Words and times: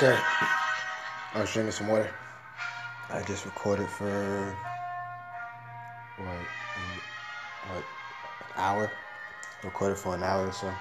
Okay. 0.00 0.16
I 1.34 1.40
was 1.40 1.52
drinking 1.52 1.72
some 1.72 1.88
water. 1.88 2.08
I 3.10 3.20
just 3.22 3.44
recorded 3.44 3.88
for 3.88 4.56
what, 6.18 6.28
what, 7.66 7.78
an 7.78 7.82
hour. 8.54 8.92
Recorded 9.64 9.98
for 9.98 10.14
an 10.14 10.22
hour 10.22 10.46
or 10.46 10.52
so. 10.52 10.72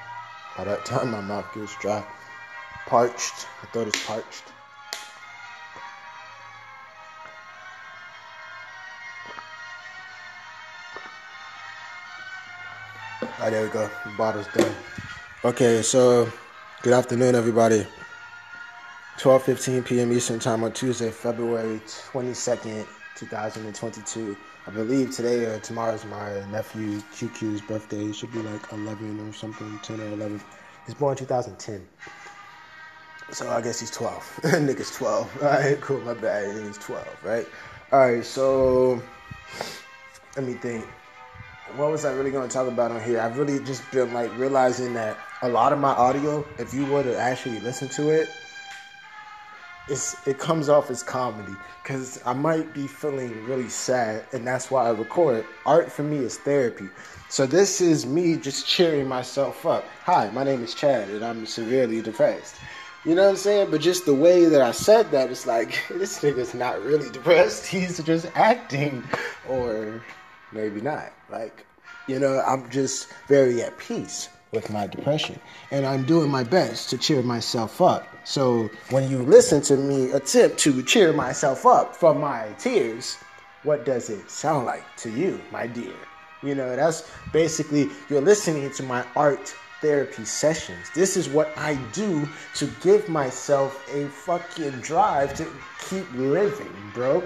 By 0.56 0.66
that 0.66 0.86
time, 0.86 1.10
my 1.10 1.22
mouth 1.22 1.52
gets 1.56 1.76
dry, 1.78 2.06
parched. 2.86 3.48
I 3.64 3.66
thought 3.74 3.88
it's 3.88 4.06
parched. 4.06 4.44
All 13.24 13.30
right, 13.40 13.50
there 13.50 13.64
we 13.64 13.70
go. 13.72 13.90
The 14.06 14.12
bottle's 14.16 14.46
done. 14.54 14.76
Okay, 15.44 15.82
so 15.82 16.32
good 16.84 16.94
afternoon, 16.94 17.34
everybody. 17.34 17.88
12:15 19.18 19.84
p.m. 19.84 20.14
Eastern 20.14 20.38
Time 20.38 20.64
on 20.64 20.72
Tuesday, 20.74 21.10
February 21.10 21.82
22nd, 22.12 22.86
2022. 23.16 24.38
I 24.68 24.70
believe 24.70 25.10
today 25.10 25.46
or 25.46 25.58
tomorrow 25.60 25.96
is 25.96 26.06
my 26.06 26.46
nephew 26.52 27.02
QQ's 27.16 27.62
birthday. 27.62 28.06
He 28.06 28.14
should 28.14 28.32
be 28.32 28.44
like 28.44 28.62
11 28.72 29.28
or 29.28 29.34
something, 29.34 29.80
10 29.82 30.02
or 30.02 30.08
11. 30.10 30.40
He's 30.86 30.94
born 30.94 31.18
2010. 31.18 31.88
So 33.32 33.50
I 33.50 33.60
guess 33.60 33.80
he's 33.80 33.90
12. 33.90 34.24
Nigga's 34.44 34.96
12. 34.96 35.38
All 35.42 35.50
right, 35.50 35.82
cool. 35.82 36.00
My 36.02 36.14
bad. 36.14 36.56
He's 36.68 36.78
12, 36.78 37.08
right? 37.24 37.48
All 37.92 38.02
right, 38.02 38.24
so 38.24 39.02
let 40.36 40.46
me 40.46 40.54
think. 40.54 40.86
What 41.76 41.90
was 41.90 42.06
I 42.06 42.14
really 42.14 42.30
going 42.30 42.48
to 42.48 42.54
talk 42.54 42.68
about 42.68 42.92
on 42.92 43.02
here? 43.04 43.20
I've 43.20 43.40
really 43.40 43.66
just 43.66 43.90
been 43.92 44.14
like 44.14 44.32
realizing 44.38 44.94
that 44.94 45.18
a 45.42 45.50
lot 45.50 45.74
of 45.74 45.80
my 45.80 45.94
audio, 45.94 46.46
if 46.60 46.72
you 46.72 46.86
were 46.86 47.02
to 47.02 47.18
actually 47.18 47.60
listen 47.62 47.90
to 47.90 48.12
it, 48.12 48.30
it's 49.90 50.16
it 50.28 50.38
comes 50.38 50.70
off 50.70 50.90
as 50.92 51.04
comedy 51.04 51.56
because 51.82 52.22
I 52.26 52.34
might 52.34 52.74
be 52.74 52.88
feeling 52.88 53.46
really 53.46 53.70
sad, 53.70 54.26
and 54.34 54.46
that's 54.46 54.70
why 54.70 54.88
I 54.88 54.90
record. 54.92 55.46
Art 55.66 55.92
for 55.92 56.04
me 56.04 56.18
is 56.18 56.38
therapy. 56.38 56.90
So 57.30 57.46
this 57.46 57.82
is 57.82 58.06
me 58.06 58.36
just 58.38 58.68
cheering 58.68 59.08
myself 59.08 59.66
up. 59.66 59.86
Hi, 60.04 60.30
my 60.32 60.44
name 60.44 60.64
is 60.64 60.74
Chad, 60.74 61.10
and 61.10 61.24
I'm 61.24 61.46
severely 61.46 62.02
depressed. 62.02 62.56
You 63.06 63.16
know 63.16 63.24
what 63.24 63.30
I'm 63.32 63.36
saying? 63.38 63.72
But 63.72 63.82
just 63.82 64.06
the 64.06 64.14
way 64.14 64.46
that 64.46 64.62
I 64.62 64.72
said 64.72 65.12
that, 65.12 65.30
it's 65.30 65.48
like 65.48 65.82
this 65.90 66.20
nigga's 66.20 66.54
not 66.54 66.82
really 66.84 67.10
depressed. 67.10 67.66
He's 67.68 68.04
just 68.04 68.28
acting, 68.36 69.04
or 69.48 70.02
maybe 70.52 70.82
not. 70.82 71.14
Like, 71.30 71.66
you 72.08 72.20
know, 72.20 72.42
I'm 72.46 72.70
just 72.70 73.10
very 73.28 73.62
at 73.62 73.78
peace 73.78 74.30
with 74.52 74.70
my 74.70 74.88
depression. 74.88 75.40
And 75.72 75.86
I'm 75.86 76.04
doing 76.06 76.30
my 76.30 76.44
best 76.44 76.90
to 76.92 76.98
cheer 76.98 77.22
myself 77.22 77.82
up. 77.82 78.08
So 78.24 78.70
when 78.90 79.10
you 79.10 79.20
listen 79.20 79.62
to 79.64 79.78
me 79.78 80.12
attempt 80.12 80.58
to 80.60 80.82
cheer 80.84 81.14
myself 81.14 81.66
up 81.66 81.96
from 81.96 82.20
my 82.20 82.48
tears, 82.58 83.18
what 83.64 83.86
does 83.86 84.10
it 84.10 84.30
sound 84.30 84.66
like 84.66 84.84
to 84.98 85.10
you, 85.10 85.42
my 85.52 85.68
dear? 85.68 85.94
You 86.44 86.56
know, 86.56 86.76
that's 86.76 87.10
basically 87.34 87.90
you're 88.10 88.22
listening 88.22 88.72
to 88.72 88.84
my 88.84 89.04
art 89.16 89.54
therapy 89.82 90.26
sessions. 90.26 90.90
This 90.96 91.18
is 91.18 91.30
what 91.30 91.56
I 91.58 91.76
do 91.94 92.28
to 92.56 92.70
give 92.82 93.10
myself 93.10 93.88
a 93.94 94.08
fucking 94.08 94.82
drive 94.82 95.34
to 95.36 95.48
keep 95.90 96.12
living, 96.14 96.74
bro. 96.94 97.24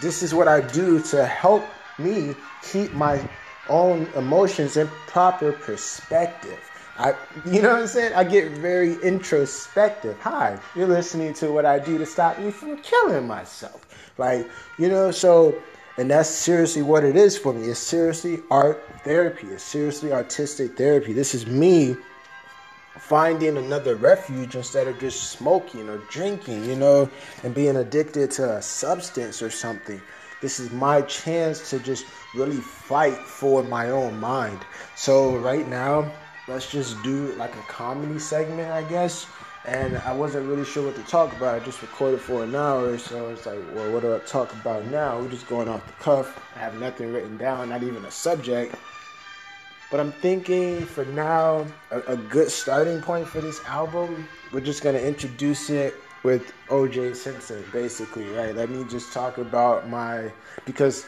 This 0.00 0.22
is 0.22 0.34
what 0.34 0.48
I 0.48 0.60
do 0.60 1.00
to 1.04 1.24
help 1.24 1.64
me 1.98 2.34
keep 2.62 2.92
my 2.92 3.20
own 3.68 4.06
emotions 4.16 4.76
in 4.76 4.88
proper 5.06 5.52
perspective. 5.52 6.58
I, 6.98 7.14
you 7.46 7.62
know 7.62 7.74
what 7.74 7.82
I'm 7.82 7.86
saying? 7.86 8.12
I 8.14 8.24
get 8.24 8.52
very 8.52 8.94
introspective. 9.02 10.18
Hi, 10.20 10.58
you're 10.74 10.88
listening 10.88 11.32
to 11.34 11.52
what 11.52 11.64
I 11.64 11.78
do 11.78 11.96
to 11.96 12.04
stop 12.04 12.38
me 12.40 12.50
from 12.50 12.76
killing 12.78 13.26
myself. 13.26 13.86
Like, 14.18 14.48
you 14.78 14.88
know, 14.88 15.12
so, 15.12 15.62
and 15.96 16.10
that's 16.10 16.28
seriously 16.28 16.82
what 16.82 17.04
it 17.04 17.14
is 17.14 17.38
for 17.38 17.52
me. 17.52 17.68
It's 17.68 17.78
seriously 17.78 18.40
art 18.50 18.82
therapy. 19.04 19.46
It's 19.46 19.62
seriously 19.62 20.12
artistic 20.12 20.76
therapy. 20.76 21.12
This 21.12 21.34
is 21.34 21.46
me 21.46 21.96
finding 22.98 23.56
another 23.56 23.94
refuge 23.94 24.56
instead 24.56 24.88
of 24.88 24.98
just 24.98 25.30
smoking 25.30 25.88
or 25.88 25.98
drinking, 26.10 26.64
you 26.64 26.74
know, 26.74 27.08
and 27.44 27.54
being 27.54 27.76
addicted 27.76 28.30
to 28.32 28.56
a 28.56 28.62
substance 28.62 29.40
or 29.40 29.50
something. 29.50 30.00
This 30.40 30.58
is 30.60 30.70
my 30.72 31.02
chance 31.02 31.70
to 31.70 31.78
just 31.78 32.06
really 32.34 32.56
fight 32.56 33.16
for 33.16 33.62
my 33.62 33.90
own 33.90 34.18
mind. 34.20 34.58
So 34.96 35.36
right 35.38 35.66
now, 35.68 36.10
let's 36.46 36.70
just 36.70 37.02
do 37.02 37.32
like 37.34 37.54
a 37.54 37.62
comedy 37.62 38.18
segment, 38.18 38.70
I 38.70 38.82
guess. 38.84 39.26
And 39.64 39.98
I 39.98 40.12
wasn't 40.12 40.48
really 40.48 40.64
sure 40.64 40.86
what 40.86 40.96
to 40.96 41.02
talk 41.02 41.36
about. 41.36 41.60
I 41.60 41.64
just 41.64 41.82
recorded 41.82 42.20
for 42.20 42.44
an 42.44 42.54
hour, 42.54 42.96
so 42.96 43.28
it's 43.28 43.44
like, 43.44 43.58
well, 43.74 43.92
what 43.92 44.02
do 44.02 44.14
I 44.14 44.18
talk 44.20 44.52
about 44.54 44.86
now? 44.86 45.18
We're 45.18 45.28
just 45.28 45.48
going 45.48 45.68
off 45.68 45.86
the 45.86 45.92
cuff. 46.02 46.40
I 46.56 46.60
have 46.60 46.78
nothing 46.80 47.12
written 47.12 47.36
down, 47.36 47.68
not 47.68 47.82
even 47.82 48.04
a 48.04 48.10
subject. 48.10 48.74
But 49.90 50.00
I'm 50.00 50.12
thinking 50.12 50.84
for 50.86 51.04
now, 51.06 51.66
a, 51.90 52.00
a 52.00 52.16
good 52.16 52.50
starting 52.50 53.02
point 53.02 53.26
for 53.26 53.40
this 53.40 53.62
album, 53.64 54.28
we're 54.52 54.60
just 54.60 54.82
gonna 54.82 54.98
introduce 54.98 55.70
it 55.70 55.94
with 56.22 56.52
OJ 56.68 57.16
Simpson, 57.16 57.64
basically, 57.72 58.28
right? 58.30 58.54
Let 58.54 58.70
me 58.70 58.84
just 58.84 59.12
talk 59.12 59.38
about 59.38 59.88
my 59.88 60.30
because 60.64 61.06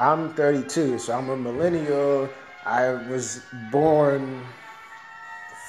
I'm 0.00 0.32
32, 0.32 0.98
so 0.98 1.12
I'm 1.12 1.28
a 1.28 1.36
millennial. 1.36 2.26
I 2.64 2.88
was 3.10 3.42
born 3.70 4.42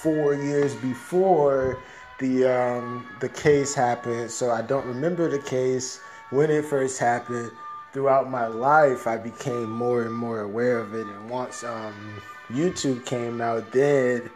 four 0.01 0.35
years 0.35 0.73
before 0.75 1.77
the 2.17 2.45
um, 2.45 3.05
the 3.19 3.27
case 3.27 3.75
happened, 3.75 4.31
so 4.31 4.49
I 4.49 4.61
don't 4.61 4.85
remember 4.85 5.29
the 5.29 5.39
case 5.39 5.99
when 6.29 6.49
it 6.49 6.63
first 6.63 6.97
happened. 6.97 7.51
Throughout 7.91 8.31
my 8.31 8.47
life, 8.47 9.05
I 9.05 9.17
became 9.17 9.69
more 9.69 10.03
and 10.03 10.13
more 10.13 10.39
aware 10.39 10.79
of 10.79 10.95
it, 10.95 11.05
and 11.05 11.29
once 11.29 11.65
um, 11.65 12.21
YouTube 12.49 13.05
came 13.05 13.41
out, 13.41 13.69
then 13.73 14.29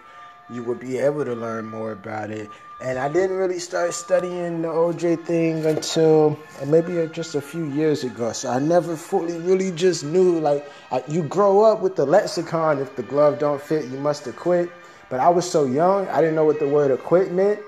you 0.50 0.64
would 0.64 0.80
be 0.80 0.98
able 0.98 1.26
to 1.26 1.34
learn 1.34 1.66
more 1.66 1.92
about 1.92 2.30
it. 2.30 2.50
And 2.82 3.00
I 3.00 3.08
didn't 3.08 3.38
really 3.38 3.60
start 3.60 3.94
studying 3.94 4.62
the 4.62 4.68
OJ 4.68 5.26
thing 5.26 5.66
until 5.66 6.38
uh, 6.62 6.66
maybe 6.66 7.00
uh, 7.00 7.06
just 7.08 7.34
a 7.36 7.42
few 7.42 7.66
years 7.66 8.04
ago. 8.04 8.34
So 8.34 8.50
I 8.50 8.60
never 8.60 8.96
fully 8.98 9.40
really 9.40 9.72
just 9.72 10.04
knew 10.04 10.40
like 10.40 10.70
I, 10.92 11.04
you 11.08 11.24
grow 11.24 11.64
up 11.64 11.82
with 11.82 11.96
the 11.96 12.06
lexicon. 12.06 12.80
If 12.80 12.96
the 12.96 13.04
glove 13.04 13.40
don't 13.40 13.62
fit, 13.62 13.86
you 13.86 13.98
must 13.98 14.28
acquit. 14.28 14.70
But 15.10 15.20
I 15.20 15.30
was 15.30 15.50
so 15.50 15.66
young, 15.66 16.08
I 16.10 16.20
didn't 16.20 16.36
know 16.36 16.46
what 16.46 16.60
the 16.60 16.68
word 16.68 16.92
acquit 16.92 17.32
meant. 17.32 17.60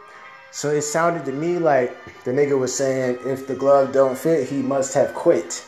So 0.51 0.71
it 0.71 0.81
sounded 0.81 1.23
to 1.25 1.31
me 1.31 1.57
like 1.57 1.95
the 2.23 2.31
nigga 2.31 2.57
was 2.57 2.75
saying, 2.75 3.19
if 3.25 3.47
the 3.47 3.55
glove 3.55 3.93
don't 3.93 4.17
fit, 4.17 4.49
he 4.49 4.57
must 4.57 4.93
have 4.95 5.13
quit. 5.13 5.63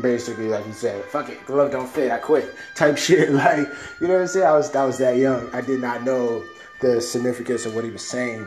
Basically, 0.00 0.48
like 0.48 0.66
he 0.66 0.72
said, 0.72 1.04
fuck 1.04 1.28
it, 1.28 1.44
glove 1.46 1.70
don't 1.70 1.88
fit, 1.88 2.10
I 2.10 2.18
quit. 2.18 2.54
Type 2.74 2.96
shit. 3.06 3.32
Like, 3.32 3.66
you 4.00 4.08
know 4.08 4.14
what 4.14 4.22
I'm 4.22 4.26
saying? 4.28 4.46
I 4.46 4.52
was 4.52 4.74
I 4.74 4.84
was 4.84 4.98
that 4.98 5.16
young. 5.16 5.48
I 5.52 5.60
did 5.60 5.80
not 5.80 6.04
know 6.04 6.44
the 6.84 7.00
significance 7.00 7.64
of 7.64 7.74
what 7.74 7.82
he 7.84 7.90
was 7.90 8.06
saying. 8.06 8.46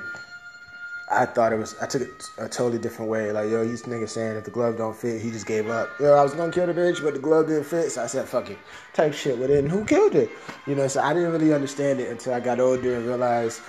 I 1.09 1.25
thought 1.25 1.53
it 1.53 1.55
was. 1.55 1.75
I 1.81 1.87
took 1.87 2.01
it 2.03 2.29
a 2.37 2.47
totally 2.47 2.77
different 2.77 3.09
way. 3.09 3.31
Like, 3.31 3.49
yo, 3.49 3.65
he's 3.65 3.83
nigga 3.83 4.07
saying 4.07 4.35
if 4.35 4.43
the 4.43 4.51
glove 4.51 4.77
don't 4.77 4.95
fit, 4.95 5.21
he 5.21 5.31
just 5.31 5.47
gave 5.47 5.69
up. 5.69 5.89
Yo, 5.99 6.13
I 6.13 6.21
was 6.21 6.33
gonna 6.33 6.51
kill 6.51 6.67
the 6.67 6.73
bitch, 6.73 7.01
but 7.01 7.13
the 7.13 7.19
glove 7.19 7.47
didn't 7.47 7.63
fit, 7.63 7.91
so 7.91 8.03
I 8.03 8.07
said 8.07 8.27
fuck 8.27 8.49
it, 8.49 8.59
type 8.93 9.13
shit. 9.13 9.39
But 9.39 9.47
then 9.47 9.67
who 9.67 9.85
killed 9.85 10.15
it? 10.15 10.29
You 10.67 10.75
know, 10.75 10.87
so 10.87 11.01
I 11.01 11.13
didn't 11.13 11.31
really 11.31 11.53
understand 11.53 11.99
it 11.99 12.11
until 12.11 12.33
I 12.33 12.39
got 12.41 12.59
older 12.59 12.95
and 12.95 13.07
realized 13.07 13.61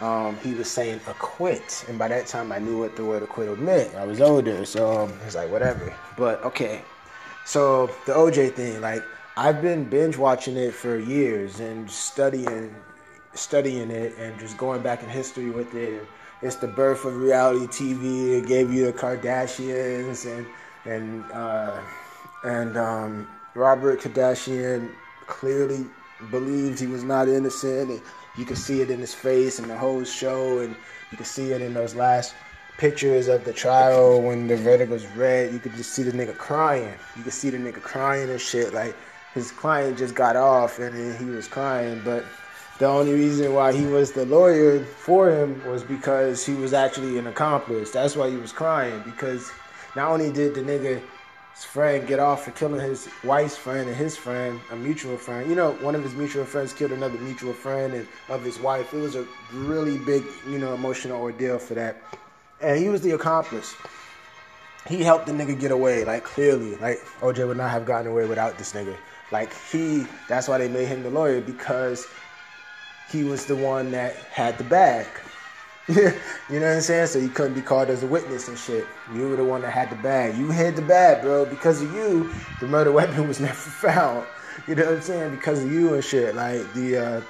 um, 0.00 0.36
he 0.38 0.54
was 0.54 0.70
saying 0.70 1.00
acquit, 1.06 1.84
and 1.86 1.98
by 1.98 2.08
that 2.08 2.26
time 2.26 2.50
I 2.50 2.58
knew 2.58 2.78
what 2.78 2.96
the 2.96 3.04
word 3.04 3.22
acquittal 3.22 3.56
meant. 3.56 3.94
I 3.94 4.06
was 4.06 4.20
older, 4.20 4.64
so 4.64 5.02
um, 5.02 5.12
it's 5.26 5.36
like 5.36 5.50
whatever. 5.52 5.94
But 6.16 6.42
okay, 6.44 6.82
so 7.44 7.88
the 8.06 8.14
OJ 8.14 8.54
thing, 8.54 8.80
like 8.80 9.04
I've 9.36 9.60
been 9.62 9.84
binge 9.84 10.16
watching 10.16 10.56
it 10.56 10.72
for 10.72 10.98
years 10.98 11.60
and 11.60 11.88
studying, 11.90 12.74
studying 13.36 13.90
it, 13.90 14.16
and 14.18 14.38
just 14.38 14.56
going 14.56 14.82
back 14.82 15.02
in 15.02 15.08
history 15.08 15.50
with 15.50 15.74
it. 15.74 16.06
It's 16.42 16.56
the 16.56 16.68
birth 16.68 17.04
of 17.04 17.16
reality 17.16 17.66
TV. 17.66 18.38
It 18.38 18.46
gave 18.46 18.72
you 18.72 18.86
the 18.86 18.92
Kardashians 18.92 20.26
and 20.26 20.46
and 20.84 21.24
uh, 21.32 21.80
and 22.44 22.76
um, 22.76 23.28
Robert 23.54 24.00
Kardashian 24.00 24.92
clearly 25.26 25.86
believed 26.30 26.78
he 26.78 26.86
was 26.86 27.02
not 27.02 27.28
innocent. 27.28 27.90
And 27.90 28.02
you 28.36 28.44
could 28.44 28.58
see 28.58 28.80
it 28.82 28.90
in 28.90 29.00
his 29.00 29.14
face 29.14 29.58
and 29.58 29.70
the 29.70 29.76
whole 29.76 30.04
show, 30.04 30.60
and 30.60 30.76
you 31.10 31.16
could 31.16 31.26
see 31.26 31.52
it 31.52 31.62
in 31.62 31.74
those 31.74 31.94
last 31.94 32.34
pictures 32.78 33.28
of 33.28 33.44
the 33.44 33.52
trial 33.52 34.20
when 34.20 34.46
the 34.46 34.56
verdict 34.56 34.90
was 34.90 35.06
read. 35.08 35.52
You 35.52 35.58
could 35.58 35.74
just 35.74 35.92
see 35.92 36.02
the 36.02 36.12
nigga 36.12 36.36
crying. 36.36 36.94
You 37.16 37.22
could 37.22 37.32
see 37.32 37.50
the 37.50 37.58
nigga 37.58 37.80
crying 37.80 38.28
and 38.28 38.40
shit. 38.40 38.74
Like 38.74 38.94
his 39.34 39.50
client 39.50 39.98
just 39.98 40.14
got 40.14 40.36
off 40.36 40.78
and 40.78 41.18
he 41.18 41.24
was 41.24 41.48
crying, 41.48 42.02
but 42.04 42.24
the 42.78 42.86
only 42.86 43.14
reason 43.14 43.54
why 43.54 43.72
he 43.72 43.86
was 43.86 44.12
the 44.12 44.26
lawyer 44.26 44.84
for 44.84 45.30
him 45.30 45.64
was 45.66 45.82
because 45.82 46.44
he 46.44 46.54
was 46.54 46.72
actually 46.72 47.18
an 47.18 47.26
accomplice. 47.26 47.90
That's 47.90 48.16
why 48.16 48.30
he 48.30 48.36
was 48.36 48.52
crying 48.52 49.02
because 49.04 49.50
not 49.94 50.10
only 50.10 50.30
did 50.32 50.54
the 50.54 50.60
nigga 50.60 51.00
his 51.54 51.64
friend 51.64 52.06
get 52.06 52.18
off 52.18 52.44
for 52.44 52.50
killing 52.50 52.80
his 52.80 53.08
wife's 53.24 53.56
friend 53.56 53.88
and 53.88 53.96
his 53.96 54.14
friend, 54.14 54.60
a 54.70 54.76
mutual 54.76 55.16
friend. 55.16 55.48
You 55.48 55.56
know, 55.56 55.72
one 55.72 55.94
of 55.94 56.02
his 56.02 56.14
mutual 56.14 56.44
friends 56.44 56.74
killed 56.74 56.92
another 56.92 57.16
mutual 57.18 57.54
friend 57.54 57.94
and 57.94 58.06
of 58.28 58.44
his 58.44 58.60
wife. 58.60 58.92
It 58.92 58.98
was 58.98 59.16
a 59.16 59.26
really 59.54 59.96
big, 59.96 60.24
you 60.46 60.58
know, 60.58 60.74
emotional 60.74 61.18
ordeal 61.20 61.58
for 61.58 61.74
that. 61.74 61.96
and 62.60 62.78
he 62.78 62.90
was 62.90 63.00
the 63.00 63.12
accomplice. 63.12 63.74
He 64.86 65.02
helped 65.02 65.26
the 65.26 65.32
nigga 65.32 65.58
get 65.58 65.70
away, 65.72 66.04
like 66.04 66.24
clearly. 66.24 66.76
Like 66.76 66.98
OJ 67.20 67.46
would 67.48 67.56
not 67.56 67.70
have 67.70 67.86
gotten 67.86 68.06
away 68.06 68.26
without 68.26 68.58
this 68.58 68.72
nigga. 68.74 68.96
Like 69.32 69.52
he, 69.72 70.06
that's 70.28 70.48
why 70.48 70.58
they 70.58 70.68
made 70.68 70.88
him 70.88 71.02
the 71.02 71.10
lawyer 71.10 71.40
because 71.40 72.06
he 73.10 73.24
was 73.24 73.46
the 73.46 73.56
one 73.56 73.90
that 73.92 74.14
had 74.32 74.58
the 74.58 74.64
bag. 74.64 75.06
you 75.88 76.02
know 76.02 76.10
what 76.48 76.64
I'm 76.64 76.80
saying? 76.80 77.06
So 77.06 77.20
you 77.20 77.28
couldn't 77.28 77.54
be 77.54 77.60
called 77.60 77.90
as 77.90 78.02
a 78.02 78.06
witness 78.06 78.48
and 78.48 78.58
shit. 78.58 78.86
You 79.14 79.28
were 79.28 79.36
the 79.36 79.44
one 79.44 79.62
that 79.62 79.70
had 79.70 79.88
the 79.90 79.96
bag. 79.96 80.36
You 80.36 80.50
had 80.50 80.74
the 80.74 80.82
bag, 80.82 81.22
bro. 81.22 81.44
Because 81.46 81.80
of 81.80 81.92
you, 81.94 82.32
the 82.60 82.66
murder 82.66 82.90
weapon 83.00 83.28
was 83.28 83.38
never 83.38 83.54
found. 83.54 84.26
You 84.66 84.74
know 84.74 84.86
what 84.86 84.94
I'm 84.94 85.02
saying? 85.02 85.36
Because 85.36 85.62
of 85.62 85.72
you 85.72 85.94
and 85.94 86.02
shit. 86.02 86.34
Like 86.34 86.72
the 86.74 86.96
uh, 86.96 87.20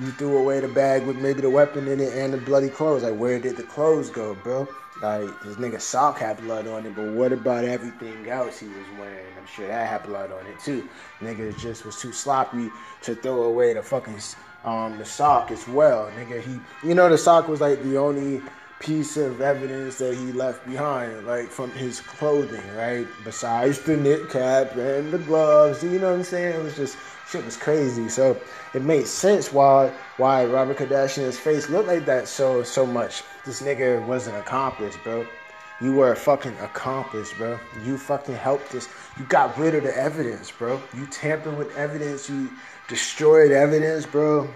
you 0.00 0.10
threw 0.12 0.38
away 0.38 0.58
the 0.58 0.68
bag 0.68 1.06
with 1.06 1.18
maybe 1.18 1.42
the 1.42 1.50
weapon 1.50 1.86
in 1.86 2.00
it 2.00 2.12
and 2.14 2.32
the 2.32 2.38
bloody 2.38 2.68
clothes. 2.68 3.04
Like 3.04 3.16
where 3.16 3.38
did 3.38 3.56
the 3.56 3.62
clothes 3.62 4.10
go, 4.10 4.34
bro? 4.34 4.66
Like 5.00 5.28
this 5.42 5.56
nigga 5.56 5.80
sock 5.80 6.18
had 6.18 6.38
blood 6.38 6.66
on 6.66 6.86
it, 6.86 6.96
but 6.96 7.12
what 7.12 7.32
about 7.32 7.64
everything 7.64 8.28
else 8.28 8.58
he 8.58 8.66
was 8.66 8.86
wearing? 8.98 9.26
I'm 9.38 9.46
sure 9.46 9.68
that 9.68 9.88
had 9.88 10.02
blood 10.02 10.32
on 10.32 10.44
it 10.46 10.58
too. 10.58 10.88
Nigga 11.20 11.56
just 11.58 11.86
was 11.86 12.00
too 12.00 12.12
sloppy 12.12 12.70
to 13.02 13.14
throw 13.14 13.44
away 13.44 13.72
the 13.72 13.82
fucking 13.82 14.18
um, 14.64 14.98
the 14.98 15.04
sock 15.04 15.50
as 15.50 15.66
well. 15.68 16.10
Nigga, 16.18 16.40
he, 16.42 16.88
you 16.88 16.94
know, 16.94 17.08
the 17.08 17.18
sock 17.18 17.48
was 17.48 17.60
like 17.60 17.82
the 17.82 17.96
only 17.96 18.42
piece 18.80 19.18
of 19.18 19.40
evidence 19.40 19.98
that 19.98 20.14
he 20.14 20.32
left 20.32 20.66
behind, 20.66 21.26
like 21.26 21.48
from 21.48 21.70
his 21.72 22.00
clothing, 22.00 22.62
right? 22.76 23.06
Besides 23.24 23.80
the 23.80 23.96
knit 23.96 24.30
cap 24.30 24.74
and 24.76 25.12
the 25.12 25.18
gloves, 25.18 25.82
you 25.82 25.98
know 25.98 26.10
what 26.10 26.18
I'm 26.18 26.24
saying? 26.24 26.54
It 26.54 26.62
was 26.62 26.76
just 26.76 26.96
shit 27.30 27.44
was 27.44 27.56
crazy. 27.56 28.08
So 28.08 28.40
it 28.74 28.82
made 28.82 29.06
sense 29.06 29.52
why 29.52 29.92
why 30.16 30.44
Robert 30.46 30.78
Kardashian's 30.78 31.38
face 31.38 31.68
looked 31.68 31.88
like 31.88 32.06
that 32.06 32.26
so 32.26 32.62
so 32.62 32.86
much. 32.86 33.22
This 33.44 33.62
nigga 33.62 34.04
was 34.06 34.26
an 34.26 34.34
accomplice, 34.34 34.96
bro. 35.04 35.26
You 35.80 35.94
were 35.94 36.12
a 36.12 36.16
fucking 36.16 36.58
accomplice, 36.58 37.32
bro. 37.32 37.58
You 37.84 37.96
fucking 37.96 38.34
helped 38.34 38.74
us. 38.74 38.88
You 39.18 39.24
got 39.24 39.56
rid 39.56 39.74
of 39.74 39.84
the 39.84 39.96
evidence, 39.96 40.50
bro. 40.50 40.80
You 40.94 41.06
tampered 41.06 41.56
with 41.56 41.74
evidence. 41.74 42.28
You 42.28 42.50
destroyed 42.90 43.52
evidence, 43.52 44.04
bro. 44.04 44.48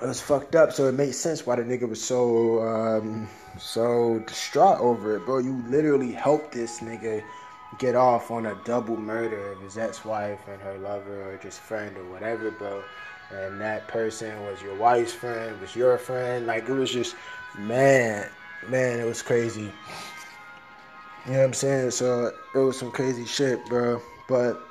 It 0.00 0.06
was 0.06 0.20
fucked 0.20 0.54
up, 0.54 0.72
so 0.72 0.86
it 0.88 0.92
made 0.92 1.14
sense 1.14 1.46
why 1.46 1.56
the 1.56 1.62
nigga 1.62 1.88
was 1.88 2.04
so 2.04 2.62
um, 2.62 3.28
so 3.58 4.18
distraught 4.26 4.78
over 4.78 5.16
it, 5.16 5.24
bro. 5.24 5.38
You 5.38 5.64
literally 5.68 6.12
helped 6.12 6.52
this 6.52 6.80
nigga 6.80 7.24
get 7.78 7.96
off 7.96 8.30
on 8.30 8.46
a 8.46 8.54
double 8.64 8.98
murder 8.98 9.52
of 9.52 9.60
his 9.62 9.78
ex-wife 9.78 10.40
and 10.48 10.60
her 10.60 10.76
lover 10.78 11.32
or 11.32 11.38
just 11.38 11.60
friend 11.60 11.96
or 11.96 12.04
whatever, 12.10 12.50
bro. 12.50 12.82
And 13.30 13.58
that 13.62 13.88
person 13.88 14.38
was 14.42 14.60
your 14.60 14.76
wife's 14.76 15.14
friend, 15.14 15.58
was 15.60 15.74
your 15.74 15.96
friend. 15.96 16.46
Like 16.46 16.68
it 16.68 16.72
was 16.72 16.90
just, 16.90 17.16
man, 17.58 18.28
man, 18.68 19.00
it 19.00 19.06
was 19.06 19.22
crazy. 19.22 19.72
You 21.24 21.32
know 21.32 21.38
what 21.38 21.44
I'm 21.44 21.52
saying? 21.54 21.92
So 21.92 22.32
it 22.54 22.58
was 22.58 22.78
some 22.78 22.90
crazy 22.90 23.24
shit, 23.24 23.64
bro. 23.66 24.02
But 24.28 24.62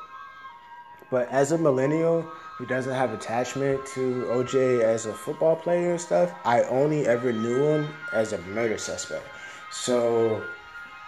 but 1.12 1.28
as 1.30 1.52
a 1.52 1.58
millennial 1.58 2.22
who 2.58 2.66
doesn't 2.66 2.94
have 2.94 3.14
attachment 3.14 3.86
to 3.88 4.24
OJ 4.30 4.82
as 4.82 5.06
a 5.06 5.14
football 5.14 5.56
player 5.56 5.92
and 5.92 6.02
stuff, 6.02 6.34
I 6.46 6.64
only 6.64 7.06
ever 7.06 7.34
knew 7.34 7.64
him 7.64 7.90
as 8.14 8.34
a 8.34 8.38
murder 8.40 8.78
suspect. 8.78 9.26
So 9.72 10.42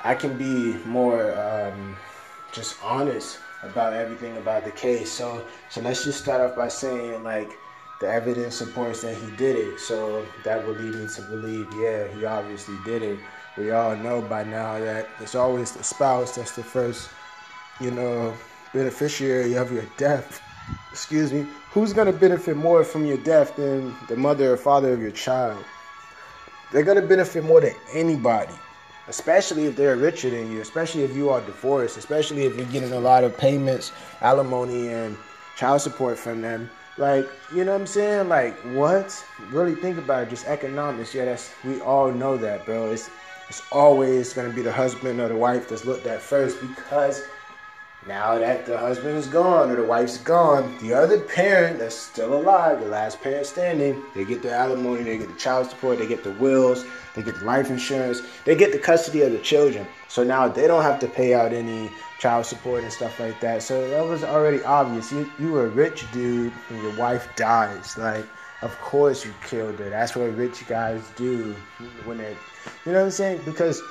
I 0.04 0.14
can 0.14 0.38
be 0.38 0.78
more 0.86 1.34
um, 1.40 1.96
just 2.52 2.78
honest 2.84 3.40
about 3.64 3.94
everything 3.94 4.36
about 4.38 4.66
the 4.66 4.72
case. 4.72 5.10
So 5.12 5.46
so 5.70 5.82
let's 5.82 6.04
just 6.04 6.22
start 6.22 6.42
off 6.42 6.56
by 6.56 6.68
saying 6.68 7.24
like 7.24 7.50
the 8.02 8.10
evidence 8.10 8.56
supports 8.56 9.02
that 9.02 9.16
he 9.16 9.32
did 9.38 9.56
it. 9.56 9.80
So 9.80 10.26
that 10.44 10.68
would 10.68 10.80
lead 10.80 10.96
me 10.96 11.08
to 11.08 11.22
believe, 11.22 11.68
yeah, 11.74 12.08
he 12.08 12.26
obviously 12.26 12.76
did 12.84 13.02
it. 13.02 13.20
We 13.58 13.72
all 13.72 13.96
know 13.96 14.22
by 14.22 14.44
now 14.44 14.80
that 14.80 15.08
it's 15.22 15.36
always 15.36 15.72
the 15.72 15.84
spouse 15.84 16.36
that's 16.36 16.56
the 16.56 16.64
first, 16.64 17.10
you 17.80 17.92
know, 17.92 18.34
beneficiary 18.74 19.56
of 19.56 19.72
your 19.72 19.86
death, 19.98 20.42
excuse 20.92 21.32
me, 21.32 21.46
who's 21.72 21.94
going 21.94 22.08
to 22.12 22.14
benefit 22.14 22.58
more 22.58 22.84
from 22.84 23.06
your 23.06 23.18
death 23.18 23.56
than 23.56 23.96
the 24.08 24.16
mother 24.16 24.54
or 24.54 24.58
father 24.58 24.94
of 24.94 25.02
your 25.02 25.12
child? 25.12 25.64
They're 26.72 26.84
going 26.84 27.00
to 27.00 27.08
benefit 27.08 27.44
more 27.44 27.62
than 27.62 27.76
anybody, 27.94 28.54
especially 29.08 29.66
if 29.66 29.76
they're 29.76 29.96
richer 29.96 30.30
than 30.30 30.52
you, 30.52 30.60
especially 30.60 31.04
if 31.04 31.16
you 31.16 31.30
are 31.30 31.42
divorced, 31.42 31.98
especially 31.98 32.46
if 32.46 32.58
you're 32.58 32.66
getting 32.68 32.94
a 32.94 33.00
lot 33.00 33.24
of 33.24 33.38
payments, 33.38 33.92
alimony, 34.22 34.90
and 34.90 35.16
child 35.56 35.82
support 35.82 36.18
from 36.18 36.42
them. 36.42 36.70
Like, 36.98 37.28
you 37.54 37.64
know 37.64 37.72
what 37.72 37.82
I'm 37.82 37.88
saying? 37.88 38.30
Like, 38.30 38.56
what? 38.76 39.24
Really 39.50 39.76
think 39.76 39.98
about 39.98 40.24
it. 40.24 40.30
Just 40.30 40.46
economics. 40.46 41.14
Yeah, 41.14 41.26
that's 41.26 41.52
we 41.64 41.82
all 41.82 42.12
know 42.12 42.38
that, 42.38 42.66
bro. 42.66 42.92
It's 42.92 43.10
it's 43.50 43.64
always 43.72 44.34
gonna 44.34 44.54
be 44.54 44.62
the 44.62 44.72
husband 44.72 45.20
or 45.20 45.28
the 45.28 45.36
wife 45.36 45.70
that's 45.70 45.86
looked 45.86 46.06
at 46.06 46.22
first 46.22 46.62
because 46.62 47.24
now 48.08 48.38
that 48.38 48.66
the 48.66 48.78
husband 48.78 49.18
is 49.18 49.28
gone 49.28 49.72
or 49.72 49.76
the 49.76 49.84
wife's 49.84 50.18
gone, 50.18 50.78
the 50.82 50.94
other 50.94 51.20
parent 51.20 51.80
that's 51.80 51.96
still 51.96 52.34
alive, 52.34 52.80
the 52.82 52.88
last 52.88 53.22
parent 53.22 53.46
standing, 53.46 54.02
they 54.14 54.26
get 54.26 54.42
the 54.42 54.52
alimony, 54.52 55.04
they 55.04 55.18
get 55.18 55.30
the 55.30 55.40
child 55.40 55.70
support, 55.70 56.00
they 56.00 56.08
get 56.08 56.24
the 56.24 56.32
wills, 56.34 56.86
they 57.16 57.24
get 57.24 57.40
the 57.40 57.46
life 57.46 57.70
insurance, 57.70 58.22
they 58.46 58.56
get 58.56 58.72
the 58.72 58.80
custody 58.80 59.22
of 59.22 59.32
the 59.32 59.40
children. 59.40 59.88
So 60.10 60.24
now 60.24 60.48
they 60.48 60.68
don't 60.68 60.84
have 60.84 61.00
to 61.00 61.08
pay 61.08 61.34
out 61.34 61.54
any 61.54 61.90
child 62.20 62.46
support 62.46 62.84
and 62.84 62.92
stuff 62.92 63.20
like 63.20 63.40
that. 63.42 63.64
So 63.64 63.90
that 63.90 64.06
was 64.06 64.24
already 64.24 64.64
obvious. 64.64 65.12
You 65.12 65.30
you 65.40 65.52
were 65.52 65.66
a 65.66 65.70
rich 65.70 66.06
dude 66.12 66.54
and 66.70 66.82
your 66.82 66.96
wife 66.98 67.28
dies. 67.36 67.98
Like, 67.98 68.26
of 68.62 68.78
course 68.82 69.26
you 69.26 69.34
killed 69.48 69.80
her. 69.80 69.90
That's 69.90 70.16
what 70.16 70.36
rich 70.36 70.68
guys 70.68 71.04
do 71.16 71.56
when 72.06 72.18
they 72.18 72.36
you 72.86 72.92
know 72.92 73.00
what 73.00 73.06
I'm 73.06 73.12
saying? 73.12 73.42
Because 73.46 73.82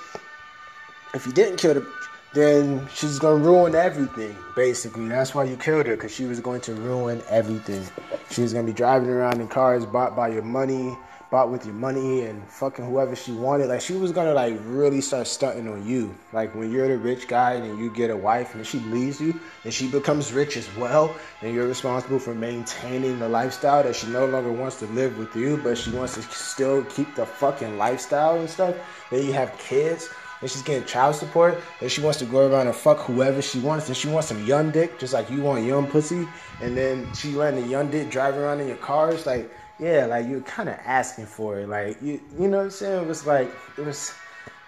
if 1.15 1.27
you 1.27 1.33
didn't 1.33 1.57
kill 1.57 1.75
the 1.75 1.87
then 2.35 2.89
she's 2.95 3.19
gonna 3.19 3.37
ruin 3.37 3.75
everything. 3.75 4.37
Basically, 4.57 5.09
that's 5.09 5.35
why 5.35 5.45
you 5.45 5.57
killed 5.57 5.87
her 5.87 5.97
because 5.97 6.15
she 6.15 6.25
was 6.25 6.41
going 6.41 6.61
to 6.63 6.75
ruin 6.75 7.23
everything. 7.29 7.85
She 8.31 8.43
was 8.43 8.53
gonna 8.53 8.67
be 8.67 8.73
driving 8.73 9.11
around 9.11 9.41
in 9.41 9.49
cars 9.49 9.85
bought 9.85 10.17
by 10.17 10.29
your 10.29 10.43
money, 10.43 10.97
bought 11.31 11.51
with 11.51 11.67
your 11.67 11.75
money, 11.75 12.23
and 12.23 12.43
fucking 12.49 12.87
whoever 12.87 13.15
she 13.15 13.33
wanted. 13.33 13.67
Like 13.67 13.83
she 13.83 13.93
was 13.93 14.13
gonna 14.13 14.33
like 14.33 14.59
really 14.65 15.03
start 15.03 15.27
stunting 15.27 15.69
on 15.69 15.87
you. 15.87 16.15
Like 16.33 16.55
when 16.55 16.73
you're 16.73 16.89
the 16.89 16.97
rich 16.97 17.29
guy 17.29 17.53
and 17.55 17.79
you 17.79 17.91
get 17.91 18.11
a 18.11 18.17
wife 18.17 18.55
and 18.55 18.67
she 18.67 18.79
leaves 18.81 19.21
you 19.21 19.39
and 19.65 19.73
she 19.73 19.89
becomes 19.89 20.33
rich 20.33 20.57
as 20.57 20.75
well, 20.77 21.15
and 21.43 21.55
you're 21.55 21.69
responsible 21.69 22.19
for 22.19 22.35
maintaining 22.35 23.19
the 23.19 23.29
lifestyle 23.29 23.83
that 23.83 23.95
she 23.95 24.07
no 24.07 24.25
longer 24.25 24.53
wants 24.53 24.79
to 24.79 24.87
live 24.87 25.19
with 25.19 25.37
you, 25.37 25.59
but 25.59 25.77
she 25.77 25.91
wants 25.91 26.15
to 26.15 26.23
still 26.23 26.83
keep 26.85 27.15
the 27.15 27.27
fucking 27.27 27.77
lifestyle 27.77 28.41
and 28.41 28.49
stuff. 28.49 28.75
Then 29.11 29.27
you 29.27 29.35
have 29.35 29.57
kids 29.59 30.09
and 30.43 30.51
she's 30.51 30.61
getting 30.63 30.85
child 30.85 31.15
support, 31.15 31.59
and 31.81 31.91
she 31.91 32.03
wants 32.03 32.19
to 32.19 32.27
go 32.27 32.47
around 32.47 32.67
and 32.67 32.77
fuck 32.77 32.99
whoever 32.99 33.41
she 33.41 33.61
wants, 33.61 33.89
and 33.89 33.97
she 33.97 34.09
wants 34.09 34.29
some 34.29 34.45
young 34.45 34.71
dick, 34.71 34.99
just 34.99 35.15
like 35.15 35.31
you 35.31 35.41
want 35.41 35.65
young 35.65 35.87
pussy, 35.87 36.29
and 36.61 36.77
then 36.77 37.11
she 37.15 37.31
letting 37.33 37.63
the 37.63 37.67
young 37.67 37.91
dick 37.91 38.11
drive 38.11 38.37
around 38.37 38.61
in 38.61 38.69
your 38.69 38.77
cars, 38.77 39.25
like, 39.25 39.51
yeah, 39.79 40.05
like 40.05 40.29
you're 40.29 40.43
kind 40.43 40.69
of 40.69 40.77
asking 40.85 41.27
for 41.27 41.59
it, 41.59 41.69
like, 41.69 41.97
you, 42.03 42.21
you 42.39 42.49
know 42.49 42.59
what 42.59 42.65
I'm 42.65 42.71
saying? 42.71 43.03
It 43.03 43.07
was 43.07 43.27
like, 43.27 43.51
it 43.79 43.87
was, 43.87 44.13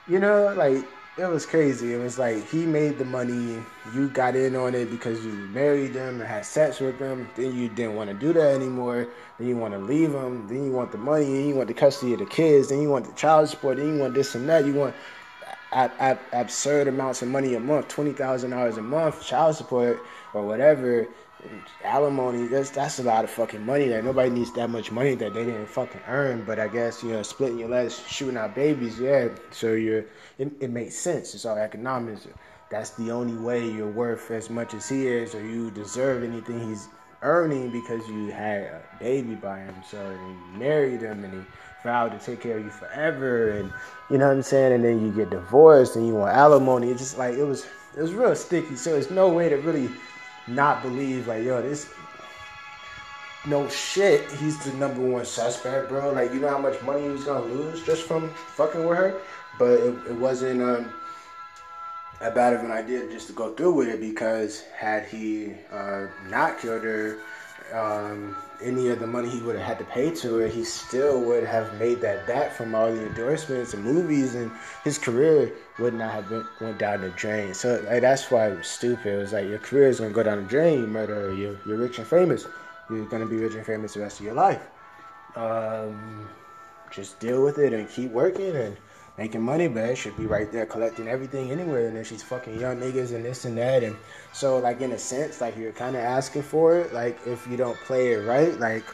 you 0.09 0.19
know, 0.19 0.55
like, 0.57 0.85
it 1.17 1.31
was 1.31 1.47
crazy. 1.47 1.95
It 1.95 1.99
was 1.99 2.19
like 2.19 2.49
he 2.49 2.67
made 2.67 2.99
the 2.99 3.05
money, 3.05 3.63
you 3.95 4.09
got 4.09 4.35
in 4.35 4.57
on 4.57 4.75
it 4.75 4.91
because 4.91 5.25
you 5.25 5.31
married 5.31 5.93
them 5.93 6.21
and 6.21 6.29
had 6.29 6.45
sex 6.45 6.81
with 6.81 6.99
them. 6.99 7.29
Then 7.37 7.55
you 7.55 7.69
didn't 7.69 7.95
want 7.95 8.11
to 8.11 8.15
do 8.15 8.33
that 8.33 8.55
anymore. 8.55 9.07
Then 9.39 9.49
you 9.49 9.57
want 9.57 9.75
to 9.75 9.79
leave 9.79 10.11
them. 10.11 10.49
Then 10.49 10.65
you 10.65 10.73
want 10.73 10.91
the 10.91 10.99
money. 10.99 11.25
Then 11.25 11.49
you 11.49 11.55
want 11.55 11.69
the 11.69 11.75
custody 11.75 12.15
of 12.15 12.19
the 12.19 12.27
kids. 12.27 12.69
Then 12.69 12.83
you 12.83 12.91
want 12.91 13.07
the 13.07 13.13
child 13.13 13.49
support. 13.49 13.77
Then 13.77 13.95
you 13.95 14.01
want 14.01 14.15
this 14.15 14.35
and 14.35 14.49
that. 14.49 14.67
You 14.67 14.75
want 14.75 14.95
absurd 15.75 16.89
amounts 16.89 17.23
of 17.23 17.29
money 17.29 17.55
a 17.55 17.61
month, 17.61 17.89
twenty 17.89 18.13
thousand 18.13 18.51
dollars 18.51 18.77
a 18.77 18.83
month, 18.83 19.25
child 19.25 19.57
support 19.57 20.01
or 20.33 20.47
whatever, 20.47 21.09
alimony. 21.83 22.47
That's 22.47 22.71
that's 22.71 22.99
a 22.99 23.03
lot 23.03 23.25
of 23.25 23.31
fucking 23.31 23.65
money. 23.65 23.89
That 23.89 24.05
nobody 24.05 24.31
needs 24.31 24.53
that 24.55 24.71
much 24.71 24.93
money 24.93 25.15
that 25.17 25.35
they 25.35 25.45
didn't 25.45 25.67
fucking 25.67 26.01
earn. 26.07 26.45
But 26.45 26.59
I 26.59 26.69
guess 26.69 27.03
you 27.03 27.11
know, 27.13 27.23
splitting 27.23 27.59
your 27.59 27.69
legs, 27.69 28.01
shooting 28.07 28.37
out 28.37 28.55
babies, 28.55 28.99
yeah. 28.99 29.29
So 29.51 29.73
you're 29.73 30.05
it, 30.39 30.53
it 30.61 30.71
makes 30.71 30.97
sense. 30.97 31.35
It's 31.35 31.45
all 31.45 31.57
economics. 31.57 32.29
That's 32.71 32.91
the 32.91 33.11
only 33.11 33.37
way 33.37 33.69
you're 33.69 33.91
worth 33.91 34.31
as 34.31 34.51
much 34.51 34.75
as 34.75 34.89
he 34.89 35.07
is, 35.07 35.35
or 35.35 35.45
you 35.45 35.71
deserve 35.71 36.25
anything 36.25 36.67
he's 36.69 36.89
earning 37.23 37.71
because 37.71 38.07
you 38.09 38.31
had 38.31 38.63
a 38.63 38.83
baby 39.01 39.35
by 39.35 39.61
him. 39.61 39.75
So 39.89 40.11
you 40.11 40.59
married 40.59 41.01
him 41.01 41.25
and 41.25 41.35
he 41.35 41.41
vowed 41.85 42.19
to 42.19 42.19
take 42.19 42.41
care 42.41 42.59
of 42.59 42.65
you 42.65 42.71
forever 42.71 43.51
and 43.51 43.73
you 44.11 44.19
know 44.19 44.27
what 44.27 44.37
I'm 44.37 44.43
saying? 44.43 44.73
And 44.73 44.85
then 44.85 45.05
you 45.05 45.13
get 45.13 45.31
divorced 45.31 45.97
and 45.97 46.07
you 46.07 46.15
want 46.15 46.37
alimony. 46.37 46.91
It's 46.91 47.01
just 47.01 47.19
like 47.19 47.35
it 47.35 47.45
was 47.45 47.67
it 47.97 48.03
was 48.03 48.13
real 48.13 48.35
sticky. 48.35 48.75
So 48.75 48.91
there's 48.91 49.11
no 49.11 49.29
way 49.29 49.49
to 49.49 49.57
really 49.57 49.89
not 50.49 50.83
believe 50.83 51.29
like, 51.29 51.45
yo, 51.45 51.63
this 51.63 51.89
no 53.47 53.69
shit, 53.69 54.29
he's 54.33 54.63
the 54.65 54.73
number 54.73 55.01
one 55.01 55.25
suspect, 55.25 55.89
bro. 55.89 56.13
Like 56.13 56.33
you 56.33 56.41
know 56.41 56.49
how 56.49 56.59
much 56.59 56.81
money 56.83 57.03
he 57.03 57.09
was 57.09 57.25
gonna 57.25 57.45
lose 57.45 57.85
just 57.85 58.03
from 58.03 58.31
fucking 58.31 58.85
with 58.85 58.99
her? 58.99 59.21
But 59.59 59.73
it, 59.81 59.95
it 60.09 60.15
wasn't 60.15 60.63
um 60.63 60.93
that 62.21 62.35
bad 62.35 62.55
of 62.55 62.61
an 62.61 62.71
idea 62.71 63.07
just 63.11 63.27
to 63.27 63.33
go 63.33 63.53
through 63.55 63.75
with 63.75 63.89
it 63.89 64.01
because 64.01 64.63
had 64.77 65.05
he 65.07 65.53
uh, 65.71 66.07
not 66.31 66.59
killed 66.59 66.83
her, 66.83 67.19
um, 67.73 68.37
any 68.63 68.89
of 68.89 69.01
the 69.01 69.07
money 69.07 69.29
he 69.29 69.41
would 69.41 69.57
have 69.57 69.65
had 69.65 69.79
to 69.79 69.85
pay 69.87 70.11
to 70.17 70.39
it, 70.39 70.53
he 70.53 70.65
still 70.65 71.21
would 71.23 71.45
have 71.45 71.79
made 71.79 72.01
that 72.01 72.27
back 72.27 72.53
from 72.53 72.75
all 72.75 72.93
the 72.93 73.07
endorsements 73.07 73.75
and 73.75 73.85
movies, 73.85 74.35
and 74.35 74.51
his 74.85 74.99
career 74.99 75.53
would 75.79 75.95
not 75.95 76.13
have 76.13 76.29
been, 76.29 76.47
went 76.61 76.79
down 76.79 77.01
the 77.01 77.11
drain. 77.11 77.55
So 77.55 77.83
like, 77.89 78.03
that's 78.03 78.31
why 78.31 78.51
it 78.51 78.59
was 78.59 78.67
stupid. 78.67 79.07
It 79.07 79.17
was 79.17 79.33
like 79.33 79.49
your 79.49 79.59
career 79.59 79.89
is 79.89 80.01
gonna 80.01 80.13
go 80.13 80.23
down 80.23 80.43
the 80.43 80.49
drain. 80.49 80.81
You 80.81 80.87
murder, 80.87 81.33
you're, 81.35 81.59
you're 81.67 81.79
rich 81.79 81.99
and 81.99 82.07
famous. 82.07 82.47
You're 82.91 83.07
gonna 83.07 83.27
be 83.27 83.37
rich 83.37 83.55
and 83.55 83.67
famous 83.67 83.95
the 83.95 84.01
rest 84.01 84.21
of 84.21 84.27
your 84.27 84.35
life. 84.35 84.63
Um, 85.37 86.29
just 86.91 87.19
deal 87.19 87.43
with 87.43 87.59
it 87.59 87.73
and 87.73 87.89
keep 87.89 88.13
working 88.13 88.55
and 88.55 88.77
making 89.17 89.43
money, 89.43 89.69
but 89.69 89.85
it 89.85 89.97
should 89.97 90.17
be 90.17 90.27
right 90.27 90.51
there 90.51 90.67
collecting 90.67 91.09
everything 91.09 91.51
anywhere. 91.51 91.89
And 91.89 91.97
then 91.97 92.05
she's 92.05 92.23
fucking 92.23 92.59
young 92.59 92.79
niggas 92.79 93.15
and 93.15 93.25
this 93.25 93.45
and 93.45 93.57
that. 93.59 93.83
And 93.83 93.97
so, 94.33 94.59
like, 94.59 94.81
in 94.81 94.93
a 94.93 94.99
sense, 94.99 95.41
like, 95.41 95.57
you're 95.57 95.73
kind 95.73 95.97
of 95.97 96.03
asking 96.03 96.43
for 96.43 96.79
it. 96.79 96.93
Like, 96.93 97.19
if 97.27 97.47
you 97.47 97.57
don't 97.57 97.79
play 97.81 98.13
it 98.13 98.27
right, 98.27 98.59
like, 98.59 98.85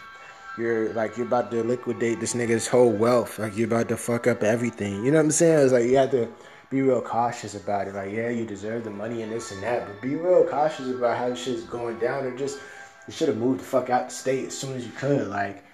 you're 0.59 0.93
like 0.93 1.17
you're 1.17 1.27
about 1.27 1.51
to 1.51 1.63
liquidate 1.63 2.21
this 2.21 2.35
nigga's 2.35 2.67
whole 2.67 2.91
wealth. 2.91 3.39
Like 3.39 3.57
you're 3.57 3.67
about 3.67 3.89
to 3.89 3.97
fuck 3.97 4.27
up 4.27 4.43
everything. 4.43 5.05
You 5.05 5.11
know 5.11 5.19
what 5.19 5.27
I'm 5.27 5.31
saying? 5.31 5.65
It's 5.65 5.73
like 5.73 5.85
you 5.85 5.97
have 5.97 6.11
to 6.11 6.29
be 6.71 6.83
real 6.83 7.01
cautious 7.01 7.55
about 7.55 7.89
it. 7.89 7.95
Like, 7.95 8.13
yeah, 8.13 8.29
you 8.29 8.45
deserve 8.45 8.85
the 8.85 8.91
money 8.91 9.23
and 9.23 9.33
this 9.33 9.53
and 9.53 9.63
that, 9.63 9.87
but 9.87 10.01
be 10.01 10.15
real 10.15 10.45
cautious 10.45 10.89
about 10.89 11.17
how 11.17 11.35
shit's 11.35 11.63
going 11.63 11.99
down. 11.99 12.25
Or 12.25 12.37
just 12.37 12.59
you 13.07 13.13
should 13.13 13.29
have 13.29 13.39
moved 13.39 13.61
the 13.61 13.65
fuck 13.65 13.91
out 13.91 14.09
the 14.09 14.15
state 14.15 14.47
as 14.47 14.59
soon 14.59 14.77
as 14.77 14.85
you 14.85 14.93
could. 14.93 15.29
Like, 15.29 15.65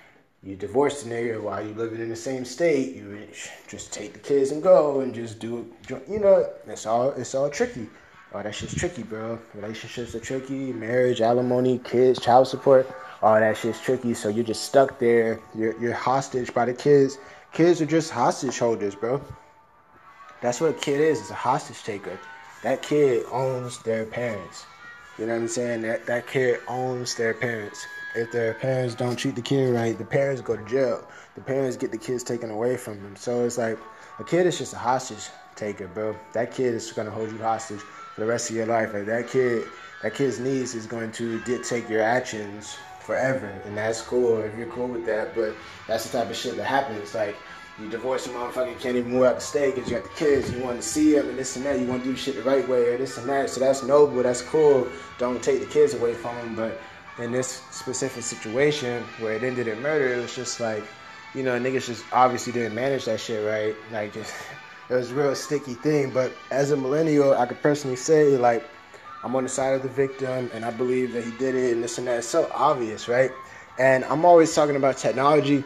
you 0.47 0.55
divorced 0.55 1.05
a 1.05 1.09
nigga 1.09 1.43
while 1.43 1.61
you 1.61 1.75
living 1.75 2.01
in 2.01 2.09
the 2.09 2.15
same 2.15 2.45
state. 2.45 2.95
You 2.95 3.27
just 3.67 3.93
take 3.93 4.13
the 4.13 4.21
kids 4.21 4.53
and 4.53 4.63
go 4.63 5.01
and 5.01 5.13
just 5.13 5.41
do 5.41 5.67
it. 5.89 6.03
You 6.09 6.21
know, 6.21 6.49
it's 6.69 6.87
all 6.87 7.11
it's 7.11 7.35
all 7.35 7.51
tricky. 7.51 7.89
All 8.33 8.45
that 8.45 8.55
shit's 8.55 8.75
tricky, 8.75 9.03
bro. 9.03 9.41
Relationships 9.55 10.15
are 10.15 10.21
tricky. 10.21 10.73
Marriage, 10.73 11.21
alimony, 11.21 11.79
kids, 11.81 12.21
child 12.21 12.47
support. 12.47 12.89
All 13.23 13.41
that 13.41 13.57
shit's 13.57 13.81
tricky. 13.81 14.15
So 14.15 14.29
you're 14.29 14.45
just 14.45 14.63
stuck 14.63 15.01
there. 15.01 15.41
You're 15.57 15.77
you're 15.81 15.93
hostage 15.93 16.55
by 16.55 16.67
the 16.67 16.75
kids. 16.75 17.19
Kids 17.53 17.83
are 17.83 17.87
just 17.87 18.13
hostage 18.13 18.57
holders, 18.57 18.95
bro. 18.95 19.21
That's 20.43 20.61
what 20.61 20.71
a 20.71 20.75
kid 20.75 21.01
is. 21.01 21.21
It's 21.21 21.31
a 21.31 21.35
hostage 21.35 21.83
taker. 21.83 22.21
That 22.63 22.83
kid 22.83 23.27
owns 23.33 23.83
their 23.83 24.05
parents. 24.05 24.65
You 25.19 25.27
know 25.27 25.33
what 25.33 25.43
I'm 25.43 25.49
saying? 25.49 25.83
That 25.83 26.07
that 26.07 26.29
kid 26.29 26.61
owns 26.69 27.17
their 27.17 27.35
parents 27.35 27.85
if 28.17 28.33
their 28.33 28.55
parents 28.55 28.95
don't 28.95 29.17
treat 29.17 29.37
the 29.37 29.43
kid 29.43 29.75
right, 29.75 29.97
the 29.97 30.05
parents 30.05 30.41
go 30.41 30.57
to 30.57 30.65
jail. 30.65 31.07
The 31.35 31.43
parents 31.43 31.77
get 31.77 31.93
the 31.93 31.99
kids 31.99 32.23
taken 32.23 32.51
away 32.51 32.77
from 32.77 33.03
them. 33.03 33.15
So 33.17 33.45
it's 33.45 33.59
like 33.59 33.79
a 34.19 34.25
kid 34.25 34.47
is 34.47 34.59
just 34.59 34.73
a 34.73 34.79
hostage 34.79 35.29
taker, 35.55 35.89
bro. 35.89 36.17
That 36.33 36.53
kid 36.53 36.75
is 36.75 36.91
gonna 36.93 37.11
hold 37.11 37.31
you 37.31 37.39
hostage 37.39 37.81
for 37.81 38.23
the 38.23 38.27
rest 38.27 38.51
of 38.51 38.57
your 38.57 38.67
life. 38.67 38.95
Like 38.95 39.07
that 39.07 39.29
kid, 39.29 39.67
that 40.03 40.15
kid's 40.15 40.41
needs 40.41 40.75
is 40.75 40.87
going 40.87 41.13
to 41.13 41.41
dictate 41.45 41.89
your 41.89 42.03
actions 42.03 42.77
forever, 43.01 43.47
and 43.65 43.77
that's 43.77 44.03
cool 44.03 44.41
if 44.41 44.57
you're 44.57 44.67
cool 44.69 44.89
with 44.89 45.07
that. 45.07 45.35
But 45.35 45.55
that's 45.87 46.11
the 46.11 46.19
type 46.19 46.31
of 46.31 46.37
shit 46.37 46.57
that 46.57 46.65
happens. 46.65 47.15
Like 47.15 47.37
you 47.79 47.91
divorce 47.91 48.27
a 48.27 48.31
motherfucker, 48.31 48.79
can't 48.81 48.97
even 48.97 49.13
move 49.13 49.25
out 49.25 49.35
the 49.35 49.41
state 49.43 49.75
because 49.75 49.91
you 49.91 49.99
got 49.99 50.05
the 50.05 50.17
kids. 50.17 50.51
You 50.51 50.63
want 50.63 50.81
to 50.81 50.83
see 50.83 51.13
them 51.13 51.29
and 51.29 51.39
this 51.39 51.57
and 51.57 51.67
that. 51.67 51.79
You 51.79 51.87
want 51.87 52.05
to 52.05 52.09
do 52.09 52.17
shit 52.17 52.37
the 52.37 52.43
right 52.43 52.67
way 52.67 52.89
or 52.89 52.97
this 52.97 53.19
and 53.19 53.29
that. 53.29 53.51
So 53.51 53.61
that's 53.61 53.83
noble. 53.83 54.23
That's 54.23 54.41
cool. 54.41 54.89
Don't 55.19 55.43
take 55.43 55.61
the 55.61 55.67
kids 55.67 55.93
away 55.93 56.15
from 56.15 56.35
them, 56.37 56.55
but 56.57 56.81
in 57.19 57.33
this 57.33 57.63
specific 57.71 58.23
situation 58.23 59.03
where 59.21 59.35
it 59.35 59.43
ended 59.43 59.69
in 59.69 59.81
murder, 59.81 60.15
it 60.15 60.23
was 60.23 60.35
just 60.35 60.61
like, 60.61 60.85
you 61.35 61.43
know, 61.43 61.59
niggas 61.59 61.87
just 61.87 62.05
obviously 62.13 62.53
didn't 62.53 62.75
manage 62.75 63.07
that 63.07 63.21
shit 63.21 63.45
right. 63.47 63.75
Like, 63.93 64.13
just, 64.13 64.35
it 64.91 64.95
was 64.95 65.11
a 65.11 65.15
real 65.15 65.35
sticky 65.35 65.75
thing. 65.75 66.11
But 66.11 66.33
as 66.51 66.71
a 66.71 66.77
millennial, 66.77 67.35
I 67.35 67.47
could 67.47 67.61
personally 67.63 67.97
say, 67.97 68.37
like, 68.37 68.65
I'm 69.25 69.35
on 69.35 69.43
the 69.43 69.49
side 69.49 69.75
of 69.75 69.83
the 69.83 69.89
victim 69.89 70.51
and 70.55 70.65
I 70.65 70.71
believe 70.71 71.13
that 71.13 71.25
he 71.25 71.33
did 71.33 71.55
it 71.55 71.73
and 71.73 71.83
this 71.83 71.99
and 71.99 72.07
that. 72.07 72.19
It's 72.19 72.29
so 72.29 72.51
obvious, 72.55 73.09
right? 73.09 73.31
And 73.79 74.05
I'm 74.05 74.25
always 74.25 74.55
talking 74.55 74.77
about 74.77 74.99
technology, 74.99 75.65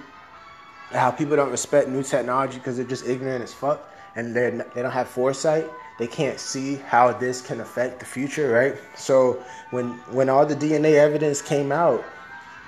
how 0.90 1.11
people 1.11 1.37
don't 1.37 1.50
respect 1.50 1.88
new 1.88 2.02
technology 2.02 2.59
because 2.59 2.76
they're 2.76 2.87
just 2.87 3.07
ignorant 3.07 3.42
as 3.45 3.52
fuck 3.52 3.87
and 4.16 4.35
they 4.35 4.50
they 4.75 4.83
don't 4.83 4.90
have 4.90 5.09
foresight 5.09 5.71
they 6.00 6.07
can't 6.07 6.40
see 6.40 6.76
how 6.76 7.12
this 7.12 7.42
can 7.42 7.61
affect 7.61 7.99
the 7.99 8.07
future, 8.07 8.50
right? 8.50 8.75
So 8.97 9.45
when 9.71 9.90
when 10.11 10.30
all 10.30 10.47
the 10.47 10.57
DNA 10.57 10.95
evidence 10.95 11.42
came 11.42 11.71
out, 11.71 12.02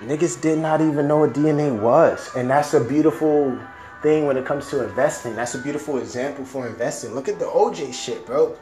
niggas 0.01 0.39
did 0.39 0.59
not 0.59 0.81
even 0.81 1.07
know 1.07 1.17
what 1.17 1.33
DNA 1.33 1.77
was, 1.77 2.29
and 2.35 2.47
that's 2.47 2.75
a 2.75 2.79
beautiful 2.79 3.57
thing 4.03 4.27
when 4.27 4.37
it 4.37 4.45
comes 4.45 4.69
to 4.69 4.83
investing. 4.83 5.35
That's 5.35 5.55
a 5.55 5.59
beautiful 5.59 5.97
example 5.97 6.45
for 6.45 6.67
investing. 6.67 7.15
Look 7.15 7.27
at 7.27 7.39
the 7.39 7.45
OJ 7.45 7.91
shit, 7.91 8.23
bro. 8.27 8.55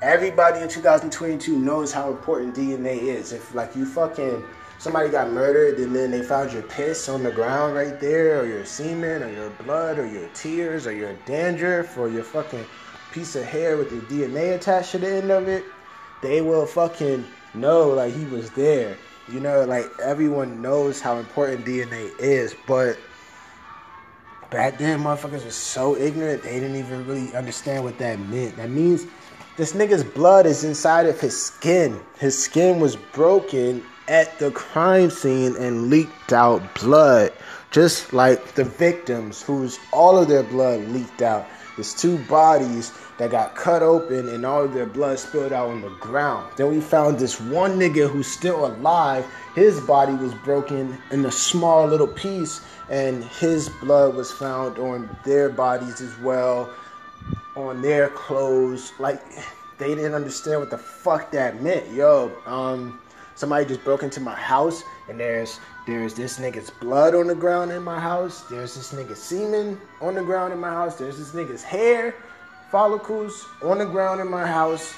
Everybody 0.00 0.60
in 0.60 0.68
2022 0.68 1.58
knows 1.58 1.92
how 1.92 2.08
important 2.10 2.54
DNA 2.54 2.98
is. 2.98 3.32
If 3.32 3.52
like 3.52 3.74
you 3.74 3.84
fucking 3.84 4.44
somebody 4.78 5.08
got 5.08 5.32
murdered 5.32 5.80
and 5.80 5.96
then 5.96 6.12
they 6.12 6.22
found 6.22 6.52
your 6.52 6.62
piss 6.62 7.08
on 7.08 7.24
the 7.24 7.32
ground 7.32 7.74
right 7.74 7.98
there, 7.98 8.42
or 8.42 8.46
your 8.46 8.64
semen, 8.64 9.24
or 9.24 9.32
your 9.32 9.50
blood, 9.64 9.98
or 9.98 10.06
your 10.06 10.28
tears, 10.34 10.86
or 10.86 10.92
your 10.92 11.14
dandruff, 11.26 11.98
or 11.98 12.08
your 12.08 12.22
fucking 12.22 12.64
piece 13.14 13.36
of 13.36 13.44
hair 13.44 13.76
with 13.76 13.90
the 13.90 14.00
DNA 14.12 14.56
attached 14.56 14.90
to 14.90 14.98
the 14.98 15.08
end 15.08 15.30
of 15.30 15.46
it, 15.46 15.64
they 16.20 16.40
will 16.40 16.66
fucking 16.66 17.24
know 17.54 17.90
like 17.90 18.12
he 18.12 18.24
was 18.26 18.50
there. 18.50 18.96
You 19.28 19.38
know, 19.38 19.64
like 19.64 19.86
everyone 20.02 20.60
knows 20.60 21.00
how 21.00 21.18
important 21.18 21.64
DNA 21.64 22.10
is, 22.18 22.56
but 22.66 22.98
back 24.50 24.78
then 24.78 25.00
motherfuckers 25.00 25.44
were 25.44 25.50
so 25.50 25.96
ignorant 25.96 26.42
they 26.42 26.58
didn't 26.58 26.76
even 26.76 27.06
really 27.06 27.34
understand 27.34 27.84
what 27.84 27.98
that 27.98 28.18
meant. 28.18 28.56
That 28.56 28.70
means 28.70 29.06
this 29.56 29.72
nigga's 29.72 30.02
blood 30.02 30.44
is 30.44 30.64
inside 30.64 31.06
of 31.06 31.20
his 31.20 31.40
skin. 31.40 32.00
His 32.18 32.36
skin 32.36 32.80
was 32.80 32.96
broken 32.96 33.84
at 34.08 34.36
the 34.40 34.50
crime 34.50 35.10
scene 35.10 35.54
and 35.56 35.88
leaked 35.88 36.32
out 36.32 36.74
blood. 36.80 37.32
Just 37.70 38.12
like 38.12 38.54
the 38.54 38.64
victims 38.64 39.40
whose 39.40 39.78
all 39.92 40.18
of 40.18 40.28
their 40.28 40.42
blood 40.42 40.80
leaked 40.88 41.22
out. 41.22 41.46
There's 41.76 41.94
two 41.94 42.18
bodies 42.26 42.92
that 43.18 43.30
got 43.30 43.54
cut 43.56 43.82
open 43.82 44.28
and 44.28 44.46
all 44.46 44.68
their 44.68 44.86
blood 44.86 45.18
spilled 45.18 45.52
out 45.52 45.70
on 45.70 45.80
the 45.80 45.90
ground. 45.90 46.52
Then 46.56 46.68
we 46.68 46.80
found 46.80 47.18
this 47.18 47.40
one 47.40 47.78
nigga 47.78 48.08
who's 48.08 48.26
still 48.26 48.66
alive. 48.66 49.26
His 49.54 49.80
body 49.80 50.14
was 50.14 50.34
broken 50.34 50.96
in 51.10 51.24
a 51.24 51.32
small 51.32 51.86
little 51.86 52.06
piece, 52.06 52.60
and 52.90 53.24
his 53.24 53.68
blood 53.80 54.14
was 54.14 54.30
found 54.30 54.78
on 54.78 55.08
their 55.24 55.48
bodies 55.48 56.00
as 56.00 56.16
well, 56.20 56.72
on 57.56 57.82
their 57.82 58.08
clothes. 58.10 58.92
Like 58.98 59.20
they 59.78 59.94
didn't 59.94 60.14
understand 60.14 60.60
what 60.60 60.70
the 60.70 60.78
fuck 60.78 61.30
that 61.32 61.62
meant. 61.62 61.90
Yo, 61.92 62.30
um, 62.46 63.00
somebody 63.34 63.64
just 63.64 63.82
broke 63.84 64.02
into 64.02 64.20
my 64.20 64.34
house, 64.34 64.82
and 65.08 65.18
there's 65.18 65.58
there's 65.86 66.14
this 66.14 66.38
nigga's 66.38 66.70
blood 66.70 67.14
on 67.14 67.26
the 67.26 67.34
ground 67.34 67.70
in 67.70 67.82
my 67.82 68.00
house. 68.00 68.42
There's 68.42 68.74
this 68.74 68.92
nigga's 68.92 69.22
semen 69.22 69.78
on 70.00 70.14
the 70.14 70.22
ground 70.22 70.52
in 70.54 70.58
my 70.58 70.70
house. 70.70 70.96
There's 70.96 71.18
this 71.18 71.32
nigga's 71.32 71.62
hair 71.62 72.14
follicles 72.70 73.46
on 73.62 73.78
the 73.78 73.84
ground 73.84 74.20
in 74.20 74.30
my 74.30 74.46
house 74.46 74.94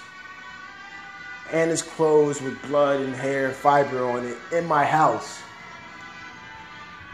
and 1.52 1.70
his 1.70 1.82
clothes 1.82 2.40
with 2.40 2.60
blood 2.68 3.00
and 3.00 3.14
hair 3.14 3.50
fiber 3.50 4.04
on 4.04 4.24
it 4.26 4.36
in 4.52 4.64
my 4.64 4.84
house. 4.84 5.40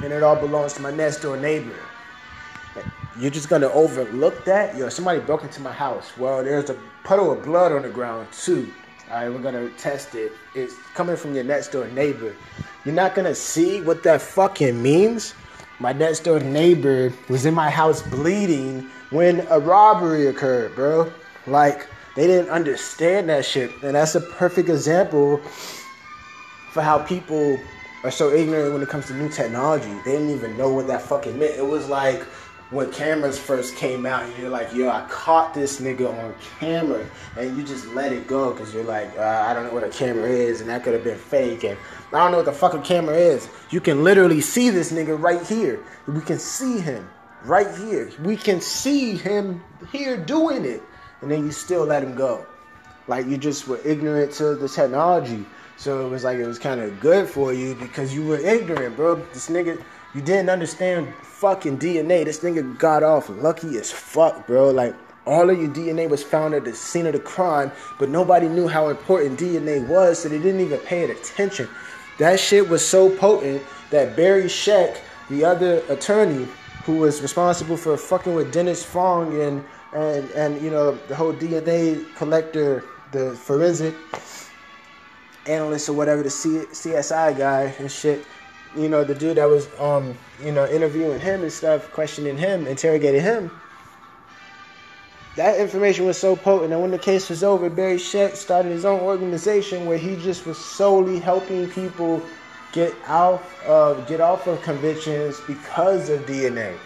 And 0.02 0.12
it 0.12 0.22
all 0.22 0.36
belongs 0.36 0.74
to 0.74 0.82
my 0.82 0.90
next 0.90 1.20
door 1.20 1.38
neighbor. 1.38 1.74
You're 3.18 3.30
just 3.30 3.48
gonna 3.48 3.68
overlook 3.68 4.44
that? 4.44 4.76
Yo, 4.76 4.88
somebody 4.90 5.20
broke 5.20 5.44
into 5.44 5.62
my 5.62 5.72
house. 5.72 6.16
Well, 6.18 6.44
there's 6.44 6.70
a 6.70 6.76
puddle 7.04 7.32
of 7.32 7.42
blood 7.42 7.72
on 7.72 7.82
the 7.82 7.90
ground 7.90 8.28
too. 8.32 8.72
All 9.12 9.18
right, 9.18 9.30
we're 9.30 9.42
gonna 9.42 9.68
test 9.76 10.14
it. 10.14 10.32
It's 10.54 10.72
coming 10.94 11.16
from 11.16 11.34
your 11.34 11.44
next 11.44 11.68
door 11.68 11.86
neighbor. 11.88 12.34
You're 12.86 12.94
not 12.94 13.14
gonna 13.14 13.34
see 13.34 13.82
what 13.82 14.02
that 14.04 14.22
fucking 14.22 14.82
means. 14.82 15.34
My 15.80 15.92
next 15.92 16.20
door 16.20 16.40
neighbor 16.40 17.12
was 17.28 17.44
in 17.44 17.52
my 17.52 17.68
house 17.68 18.00
bleeding 18.00 18.88
when 19.10 19.46
a 19.50 19.58
robbery 19.58 20.28
occurred, 20.28 20.74
bro. 20.74 21.12
Like, 21.46 21.88
they 22.16 22.26
didn't 22.26 22.48
understand 22.48 23.28
that 23.28 23.44
shit. 23.44 23.70
And 23.82 23.96
that's 23.96 24.14
a 24.14 24.22
perfect 24.22 24.70
example 24.70 25.42
for 26.70 26.80
how 26.80 26.98
people 27.00 27.58
are 28.04 28.10
so 28.10 28.32
ignorant 28.32 28.72
when 28.72 28.82
it 28.82 28.88
comes 28.88 29.08
to 29.08 29.14
new 29.14 29.28
technology. 29.28 29.92
They 30.06 30.12
didn't 30.12 30.30
even 30.30 30.56
know 30.56 30.72
what 30.72 30.86
that 30.86 31.02
fucking 31.02 31.38
meant. 31.38 31.58
It 31.58 31.66
was 31.66 31.86
like 31.86 32.22
when 32.72 32.90
cameras 32.90 33.38
first 33.38 33.76
came 33.76 34.06
out 34.06 34.24
you're 34.38 34.48
like, 34.48 34.74
yo, 34.74 34.88
I 34.88 35.06
caught 35.08 35.54
this 35.54 35.80
nigga 35.80 36.08
on 36.08 36.34
camera. 36.58 37.06
And 37.36 37.56
you 37.56 37.62
just 37.62 37.86
let 37.88 38.12
it 38.12 38.26
go 38.26 38.52
because 38.52 38.72
you're 38.74 38.84
like, 38.84 39.16
uh, 39.18 39.44
I 39.46 39.54
don't 39.54 39.64
know 39.66 39.72
what 39.72 39.84
a 39.84 39.90
camera 39.90 40.28
is 40.28 40.60
and 40.60 40.70
that 40.70 40.82
could 40.82 40.94
have 40.94 41.04
been 41.04 41.18
fake. 41.18 41.64
And 41.64 41.78
I 42.12 42.18
don't 42.18 42.30
know 42.30 42.38
what 42.38 42.46
the 42.46 42.52
fucking 42.52 42.82
camera 42.82 43.16
is. 43.16 43.48
You 43.70 43.80
can 43.80 44.02
literally 44.02 44.40
see 44.40 44.70
this 44.70 44.90
nigga 44.90 45.20
right 45.20 45.46
here. 45.46 45.84
We 46.06 46.20
can 46.20 46.38
see 46.38 46.80
him 46.80 47.08
right 47.44 47.74
here. 47.76 48.10
We 48.22 48.36
can 48.36 48.60
see 48.60 49.16
him 49.16 49.62
here 49.90 50.16
doing 50.16 50.64
it, 50.64 50.82
and 51.20 51.30
then 51.30 51.44
you 51.44 51.52
still 51.52 51.84
let 51.84 52.02
him 52.02 52.14
go. 52.14 52.46
Like 53.08 53.26
you 53.26 53.36
just 53.36 53.66
were 53.66 53.80
ignorant 53.84 54.32
to 54.34 54.54
the 54.54 54.68
technology. 54.68 55.44
So 55.76 56.06
it 56.06 56.10
was 56.10 56.22
like 56.24 56.38
it 56.38 56.46
was 56.46 56.58
kind 56.58 56.80
of 56.80 57.00
good 57.00 57.28
for 57.28 57.52
you 57.52 57.74
because 57.74 58.14
you 58.14 58.24
were 58.24 58.38
ignorant, 58.38 58.96
bro. 58.96 59.16
This 59.32 59.48
nigga, 59.48 59.82
you 60.14 60.20
didn't 60.22 60.50
understand 60.50 61.12
fucking 61.22 61.78
DNA. 61.78 62.24
This 62.24 62.40
nigga 62.40 62.78
got 62.78 63.02
off 63.02 63.28
lucky 63.28 63.78
as 63.78 63.90
fuck, 63.90 64.46
bro. 64.46 64.70
Like 64.70 64.94
all 65.26 65.48
of 65.48 65.58
your 65.58 65.70
DNA 65.70 66.08
was 66.08 66.22
found 66.22 66.54
at 66.54 66.64
the 66.64 66.74
scene 66.74 67.06
of 67.06 67.12
the 67.14 67.20
crime, 67.20 67.72
but 67.98 68.08
nobody 68.08 68.48
knew 68.48 68.68
how 68.68 68.88
important 68.88 69.38
DNA 69.38 69.86
was, 69.86 70.18
so 70.20 70.28
they 70.28 70.38
didn't 70.38 70.60
even 70.60 70.78
pay 70.80 71.02
it 71.04 71.10
attention. 71.10 71.68
that 72.18 72.38
shit 72.38 72.68
was 72.68 72.86
so 72.86 73.08
potent 73.16 73.62
that 73.90 74.16
Barry 74.16 74.44
Scheck, 74.44 74.98
the 75.30 75.44
other 75.44 75.82
attorney 75.88 76.46
who 76.84 76.96
was 76.98 77.22
responsible 77.22 77.76
for 77.76 77.96
fucking 77.96 78.34
with 78.34 78.52
Dennis 78.52 78.84
Fung 78.84 79.40
and 79.40 79.64
and 79.94 80.30
and 80.32 80.60
you 80.62 80.70
know 80.70 80.92
the 81.08 81.14
whole 81.14 81.32
DNA 81.32 82.04
collector, 82.16 82.84
the 83.12 83.32
forensic 83.34 83.94
analyst 85.46 85.88
or 85.88 85.92
whatever, 85.94 86.22
the 86.22 86.30
C- 86.30 86.66
CSI 86.72 87.36
guy 87.36 87.74
and 87.78 87.90
shit. 87.90 88.24
You 88.76 88.88
know 88.88 89.04
the 89.04 89.14
dude 89.14 89.36
that 89.36 89.48
was 89.48 89.68
um 89.78 90.16
you 90.42 90.52
know 90.52 90.66
interviewing 90.66 91.20
him 91.20 91.42
and 91.42 91.52
stuff, 91.52 91.90
questioning 91.92 92.36
him, 92.36 92.66
interrogating 92.66 93.20
him 93.20 93.50
that 95.36 95.58
information 95.58 96.04
was 96.06 96.18
so 96.18 96.36
potent. 96.36 96.72
And 96.72 96.82
when 96.82 96.90
the 96.90 96.98
case 96.98 97.30
was 97.30 97.42
over, 97.42 97.70
Barry 97.70 97.96
Scheck 97.96 98.36
started 98.36 98.70
his 98.70 98.84
own 98.84 99.00
organization 99.00 99.86
where 99.86 99.98
he 99.98 100.16
just 100.16 100.46
was 100.46 100.58
solely 100.58 101.18
helping 101.18 101.68
people 101.70 102.22
get 102.72 102.94
out 103.06 103.42
of 103.66 104.06
get 104.06 104.20
off 104.20 104.46
of 104.46 104.60
convictions 104.62 105.40
because 105.46 106.08
of 106.08 106.20
DNA. 106.26 106.76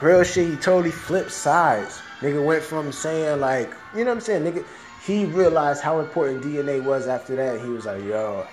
Real 0.00 0.24
shit, 0.24 0.48
he 0.50 0.56
totally 0.56 0.90
flipped 0.90 1.30
sides. 1.30 2.00
Nigga 2.20 2.44
went 2.44 2.62
from 2.62 2.92
saying 2.92 3.40
like, 3.40 3.72
you 3.94 4.04
know 4.04 4.10
what 4.10 4.16
I'm 4.16 4.20
saying, 4.20 4.44
nigga. 4.44 4.64
He 5.04 5.24
realized 5.24 5.82
how 5.82 5.98
important 5.98 6.44
DNA 6.44 6.82
was 6.82 7.08
after 7.08 7.34
that. 7.34 7.60
He 7.60 7.68
was 7.68 7.86
like, 7.86 8.04
yo, 8.04 8.46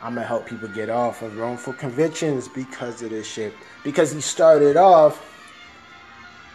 I'm 0.00 0.14
gonna 0.14 0.26
help 0.26 0.46
people 0.46 0.68
get 0.68 0.90
off 0.90 1.22
of 1.22 1.36
wrongful 1.36 1.72
convictions 1.72 2.46
because 2.46 3.02
of 3.02 3.10
this 3.10 3.26
shit. 3.26 3.52
Because 3.82 4.12
he 4.12 4.20
started 4.20 4.76
off 4.76 5.24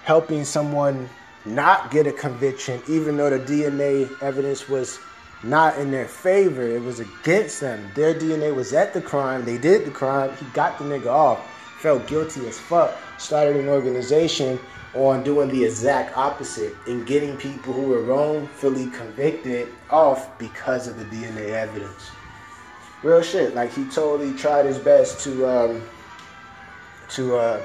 helping 0.03 0.45
someone 0.45 1.09
not 1.45 1.91
get 1.91 2.07
a 2.07 2.11
conviction, 2.11 2.81
even 2.87 3.17
though 3.17 3.29
the 3.29 3.39
DNA 3.39 4.09
evidence 4.21 4.69
was 4.69 4.99
not 5.43 5.77
in 5.77 5.91
their 5.91 6.07
favor. 6.07 6.61
It 6.61 6.81
was 6.81 7.01
against 7.01 7.59
them. 7.59 7.91
Their 7.95 8.13
DNA 8.13 8.55
was 8.55 8.71
at 8.71 8.93
the 8.93 9.01
crime. 9.01 9.43
They 9.43 9.57
did 9.57 9.85
the 9.85 9.91
crime. 9.91 10.33
He 10.37 10.45
got 10.53 10.77
the 10.77 10.85
nigga 10.85 11.07
off. 11.07 11.45
Felt 11.79 12.07
guilty 12.07 12.47
as 12.47 12.57
fuck. 12.57 12.97
Started 13.17 13.57
an 13.57 13.67
organization 13.67 14.57
on 14.93 15.21
doing 15.23 15.49
the 15.49 15.65
exact 15.65 16.15
opposite 16.15 16.73
and 16.87 17.05
getting 17.05 17.35
people 17.35 17.73
who 17.73 17.87
were 17.89 18.03
wrongfully 18.03 18.89
convicted 18.91 19.67
off 19.89 20.37
because 20.39 20.87
of 20.87 20.97
the 20.97 21.05
DNA 21.05 21.49
evidence. 21.49 22.11
Real 23.03 23.21
shit. 23.21 23.53
Like 23.53 23.71
he 23.73 23.85
totally 23.85 24.33
tried 24.33 24.65
his 24.65 24.79
best 24.79 25.23
to 25.25 25.47
um, 25.47 25.81
to 27.09 27.35
uh, 27.35 27.61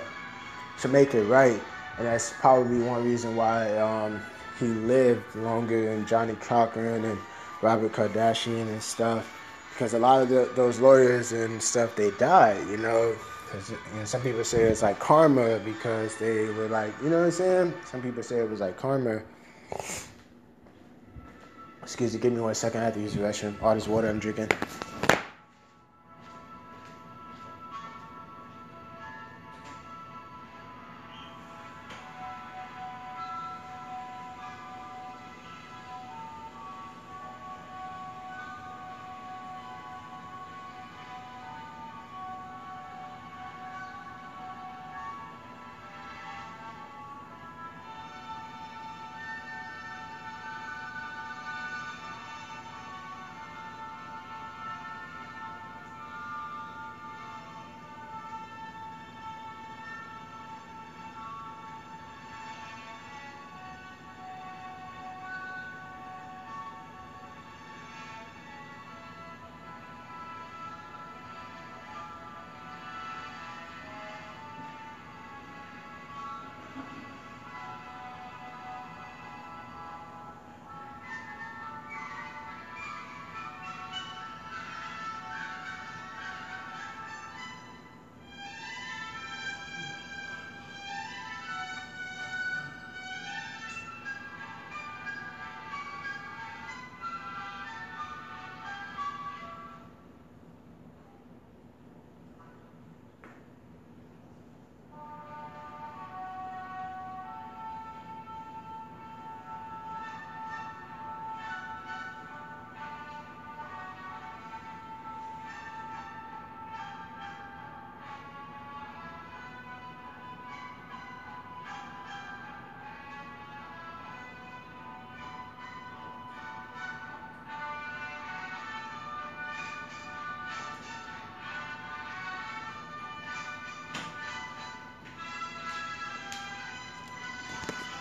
to 0.81 0.89
make 0.89 1.15
it 1.15 1.25
right 1.25 1.61
and 1.99 2.07
that's 2.07 2.33
probably 2.33 2.79
one 2.79 3.05
reason 3.05 3.35
why 3.35 3.77
um, 3.79 4.21
he 4.59 4.67
lived 4.67 5.35
longer 5.35 5.85
than 5.85 6.07
Johnnie 6.07 6.37
Cochran 6.37 7.05
and 7.05 7.19
Robert 7.61 7.93
Kardashian 7.93 8.69
and 8.69 8.81
stuff. 8.81 9.35
Because 9.71 9.95
a 9.95 9.99
lot 9.99 10.23
of 10.23 10.29
the, 10.29 10.49
those 10.55 10.79
lawyers 10.79 11.33
and 11.33 11.61
stuff, 11.61 11.97
they 11.97 12.11
died, 12.13 12.67
you 12.69 12.77
know. 12.77 13.17
Cause, 13.51 13.71
you 13.71 13.99
know, 13.99 14.05
some 14.05 14.21
people 14.21 14.45
say 14.45 14.63
it's 14.63 14.83
like 14.83 14.99
karma 14.99 15.59
because 15.61 16.17
they 16.19 16.51
were 16.51 16.69
like, 16.69 16.93
you 17.03 17.11
know 17.11 17.19
what 17.19 17.27
I'm 17.27 17.31
saying? 17.31 17.75
Some 17.85 18.03
people 18.03 18.23
say 18.23 18.39
it 18.39 18.49
was 18.49 18.61
like 18.61 18.77
karma. 18.77 19.23
Excuse 21.83 22.15
me, 22.15 22.21
give 22.21 22.33
me 22.33 22.41
one 22.41 22.55
second. 22.55 22.81
I 22.83 22.85
have 22.85 22.95
to 22.95 23.01
use 23.01 23.15
the 23.15 23.23
restroom. 23.23 23.61
All 23.63 23.75
this 23.75 23.89
water 23.89 24.09
I'm 24.09 24.19
drinking. 24.19 24.49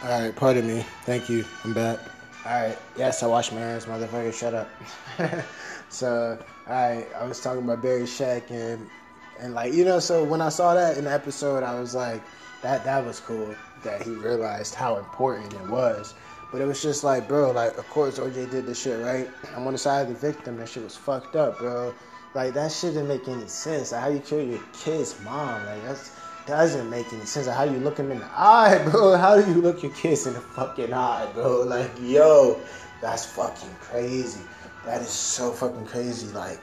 All 0.07 0.21
right, 0.21 0.33
pardon 0.33 0.65
me. 0.65 0.85
Thank 1.01 1.27
you. 1.27 1.43
I'm 1.65 1.73
back. 1.73 1.99
All 2.45 2.53
right. 2.53 2.79
Yes, 2.95 3.23
I 3.23 3.27
wash 3.27 3.51
my 3.51 3.59
hands, 3.59 3.87
motherfucker. 3.87 4.33
Shut 4.33 4.53
up. 4.53 4.71
so, 5.89 6.39
all 6.65 6.73
right, 6.73 7.05
I 7.19 7.25
was 7.25 7.41
talking 7.41 7.61
about 7.61 7.81
Barry 7.81 8.03
Scheck 8.03 8.49
and 8.49 8.89
and 9.37 9.53
like 9.53 9.73
you 9.73 9.83
know, 9.83 9.99
so 9.99 10.23
when 10.23 10.39
I 10.39 10.47
saw 10.47 10.73
that 10.75 10.97
in 10.97 11.03
the 11.03 11.11
episode, 11.11 11.61
I 11.61 11.77
was 11.77 11.93
like, 11.93 12.23
that 12.61 12.85
that 12.85 13.03
was 13.05 13.19
cool 13.19 13.53
that 13.83 14.01
he 14.01 14.11
realized 14.11 14.75
how 14.75 14.95
important 14.95 15.53
it 15.53 15.65
was. 15.67 16.13
But 16.53 16.61
it 16.61 16.65
was 16.67 16.81
just 16.81 17.03
like, 17.03 17.27
bro, 17.27 17.51
like 17.51 17.77
of 17.77 17.89
course 17.89 18.17
OJ 18.17 18.49
did 18.49 18.65
this 18.65 18.81
shit, 18.81 18.97
right? 19.01 19.29
I'm 19.57 19.67
on 19.67 19.73
the 19.73 19.77
side 19.77 20.03
of 20.03 20.07
the 20.07 20.31
victim. 20.31 20.55
That 20.55 20.69
shit 20.69 20.83
was 20.83 20.95
fucked 20.95 21.35
up, 21.35 21.59
bro. 21.59 21.93
Like 22.33 22.53
that 22.53 22.71
shit 22.71 22.93
didn't 22.93 23.09
make 23.09 23.27
any 23.27 23.47
sense. 23.47 23.91
Like 23.91 24.01
how 24.03 24.07
you 24.07 24.19
kill 24.19 24.41
your 24.41 24.61
kid's 24.71 25.21
mom, 25.25 25.65
like 25.65 25.83
that's 25.83 26.17
doesn't 26.47 26.89
make 26.89 27.11
any 27.13 27.25
sense. 27.25 27.47
Like, 27.47 27.57
how 27.57 27.63
you 27.63 27.77
look 27.77 27.97
him 27.97 28.11
in 28.11 28.19
the 28.19 28.29
eye, 28.31 28.81
bro? 28.91 29.15
How 29.17 29.39
do 29.39 29.49
you 29.51 29.61
look 29.61 29.83
your 29.83 29.91
kids 29.91 30.25
in 30.25 30.33
the 30.33 30.41
fucking 30.41 30.93
eye, 30.93 31.29
bro? 31.33 31.63
Like, 31.67 31.91
yo, 32.01 32.59
that's 33.01 33.25
fucking 33.25 33.75
crazy. 33.81 34.41
That 34.85 35.01
is 35.01 35.09
so 35.09 35.51
fucking 35.51 35.85
crazy. 35.85 36.27
Like, 36.33 36.61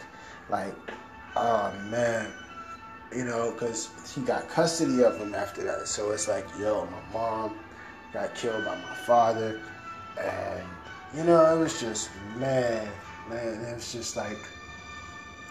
like, 0.49 0.75
oh 1.37 1.73
man, 1.91 2.33
you 3.15 3.25
know, 3.25 3.53
because 3.53 3.91
he 4.15 4.23
got 4.23 4.49
custody 4.49 5.05
of 5.05 5.19
him 5.19 5.35
after 5.35 5.63
that. 5.65 5.87
So 5.87 6.11
it's 6.11 6.27
like, 6.29 6.47
yo, 6.59 6.87
my 6.87 7.13
mom 7.13 7.59
got 8.13 8.35
killed 8.35 8.65
by 8.65 8.77
my 8.77 8.95
father, 9.07 9.61
and 10.21 10.63
you 11.15 11.25
know, 11.25 11.55
it 11.55 11.59
was 11.59 11.81
just 11.81 12.11
man, 12.37 12.89
man, 13.29 13.61
it 13.61 13.75
was 13.75 13.93
just 13.93 14.17
like, 14.17 14.39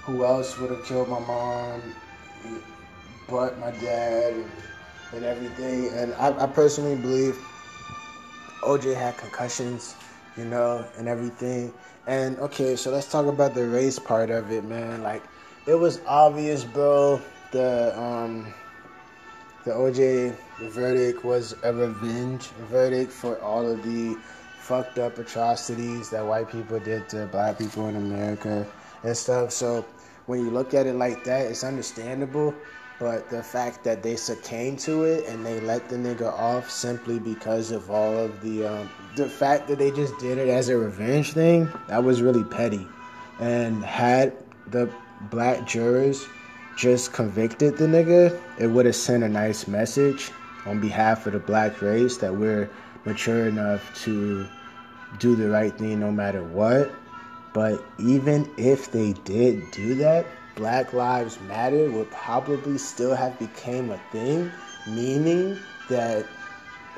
who 0.03 0.25
else 0.25 0.57
would 0.57 0.71
have 0.71 0.83
killed 0.85 1.09
my 1.09 1.19
mom? 1.19 1.81
But 3.29 3.57
my 3.59 3.71
dad 3.71 4.33
and, 5.13 5.23
everything. 5.23 5.89
And 5.93 6.13
I, 6.15 6.43
I 6.43 6.47
personally 6.47 6.95
believe 6.95 7.37
OJ 8.61 8.95
had 8.95 9.17
concussions, 9.17 9.95
you 10.35 10.45
know, 10.45 10.85
and 10.97 11.07
everything. 11.07 11.73
And 12.07 12.37
okay, 12.39 12.75
so 12.75 12.91
let's 12.91 13.11
talk 13.11 13.27
about 13.27 13.53
the 13.53 13.67
race 13.67 13.99
part 13.99 14.29
of 14.29 14.51
it, 14.51 14.63
man. 14.63 15.03
Like, 15.03 15.23
it 15.67 15.75
was 15.75 16.01
obvious, 16.07 16.63
bro. 16.63 17.21
The 17.51 17.97
um, 17.99 18.53
the 19.63 19.71
OJ 19.71 20.35
verdict 20.71 21.23
was 21.23 21.55
a 21.63 21.73
revenge 21.73 22.47
verdict 22.69 23.11
for 23.11 23.39
all 23.39 23.69
of 23.69 23.83
the 23.83 24.17
fucked 24.57 24.97
up 24.97 25.17
atrocities 25.17 26.09
that 26.09 26.25
white 26.25 26.49
people 26.49 26.79
did 26.79 27.07
to 27.09 27.25
black 27.27 27.57
people 27.57 27.87
in 27.87 27.95
America 27.95 28.65
and 29.03 29.15
stuff. 29.15 29.51
So 29.51 29.85
when 30.25 30.39
you 30.39 30.51
look 30.51 30.73
at 30.73 30.85
it 30.85 30.95
like 30.95 31.23
that, 31.25 31.47
it's 31.47 31.63
understandable. 31.63 32.53
But 32.99 33.29
the 33.29 33.43
fact 33.43 33.83
that 33.83 34.03
they 34.03 34.15
succumbed 34.15 34.79
to 34.79 35.03
it 35.03 35.27
and 35.27 35.45
they 35.45 35.59
let 35.59 35.89
the 35.89 35.95
nigga 35.95 36.31
off 36.31 36.69
simply 36.69 37.19
because 37.19 37.71
of 37.71 37.89
all 37.89 38.17
of 38.17 38.41
the 38.41 38.65
um, 38.65 38.89
the 39.15 39.27
fact 39.27 39.67
that 39.67 39.79
they 39.79 39.91
just 39.91 40.17
did 40.19 40.37
it 40.37 40.47
as 40.47 40.69
a 40.69 40.77
revenge 40.77 41.33
thing, 41.33 41.69
that 41.87 42.03
was 42.03 42.21
really 42.21 42.43
petty. 42.43 42.87
And 43.39 43.83
had 43.83 44.33
the 44.67 44.89
black 45.29 45.67
jurors 45.67 46.25
just 46.77 47.13
convicted 47.13 47.77
the 47.77 47.85
nigga, 47.85 48.39
it 48.59 48.67
would 48.67 48.85
have 48.85 48.95
sent 48.95 49.23
a 49.23 49.29
nice 49.29 49.67
message 49.67 50.31
on 50.65 50.79
behalf 50.79 51.25
of 51.27 51.33
the 51.33 51.39
black 51.39 51.81
race 51.81 52.17
that 52.17 52.35
we're 52.35 52.69
mature 53.05 53.47
enough 53.47 53.93
to 54.03 54.47
do 55.19 55.35
the 55.35 55.49
right 55.49 55.77
thing 55.77 55.99
no 55.99 56.11
matter 56.11 56.43
what. 56.43 56.91
But 57.53 57.83
even 57.99 58.49
if 58.57 58.91
they 58.91 59.13
did 59.13 59.69
do 59.71 59.95
that, 59.95 60.25
Black 60.55 60.93
Lives 60.93 61.39
Matter 61.41 61.89
would 61.91 62.11
probably 62.11 62.77
still 62.77 63.15
have 63.15 63.37
became 63.39 63.89
a 63.89 63.97
thing, 64.11 64.51
meaning 64.87 65.57
that 65.89 66.25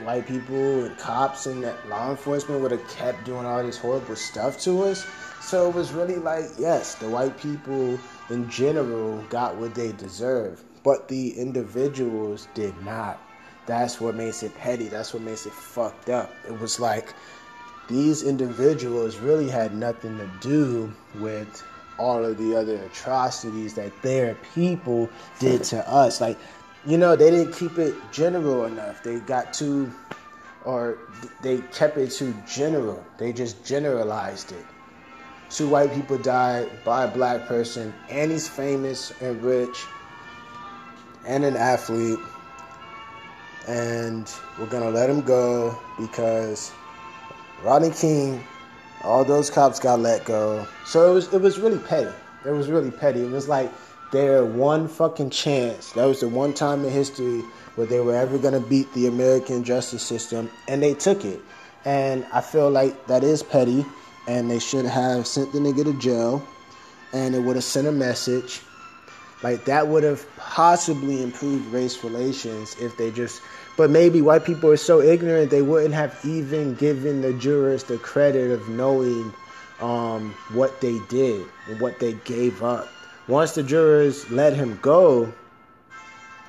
white 0.03 0.27
people 0.27 0.83
and 0.85 0.97
cops 0.97 1.45
and 1.45 1.63
that 1.63 1.87
law 1.87 2.11
enforcement 2.11 2.61
would 2.61 2.71
have 2.71 2.87
kept 2.89 3.23
doing 3.23 3.45
all 3.45 3.63
this 3.63 3.77
horrible 3.77 4.15
stuff 4.15 4.59
to 4.59 4.83
us. 4.83 5.05
So 5.41 5.69
it 5.69 5.75
was 5.75 5.93
really 5.93 6.17
like, 6.17 6.45
yes, 6.57 6.95
the 6.95 7.09
white 7.09 7.37
people 7.37 7.97
in 8.29 8.49
general 8.49 9.21
got 9.29 9.55
what 9.55 9.73
they 9.73 9.93
deserved, 9.93 10.63
but 10.83 11.07
the 11.07 11.31
individuals 11.37 12.47
did 12.53 12.79
not. 12.83 13.21
That's 13.67 14.01
what 14.01 14.15
makes 14.15 14.43
it 14.43 14.53
petty. 14.55 14.89
That's 14.89 15.13
what 15.13 15.23
makes 15.23 15.45
it 15.45 15.53
fucked 15.53 16.09
up. 16.09 16.31
It 16.47 16.59
was 16.59 16.79
like 16.79 17.13
these 17.87 18.23
individuals 18.23 19.17
really 19.17 19.47
had 19.49 19.73
nothing 19.73 20.17
to 20.17 20.29
do 20.41 20.93
with 21.15 21.63
all 21.97 22.23
of 22.23 22.37
the 22.37 22.55
other 22.55 22.75
atrocities 22.75 23.73
that 23.75 24.01
their 24.01 24.35
people 24.53 25.09
did 25.39 25.63
to 25.65 25.89
us. 25.89 26.21
Like, 26.21 26.37
you 26.85 26.97
know, 26.97 27.15
they 27.15 27.31
didn't 27.31 27.53
keep 27.53 27.77
it 27.77 27.95
general 28.11 28.65
enough. 28.65 29.03
They 29.03 29.19
got 29.19 29.53
too, 29.53 29.91
or 30.63 30.97
they 31.41 31.59
kept 31.73 31.97
it 31.97 32.11
too 32.11 32.35
general. 32.47 33.03
They 33.17 33.33
just 33.33 33.65
generalized 33.65 34.51
it. 34.51 34.65
Two 35.49 35.69
white 35.69 35.93
people 35.93 36.17
died 36.17 36.69
by 36.83 37.05
a 37.05 37.07
black 37.07 37.47
person, 37.47 37.93
and 38.09 38.31
he's 38.31 38.47
famous 38.47 39.13
and 39.21 39.41
rich 39.41 39.85
and 41.25 41.43
an 41.43 41.55
athlete. 41.55 42.19
And 43.67 44.31
we're 44.59 44.67
gonna 44.67 44.89
let 44.89 45.09
him 45.09 45.21
go 45.21 45.77
because 45.99 46.71
Rodney 47.63 47.89
King 47.91 48.43
all 49.05 49.23
those 49.23 49.49
cops 49.49 49.79
got 49.79 49.99
let 49.99 50.25
go. 50.25 50.67
So 50.85 51.11
it 51.11 51.13
was 51.13 51.33
it 51.33 51.41
was 51.41 51.59
really 51.59 51.79
petty. 51.79 52.11
It 52.45 52.51
was 52.51 52.69
really 52.69 52.91
petty. 52.91 53.21
It 53.21 53.31
was 53.31 53.47
like 53.47 53.71
their 54.11 54.43
one 54.43 54.87
fucking 54.87 55.29
chance. 55.29 55.91
That 55.93 56.05
was 56.05 56.19
the 56.19 56.27
one 56.27 56.53
time 56.53 56.83
in 56.83 56.91
history 56.91 57.41
where 57.75 57.87
they 57.87 57.99
were 57.99 58.15
ever 58.15 58.37
gonna 58.37 58.59
beat 58.59 58.91
the 58.93 59.07
American 59.07 59.63
justice 59.63 60.03
system, 60.03 60.49
and 60.67 60.81
they 60.81 60.93
took 60.93 61.23
it. 61.23 61.39
And 61.85 62.25
I 62.33 62.41
feel 62.41 62.69
like 62.69 63.07
that 63.07 63.23
is 63.23 63.43
petty, 63.43 63.85
and 64.27 64.49
they 64.49 64.59
should 64.59 64.85
have 64.85 65.27
sent 65.27 65.53
the 65.53 65.59
nigga 65.59 65.83
to 65.83 65.93
jail, 65.99 66.45
and 67.13 67.35
it 67.35 67.39
would 67.39 67.55
have 67.55 67.65
sent 67.65 67.87
a 67.87 67.91
message. 67.91 68.61
Like 69.43 69.65
that 69.65 69.87
would 69.87 70.03
have 70.03 70.25
possibly 70.37 71.21
improved 71.21 71.71
race 71.71 72.03
relations 72.03 72.75
if 72.79 72.97
they 72.97 73.11
just 73.11 73.41
but 73.77 73.89
maybe 73.89 74.21
white 74.21 74.45
people 74.45 74.69
are 74.69 74.77
so 74.77 75.01
ignorant 75.01 75.51
they 75.51 75.61
wouldn't 75.61 75.93
have 75.93 76.17
even 76.23 76.75
given 76.75 77.21
the 77.21 77.33
jurors 77.33 77.83
the 77.83 77.97
credit 77.97 78.51
of 78.51 78.67
knowing 78.69 79.33
um, 79.81 80.33
what 80.53 80.79
they 80.81 80.99
did 81.09 81.45
and 81.67 81.79
what 81.81 81.99
they 81.99 82.13
gave 82.25 82.63
up. 82.63 82.87
Once 83.27 83.53
the 83.53 83.63
jurors 83.63 84.29
let 84.31 84.53
him 84.53 84.77
go, 84.81 85.33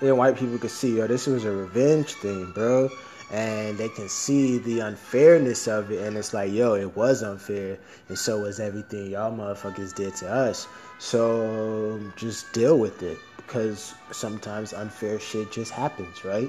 then 0.01 0.17
white 0.17 0.37
people 0.37 0.59
could 0.59 0.71
see, 0.71 1.01
oh, 1.01 1.07
this 1.07 1.27
was 1.27 1.45
a 1.45 1.51
revenge 1.51 2.13
thing, 2.15 2.53
bro. 2.53 2.89
And 3.33 3.77
they 3.77 3.89
can 3.89 4.09
see 4.09 4.59
the 4.59 4.81
unfairness 4.81 5.67
of 5.67 5.91
it, 5.91 6.07
and 6.07 6.17
it's 6.17 6.33
like, 6.33 6.53
yo, 6.53 6.75
it 6.75 6.97
was 6.97 7.25
unfair, 7.25 7.77
and 8.09 8.17
so 8.17 8.39
was 8.39 8.61
everything 8.61 9.11
y'all 9.11 9.37
motherfuckers 9.37 9.93
did 9.93 10.15
to 10.17 10.29
us. 10.29 10.69
So 11.01 11.99
just 12.15 12.53
deal 12.53 12.79
with 12.79 13.03
it, 13.03 13.19
because 13.37 13.95
sometimes 14.13 14.73
unfair 14.73 15.19
shit 15.19 15.51
just 15.51 15.73
happens, 15.73 16.25
right? 16.25 16.49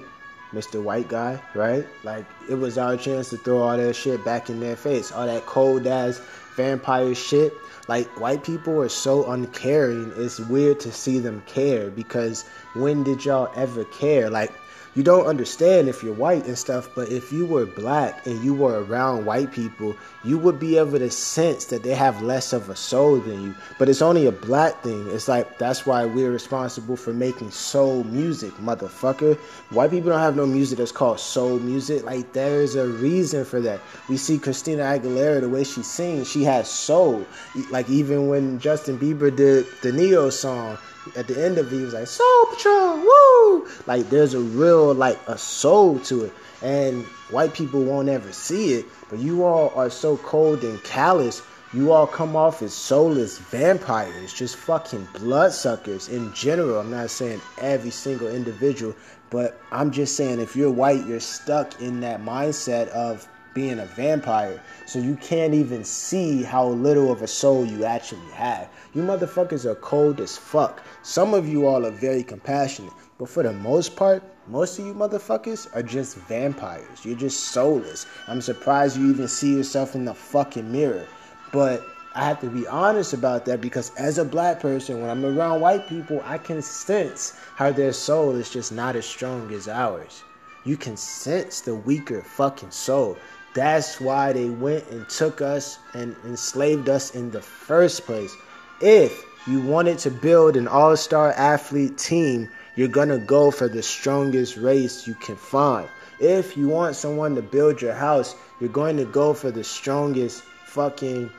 Mr. 0.53 0.81
White 0.81 1.07
Guy, 1.09 1.41
right? 1.53 1.85
Like 2.03 2.25
it 2.49 2.55
was 2.55 2.77
our 2.77 2.97
chance 2.97 3.29
to 3.29 3.37
throw 3.37 3.61
all 3.61 3.77
that 3.77 3.95
shit 3.95 4.23
back 4.23 4.49
in 4.49 4.59
their 4.59 4.75
face, 4.75 5.11
all 5.11 5.25
that 5.25 5.45
cold 5.45 5.87
ass 5.87 6.21
vampire 6.55 7.13
shit. 7.15 7.53
Like 7.87 8.07
white 8.19 8.43
people 8.43 8.81
are 8.81 8.89
so 8.89 9.31
uncaring. 9.31 10.11
It's 10.15 10.39
weird 10.39 10.79
to 10.81 10.91
see 10.91 11.19
them 11.19 11.41
care 11.45 11.89
because 11.89 12.45
when 12.73 13.03
did 13.03 13.23
y'all 13.25 13.51
ever 13.55 13.85
care? 13.85 14.29
Like 14.29 14.51
you 14.97 15.03
don't 15.03 15.27
understand 15.27 15.87
if 15.87 16.01
you're 16.01 16.15
white 16.15 16.47
and 16.47 16.57
stuff, 16.57 16.89
but 16.95 17.09
if 17.11 17.31
you 17.31 17.45
were 17.45 17.67
black 17.67 18.25
and 18.25 18.43
you 18.43 18.55
were 18.55 18.83
around 18.83 19.25
white 19.25 19.51
people, 19.51 19.95
you 20.25 20.39
would 20.39 20.59
be 20.59 20.79
able 20.79 20.97
to 20.97 21.11
sense 21.11 21.65
that 21.65 21.83
they 21.83 21.93
have 21.93 22.23
less 22.23 22.51
of 22.51 22.67
a 22.71 22.75
soul 22.75 23.19
than 23.19 23.43
you. 23.43 23.55
But 23.77 23.89
it's 23.89 24.01
only 24.01 24.25
a 24.25 24.31
black 24.31 24.81
thing. 24.81 25.07
It's 25.11 25.27
like 25.27 25.59
that's 25.59 25.85
why 25.85 26.05
we're 26.05 26.31
responsible 26.31 26.95
for 26.95 27.13
making 27.13 27.51
soul 27.51 28.05
music, 28.05 28.51
motherfucker. 28.53 29.37
White 29.69 29.91
people 29.91 30.09
don't 30.09 30.19
have 30.19 30.35
no 30.35 30.47
music 30.47 30.79
that's 30.79 30.91
called 30.91 31.19
soul 31.19 31.59
music. 31.59 32.03
Like 32.03 32.33
there's 32.33 32.73
a 32.73 32.87
reason 32.87 33.45
for 33.45 33.61
that. 33.61 33.79
We 34.09 34.17
see 34.17 34.39
Christina 34.39 34.81
Aguilera 34.81 35.41
the 35.41 35.49
way 35.49 35.63
she 35.63 35.83
sings, 35.83 36.27
she 36.27 36.43
has 36.45 36.67
soul. 36.71 37.23
Like 37.69 37.87
even 37.87 38.29
when 38.29 38.57
Justin 38.57 38.97
Bieber 38.97 39.29
did 39.35 39.67
the 39.83 39.91
Ne-Yo 39.91 40.31
song, 40.31 40.79
at 41.15 41.27
the 41.27 41.43
end 41.43 41.57
of 41.57 41.71
it, 41.71 41.75
he 41.77 41.83
was 41.83 41.93
like, 41.93 42.07
Soul 42.07 42.45
Patrol, 42.47 42.97
woo! 42.99 43.67
Like, 43.85 44.09
there's 44.09 44.33
a 44.33 44.39
real, 44.39 44.93
like, 44.93 45.19
a 45.27 45.37
soul 45.37 45.99
to 46.01 46.25
it. 46.25 46.33
And 46.61 47.05
white 47.29 47.53
people 47.53 47.83
won't 47.83 48.09
ever 48.09 48.31
see 48.31 48.73
it, 48.73 48.85
but 49.09 49.19
you 49.19 49.43
all 49.43 49.71
are 49.75 49.89
so 49.89 50.17
cold 50.17 50.63
and 50.63 50.83
callous. 50.83 51.41
You 51.73 51.91
all 51.91 52.07
come 52.07 52.35
off 52.35 52.61
as 52.61 52.73
soulless 52.73 53.37
vampires, 53.37 54.33
just 54.33 54.55
fucking 54.55 55.07
bloodsuckers 55.13 56.07
in 56.07 56.33
general. 56.33 56.79
I'm 56.79 56.89
not 56.89 57.09
saying 57.09 57.41
every 57.59 57.91
single 57.91 58.29
individual, 58.29 58.95
but 59.29 59.59
I'm 59.71 59.91
just 59.91 60.15
saying 60.15 60.39
if 60.39 60.55
you're 60.55 60.71
white, 60.71 61.05
you're 61.05 61.19
stuck 61.19 61.79
in 61.81 61.99
that 61.99 62.21
mindset 62.21 62.87
of 62.89 63.27
being 63.53 63.79
a 63.79 63.85
vampire. 63.85 64.61
So 64.85 64.99
you 64.99 65.15
can't 65.17 65.53
even 65.53 65.83
see 65.83 66.43
how 66.43 66.67
little 66.67 67.11
of 67.11 67.21
a 67.21 67.27
soul 67.27 67.65
you 67.65 67.85
actually 67.85 68.31
have. 68.31 68.69
You 68.93 69.01
motherfuckers 69.01 69.65
are 69.65 69.75
cold 69.75 70.19
as 70.21 70.37
fuck. 70.37 70.81
Some 71.03 71.33
of 71.33 71.47
you 71.47 71.67
all 71.67 71.85
are 71.85 71.91
very 71.91 72.23
compassionate, 72.23 72.93
but 73.17 73.29
for 73.29 73.43
the 73.43 73.53
most 73.53 73.95
part, 73.95 74.23
most 74.47 74.79
of 74.79 74.85
you 74.85 74.93
motherfuckers 74.93 75.67
are 75.75 75.83
just 75.83 76.15
vampires. 76.15 77.03
You're 77.03 77.17
just 77.17 77.45
soulless. 77.45 78.05
I'm 78.27 78.41
surprised 78.41 78.97
you 78.97 79.09
even 79.09 79.27
see 79.27 79.55
yourself 79.57 79.93
in 79.93 80.05
the 80.05 80.13
fucking 80.13 80.71
mirror. 80.71 81.05
But 81.51 81.85
I 82.15 82.23
have 82.25 82.39
to 82.41 82.49
be 82.49 82.65
honest 82.65 83.13
about 83.13 83.45
that 83.45 83.61
because 83.61 83.93
as 83.95 84.17
a 84.17 84.25
black 84.25 84.59
person, 84.59 85.01
when 85.01 85.09
I'm 85.09 85.25
around 85.25 85.61
white 85.61 85.87
people, 85.87 86.21
I 86.25 86.37
can 86.37 86.61
sense 86.61 87.33
how 87.55 87.71
their 87.71 87.93
soul 87.93 88.35
is 88.35 88.49
just 88.49 88.71
not 88.71 88.95
as 88.95 89.05
strong 89.05 89.53
as 89.53 89.67
ours. 89.67 90.23
You 90.63 90.77
can 90.77 90.97
sense 90.97 91.61
the 91.61 91.75
weaker 91.75 92.21
fucking 92.21 92.71
soul. 92.71 93.17
That's 93.53 93.99
why 93.99 94.33
they 94.33 94.49
went 94.49 94.87
and 94.89 95.07
took 95.09 95.41
us 95.41 95.77
and 95.93 96.15
enslaved 96.25 96.89
us 96.89 97.13
in 97.15 97.31
the 97.31 97.41
first 97.41 98.05
place. 98.05 98.35
If 98.79 99.25
you 99.47 99.61
wanted 99.61 99.97
to 99.99 100.11
build 100.11 100.55
an 100.55 100.67
all 100.67 100.95
star 100.97 101.31
athlete 101.31 101.97
team, 101.97 102.49
you're 102.75 102.87
gonna 102.87 103.17
go 103.17 103.49
for 103.49 103.67
the 103.67 103.81
strongest 103.81 104.55
race 104.57 105.07
you 105.07 105.15
can 105.15 105.35
find. 105.35 105.87
If 106.19 106.55
you 106.55 106.67
want 106.67 106.95
someone 106.95 107.35
to 107.35 107.41
build 107.41 107.81
your 107.81 107.93
house, 107.93 108.35
you're 108.59 108.69
going 108.69 108.97
to 108.97 109.05
go 109.05 109.33
for 109.33 109.51
the 109.51 109.63
strongest 109.63 110.43
fucking 110.65 111.31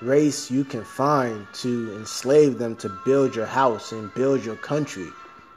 race 0.00 0.50
you 0.50 0.64
can 0.64 0.84
find 0.84 1.46
to 1.54 1.92
enslave 1.96 2.58
them 2.58 2.74
to 2.76 2.88
build 3.04 3.36
your 3.36 3.46
house 3.46 3.92
and 3.92 4.12
build 4.14 4.44
your 4.44 4.56
country. 4.56 5.08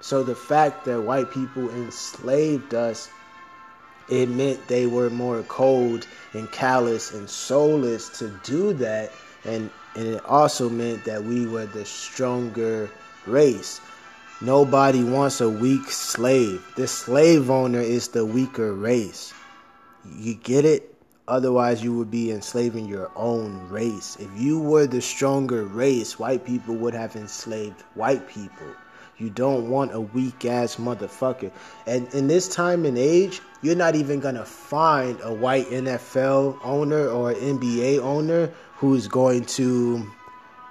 So 0.01 0.23
the 0.23 0.35
fact 0.35 0.85
that 0.85 1.01
white 1.01 1.31
people 1.31 1.69
enslaved 1.69 2.73
us 2.73 3.09
it 4.09 4.29
meant 4.29 4.67
they 4.67 4.85
were 4.85 5.09
more 5.09 5.43
cold 5.43 6.05
and 6.33 6.51
callous 6.51 7.13
and 7.13 7.29
soulless 7.29 8.19
to 8.19 8.27
do 8.43 8.73
that 8.73 9.11
and 9.45 9.69
and 9.95 10.07
it 10.07 10.25
also 10.25 10.69
meant 10.69 11.05
that 11.05 11.23
we 11.23 11.45
were 11.45 11.65
the 11.65 11.85
stronger 11.85 12.89
race. 13.25 13.79
Nobody 14.41 15.03
wants 15.03 15.39
a 15.39 15.49
weak 15.49 15.89
slave. 15.89 16.65
The 16.75 16.87
slave 16.87 17.49
owner 17.49 17.79
is 17.79 18.09
the 18.09 18.25
weaker 18.25 18.73
race. 18.73 19.33
You 20.17 20.35
get 20.35 20.65
it? 20.65 20.93
Otherwise 21.27 21.81
you 21.81 21.97
would 21.97 22.11
be 22.11 22.31
enslaving 22.31 22.85
your 22.85 23.09
own 23.15 23.69
race. 23.69 24.17
If 24.19 24.29
you 24.35 24.59
were 24.59 24.85
the 24.85 25.01
stronger 25.01 25.63
race 25.63 26.19
white 26.19 26.45
people 26.45 26.75
would 26.75 26.93
have 26.93 27.15
enslaved 27.15 27.81
white 27.93 28.27
people. 28.27 28.67
You 29.17 29.29
don't 29.29 29.69
want 29.69 29.93
a 29.93 30.01
weak 30.01 30.43
ass 30.43 30.75
motherfucker. 30.75 31.51
And 31.85 32.13
in 32.13 32.27
this 32.27 32.49
time 32.49 32.83
and 32.83 32.97
age, 32.97 33.41
you're 33.61 33.75
not 33.75 33.95
even 33.95 34.19
gonna 34.19 34.43
find 34.43 35.17
a 35.23 35.33
white 35.33 35.67
NFL 35.67 36.59
owner 36.63 37.07
or 37.07 37.33
NBA 37.33 37.99
owner 37.99 38.49
who's 38.83 39.07
going 39.07 39.45
to 39.45 40.05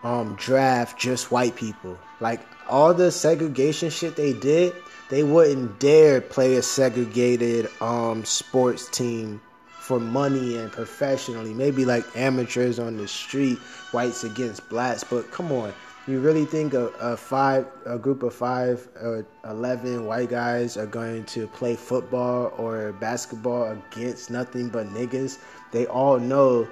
um, 0.02 0.36
draft 0.36 1.00
just 1.00 1.30
white 1.32 1.56
people. 1.56 1.98
Like 2.20 2.42
all 2.68 2.92
the 2.92 3.10
segregation 3.10 3.88
shit 3.88 4.16
they 4.16 4.34
did, 4.34 4.74
they 5.08 5.22
wouldn't 5.22 5.80
dare 5.80 6.20
play 6.20 6.56
a 6.56 6.62
segregated 6.62 7.70
um, 7.80 8.22
sports 8.26 8.86
team 8.90 9.40
for 9.80 9.98
money 9.98 10.58
and 10.58 10.70
professionally. 10.70 11.54
Maybe 11.54 11.86
like 11.86 12.04
amateurs 12.14 12.78
on 12.78 12.98
the 12.98 13.08
street, 13.08 13.56
whites 13.92 14.24
against 14.24 14.68
blacks. 14.68 15.02
But 15.04 15.30
come 15.30 15.50
on, 15.50 15.72
you 16.06 16.20
really 16.20 16.44
think 16.44 16.74
a, 16.74 16.88
a 17.00 17.16
five, 17.16 17.66
a 17.86 17.96
group 17.96 18.22
of 18.22 18.34
five 18.34 18.86
or 19.00 19.24
eleven 19.48 20.04
white 20.04 20.28
guys 20.28 20.76
are 20.76 20.84
going 20.84 21.24
to 21.32 21.46
play 21.46 21.76
football 21.76 22.52
or 22.58 22.92
basketball 22.92 23.72
against 23.72 24.30
nothing 24.30 24.68
but 24.68 24.88
niggas? 24.88 25.38
They 25.70 25.86
all 25.86 26.18
know 26.18 26.68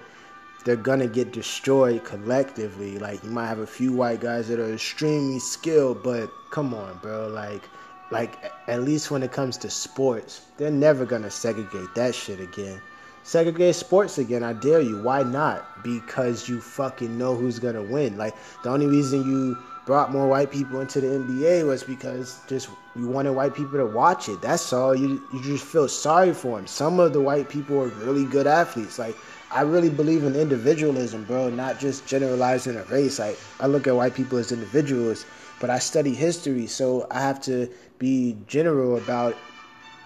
they're 0.65 0.77
gonna 0.77 1.07
get 1.07 1.33
destroyed 1.33 2.05
collectively. 2.05 2.99
Like 2.99 3.23
you 3.25 3.31
might 3.31 3.47
have 3.47 3.59
a 3.59 3.67
few 3.67 3.93
white 3.93 4.21
guys 4.21 4.49
that 4.49 4.59
are 4.59 4.73
extremely 4.73 5.39
skilled, 5.39 6.03
but 6.03 6.31
come 6.51 6.75
on, 6.75 6.99
bro. 6.99 7.29
Like, 7.29 7.63
like 8.11 8.53
at 8.69 8.83
least 8.83 9.11
when 9.11 9.23
it 9.23 9.33
comes 9.33 9.57
to 9.59 9.71
sports, 9.71 10.43
they're 10.57 10.71
never 10.71 11.05
gonna 11.07 11.31
segregate 11.31 11.95
that 11.95 12.15
shit 12.15 12.41
again. 12.41 12.81
Segregate 13.23 13.75
sports 13.75 14.19
again, 14.19 14.43
I 14.43 14.55
dare 14.55 14.81
you. 14.81 15.03
Why 15.03 15.23
not? 15.23 15.83
Because 15.83 16.49
you 16.49 16.61
fucking 16.61 17.17
know 17.17 17.35
who's 17.37 17.59
gonna 17.59 17.83
win. 17.83 18.17
Like 18.17 18.35
the 18.63 18.71
only 18.71 18.87
reason 18.87 19.25
you 19.25 19.57
brought 19.87 20.13
more 20.13 20.29
white 20.29 20.51
people 20.51 20.81
into 20.81 21.01
the 21.01 21.07
NBA 21.09 21.67
was 21.67 21.83
because 21.83 22.41
just 22.49 22.69
you 22.95 23.09
wanted 23.09 23.33
white 23.33 23.55
people 23.55 23.79
to 23.79 23.87
watch 23.87 24.29
it. 24.29 24.41
That's 24.41 24.73
all. 24.73 24.95
You 24.95 25.23
you 25.33 25.43
just 25.43 25.65
feel 25.65 25.89
sorry 25.89 26.33
for 26.33 26.57
them. 26.57 26.67
Some 26.67 27.01
of 27.01 27.13
the 27.13 27.21
white 27.21 27.49
people 27.49 27.81
are 27.81 27.89
really 27.89 28.25
good 28.25 28.47
athletes. 28.47 28.99
Like 28.99 29.17
I 29.53 29.63
really 29.63 29.91
believe 29.91 30.23
in 30.23 30.37
individualism, 30.37 31.25
bro, 31.25 31.51
not 31.51 31.81
just 31.81 32.07
generalizing 32.07 32.77
a 32.77 32.85
race. 32.85 33.19
Like 33.19 33.37
I 33.59 33.67
look 33.67 33.87
at 33.87 33.97
white 33.97 34.15
people 34.15 34.39
as 34.39 34.53
individuals, 34.53 35.27
but 35.59 35.71
I 35.71 35.79
study 35.81 36.15
history, 36.15 36.67
so 36.67 37.07
I 37.11 37.21
have 37.21 37.41
to 37.43 37.69
be 37.99 38.37
general 38.47 38.97
about 38.97 39.37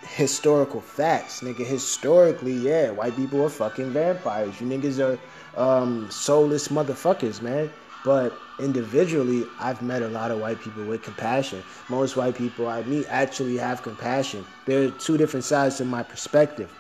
historical 0.03 0.81
facts, 0.81 1.41
nigga. 1.43 1.65
Historically, 1.65 2.55
yeah, 2.55 2.91
white 2.91 3.17
people 3.17 3.45
are 3.45 3.51
fucking 3.51 3.93
vampires. 3.93 4.61
You 4.61 4.67
niggas 4.67 4.99
are 4.99 5.19
um, 5.61 6.11
soulless 6.11 6.69
motherfuckers, 6.69 7.43
man. 7.43 7.71
But 8.03 8.39
individually, 8.61 9.47
I've 9.61 9.83
met 9.83 10.03
a 10.03 10.09
lot 10.09 10.31
of 10.31 10.39
white 10.39 10.61
people 10.61 10.85
with 10.85 11.03
compassion. 11.03 11.63
Most 11.89 12.17
white 12.17 12.35
people 12.35 12.69
I 12.69 12.83
meet 12.83 13.07
actually 13.09 13.57
have 13.59 13.83
compassion. 13.83 14.45
There 14.67 14.85
are 14.85 14.91
two 14.91 15.17
different 15.19 15.45
sides 15.45 15.77
to 15.79 15.85
my 15.85 16.03
perspective. 16.03 16.71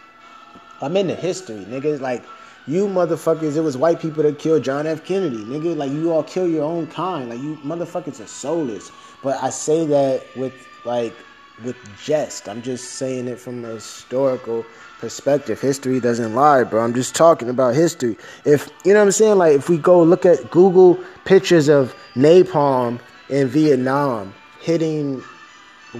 I'm 0.80 0.96
into 0.96 1.14
history, 1.14 1.64
niggas. 1.68 2.00
Like 2.00 2.24
you 2.66 2.86
motherfuckers, 2.86 3.56
it 3.56 3.60
was 3.60 3.76
white 3.76 4.00
people 4.00 4.22
that 4.22 4.38
killed 4.38 4.64
John 4.64 4.86
F. 4.86 5.04
Kennedy, 5.04 5.38
nigga. 5.38 5.76
Like 5.76 5.92
you 5.92 6.12
all 6.12 6.22
kill 6.22 6.48
your 6.48 6.64
own 6.64 6.86
kind. 6.86 7.28
Like 7.28 7.40
you 7.40 7.56
motherfuckers 7.56 8.22
are 8.22 8.26
soulless. 8.26 8.90
But 9.22 9.42
I 9.42 9.50
say 9.50 9.86
that 9.86 10.24
with 10.36 10.54
like 10.84 11.14
with 11.62 11.76
jest. 12.02 12.48
I'm 12.48 12.62
just 12.62 12.92
saying 12.92 13.28
it 13.28 13.38
from 13.38 13.64
a 13.64 13.68
historical 13.68 14.64
perspective. 14.98 15.60
History 15.60 16.00
doesn't 16.00 16.34
lie, 16.34 16.64
bro. 16.64 16.82
I'm 16.82 16.94
just 16.94 17.14
talking 17.14 17.48
about 17.48 17.74
history. 17.74 18.16
If 18.44 18.70
you 18.84 18.94
know 18.94 19.00
what 19.00 19.06
I'm 19.06 19.12
saying, 19.12 19.36
like 19.36 19.54
if 19.56 19.68
we 19.68 19.76
go 19.76 20.02
look 20.02 20.24
at 20.24 20.50
Google 20.50 20.98
pictures 21.24 21.68
of 21.68 21.94
napalm 22.14 22.98
in 23.28 23.48
Vietnam 23.48 24.34
hitting 24.60 25.22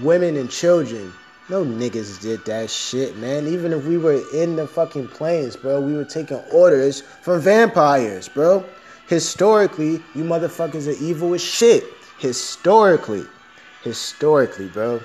women 0.01 0.35
and 0.35 0.49
children 0.49 1.13
no 1.47 1.63
niggas 1.63 2.21
did 2.21 2.43
that 2.45 2.69
shit, 2.69 3.17
man. 3.17 3.47
Even 3.47 3.71
if 3.71 3.85
we 3.85 3.97
were 3.97 4.21
in 4.33 4.55
the 4.55 4.67
fucking 4.67 5.07
planes, 5.09 5.55
bro, 5.55 5.79
we 5.79 5.93
were 5.93 6.05
taking 6.05 6.37
orders 6.51 7.01
from 7.01 7.39
vampires, 7.39 8.27
bro. 8.27 8.65
Historically, 9.07 10.01
you 10.15 10.23
motherfuckers 10.23 10.87
are 10.87 11.03
evil 11.03 11.33
as 11.35 11.43
shit. 11.43 11.83
Historically. 12.17 13.23
Historically, 13.83 14.67
bro. 14.67 14.99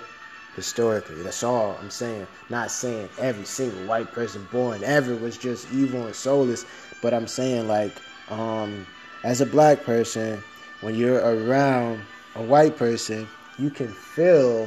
Historically. 0.56 1.22
That's 1.22 1.42
all 1.42 1.76
I'm 1.80 1.90
saying. 1.90 2.26
Not 2.48 2.70
saying 2.70 3.10
every 3.18 3.44
single 3.44 3.86
white 3.86 4.10
person 4.10 4.48
born 4.50 4.82
ever 4.82 5.14
was 5.16 5.36
just 5.36 5.70
evil 5.72 6.06
and 6.06 6.14
soulless. 6.14 6.64
But 7.02 7.12
I'm 7.12 7.26
saying 7.26 7.68
like, 7.68 7.92
um, 8.30 8.86
as 9.24 9.42
a 9.42 9.46
black 9.46 9.84
person, 9.84 10.42
when 10.80 10.94
you're 10.94 11.18
around 11.18 12.00
a 12.34 12.42
white 12.42 12.78
person, 12.78 13.28
you 13.58 13.68
can 13.68 13.88
feel 13.88 14.66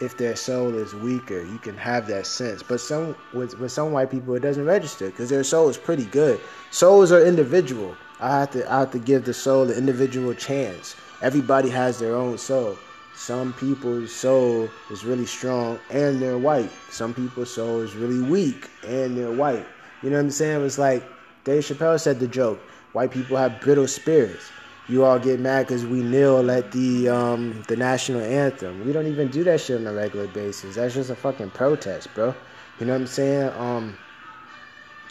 if 0.00 0.16
their 0.16 0.36
soul 0.36 0.74
is 0.74 0.94
weaker. 0.94 1.42
You 1.42 1.58
can 1.58 1.76
have 1.76 2.06
that 2.08 2.26
sense. 2.26 2.62
But 2.62 2.80
some 2.80 3.16
with, 3.32 3.58
with 3.58 3.72
some 3.72 3.92
white 3.92 4.10
people, 4.10 4.34
it 4.34 4.40
doesn't 4.40 4.64
register 4.64 5.06
because 5.06 5.30
their 5.30 5.44
soul 5.44 5.68
is 5.68 5.76
pretty 5.78 6.06
good. 6.06 6.40
Souls 6.70 7.12
are 7.12 7.24
individual. 7.24 7.96
I 8.20 8.40
have 8.40 8.50
to 8.52 8.72
I 8.72 8.80
have 8.80 8.90
to 8.92 8.98
give 8.98 9.24
the 9.24 9.34
soul 9.34 9.66
the 9.66 9.76
individual 9.76 10.34
chance. 10.34 10.96
Everybody 11.22 11.68
has 11.70 11.98
their 11.98 12.14
own 12.14 12.38
soul. 12.38 12.76
Some 13.16 13.52
people's 13.54 14.12
soul 14.12 14.68
is 14.90 15.04
really 15.04 15.26
strong 15.26 15.78
and 15.90 16.20
they're 16.20 16.38
white. 16.38 16.70
Some 16.90 17.14
people's 17.14 17.52
soul 17.52 17.80
is 17.80 17.94
really 17.94 18.20
weak 18.20 18.68
and 18.86 19.16
they're 19.16 19.32
white. 19.32 19.66
You 20.02 20.10
know 20.10 20.16
what 20.16 20.24
I'm 20.24 20.30
saying? 20.30 20.64
It's 20.64 20.78
like 20.78 21.04
Dave 21.44 21.62
Chappelle 21.62 22.00
said 22.00 22.18
the 22.18 22.26
joke. 22.26 22.60
White 22.92 23.10
people 23.10 23.36
have 23.36 23.60
brittle 23.60 23.88
spirits 23.88 24.50
you 24.88 25.04
all 25.04 25.18
get 25.18 25.40
mad 25.40 25.66
because 25.66 25.86
we 25.86 26.02
kneel 26.02 26.50
at 26.50 26.72
the 26.72 27.08
um, 27.08 27.62
the 27.68 27.76
national 27.76 28.20
anthem. 28.20 28.84
We 28.84 28.92
don't 28.92 29.06
even 29.06 29.28
do 29.28 29.44
that 29.44 29.60
shit 29.60 29.80
on 29.80 29.86
a 29.86 29.92
regular 29.92 30.26
basis. 30.28 30.76
That's 30.76 30.94
just 30.94 31.10
a 31.10 31.16
fucking 31.16 31.50
protest, 31.50 32.12
bro. 32.14 32.34
You 32.78 32.86
know 32.86 32.92
what 32.92 33.00
I'm 33.02 33.06
saying? 33.06 33.50
Um, 33.56 33.96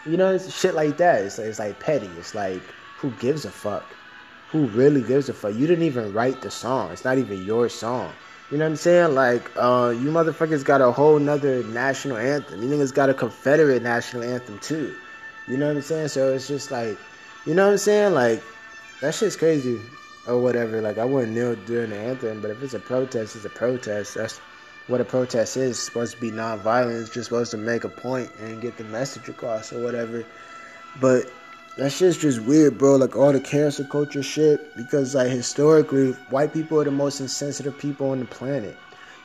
you 0.05 0.17
know, 0.17 0.33
it's 0.33 0.53
shit 0.53 0.75
like 0.75 0.97
that. 0.97 1.23
It's 1.23 1.38
like, 1.38 1.47
it's 1.47 1.59
like 1.59 1.79
petty. 1.79 2.09
It's 2.17 2.36
like 2.36 2.62
who 2.97 3.12
gives 3.12 3.45
a 3.45 3.51
fuck? 3.51 3.86
Who 4.51 4.67
really 4.67 5.01
gives 5.01 5.27
a 5.29 5.33
fuck? 5.33 5.55
You 5.55 5.65
didn't 5.65 5.86
even 5.86 6.13
write 6.13 6.41
the 6.41 6.51
song. 6.51 6.91
It's 6.91 7.03
not 7.03 7.17
even 7.17 7.43
your 7.43 7.67
song. 7.69 8.13
You 8.51 8.57
know 8.59 8.65
what 8.65 8.71
I'm 8.71 8.75
saying? 8.75 9.15
Like, 9.15 9.49
uh, 9.55 9.95
you 9.97 10.12
motherfuckers 10.12 10.63
got 10.63 10.79
a 10.79 10.91
whole 10.91 11.17
nother 11.17 11.63
national 11.63 12.17
anthem. 12.17 12.62
You 12.62 12.69
niggas 12.69 12.93
got 12.93 13.09
a 13.09 13.13
Confederate 13.13 13.81
national 13.81 14.23
anthem 14.23 14.59
too. 14.59 14.95
You 15.47 15.57
know 15.57 15.67
what 15.67 15.77
I'm 15.77 15.81
saying? 15.81 16.09
So 16.09 16.33
it's 16.33 16.47
just 16.47 16.69
like, 16.69 16.97
you 17.45 17.55
know 17.55 17.65
what 17.65 17.71
I'm 17.71 17.77
saying? 17.79 18.13
Like, 18.13 18.43
that 19.03 19.13
shit's 19.13 19.35
crazy 19.35 19.81
or 20.27 20.39
whatever. 20.39 20.79
Like 20.79 20.97
I 20.97 21.03
wouldn't 21.03 21.33
kneel 21.33 21.55
during 21.65 21.89
the 21.89 21.97
anthem, 21.97 22.39
but 22.39 22.51
if 22.51 22.63
it's 22.63 22.73
a 22.73 22.79
protest, 22.79 23.35
it's 23.35 23.43
a 23.43 23.49
protest. 23.49 24.15
That's 24.15 24.39
what 24.87 25.01
a 25.01 25.03
protest 25.03 25.57
is. 25.57 25.71
It's 25.71 25.79
supposed 25.79 26.15
to 26.15 26.21
be 26.21 26.31
non-violent. 26.31 27.01
It's 27.01 27.09
just 27.09 27.25
supposed 27.25 27.51
to 27.51 27.57
make 27.57 27.83
a 27.83 27.89
point 27.89 28.31
and 28.39 28.61
get 28.61 28.77
the 28.77 28.85
message 28.85 29.27
across 29.27 29.73
or 29.73 29.83
whatever. 29.83 30.23
But 31.01 31.29
that 31.77 31.91
shit's 31.91 32.15
just 32.15 32.43
weird, 32.43 32.77
bro. 32.77 32.95
Like 32.95 33.17
all 33.17 33.33
the 33.33 33.41
cancel 33.41 33.83
culture 33.87 34.23
shit. 34.23 34.73
Because 34.77 35.15
like 35.15 35.27
historically, 35.27 36.13
white 36.29 36.53
people 36.53 36.79
are 36.79 36.85
the 36.85 36.91
most 36.91 37.19
insensitive 37.19 37.77
people 37.77 38.11
on 38.11 38.21
the 38.21 38.25
planet. 38.25 38.77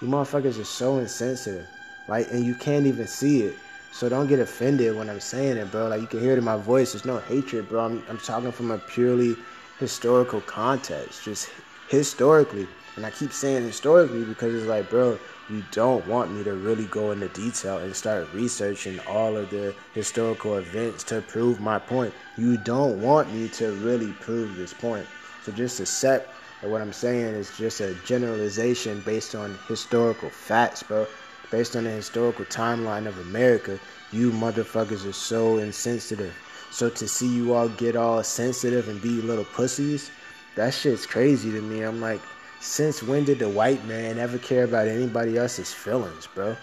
You 0.03 0.09
motherfuckers 0.09 0.61
are 0.61 0.65
so 0.65 0.99
insensitive, 0.99 1.69
right? 2.09 2.29
And 2.33 2.45
you 2.45 2.57
can't 2.57 2.87
even 2.87 3.07
see 3.07 3.43
it. 3.43 3.55
So 3.93 4.09
don't 4.09 4.27
get 4.27 4.41
offended 4.41 4.97
when 4.97 5.09
I'm 5.09 5.21
saying 5.21 5.57
it, 5.57 5.71
bro. 5.71 5.87
Like 5.87 6.01
you 6.01 6.09
can 6.09 6.19
hear 6.19 6.33
it 6.33 6.39
in 6.39 6.45
my 6.45 6.57
voice. 6.57 6.95
There's 6.95 7.05
no 7.05 7.19
hatred, 7.21 7.69
bro. 7.69 7.85
I'm, 7.85 8.03
I'm 8.09 8.19
talking 8.19 8.51
from 8.51 8.73
a 8.73 8.79
purely 8.79 9.37
historical 9.79 10.41
context, 10.43 11.25
just 11.25 11.49
historically. 11.89 12.67
And 12.97 13.07
I 13.07 13.11
keep 13.11 13.33
saying 13.33 13.65
historically 13.65 14.25
because 14.25 14.55
it's 14.55 14.67
like, 14.67 14.91
bro, 14.91 15.19
you 15.49 15.63
don't 15.71 16.07
want 16.07 16.33
me 16.33 16.43
to 16.45 16.55
really 16.55 16.87
go 16.87 17.13
into 17.13 17.29
detail 17.29 17.79
and 17.79 17.95
start 17.95 18.29
researching 18.35 18.99
all 19.07 19.37
of 19.37 19.51
the 19.51 19.75
historical 19.95 20.57
events 20.57 21.05
to 21.05 21.23
prove 21.23 21.61
my 21.61 21.79
point. 21.79 22.13
You 22.37 22.57
don't 22.59 23.01
want 23.01 23.33
me 23.33 23.49
to 23.51 23.73
really 23.75 24.13
prove 24.15 24.57
this 24.57 24.75
point. 24.75 25.07
So 25.45 25.53
just 25.53 25.81
accept 25.81 26.29
that 26.61 26.71
what 26.71 26.83
I'm 26.83 26.93
saying 26.93 27.35
is 27.35 27.57
just 27.57 27.81
a 27.81 27.95
generalization 28.05 29.01
based 29.07 29.35
on 29.35 29.57
historical 29.69 30.29
facts, 30.29 30.83
bro. 30.83 31.07
Based 31.51 31.77
on 31.77 31.85
the 31.85 31.91
historical 31.91 32.45
timeline 32.45 33.07
of 33.07 33.19
America, 33.21 33.79
you 34.13 34.33
motherfuckers 34.33 35.09
are 35.09 35.13
so 35.13 35.59
insensitive. 35.59 36.35
So 36.71 36.91
to 36.91 37.09
see 37.09 37.29
you 37.29 37.55
all 37.55 37.69
get 37.69 37.97
all 37.97 38.23
sensitive 38.23 38.89
and 38.89 39.01
be 39.01 39.21
little 39.23 39.45
pussies, 39.45 40.11
that 40.57 40.75
shit's 40.75 41.07
crazy 41.07 41.51
to 41.53 41.61
me. 41.61 41.83
I'm 41.83 42.01
like, 42.01 42.21
since 42.61 43.03
when 43.03 43.25
did 43.25 43.39
the 43.39 43.49
white 43.49 43.85
man 43.87 44.19
ever 44.19 44.39
care 44.39 44.65
about 44.65 44.89
anybody 44.89 45.37
else's 45.39 45.73
feelings, 45.73 46.27
bro? 46.35 46.57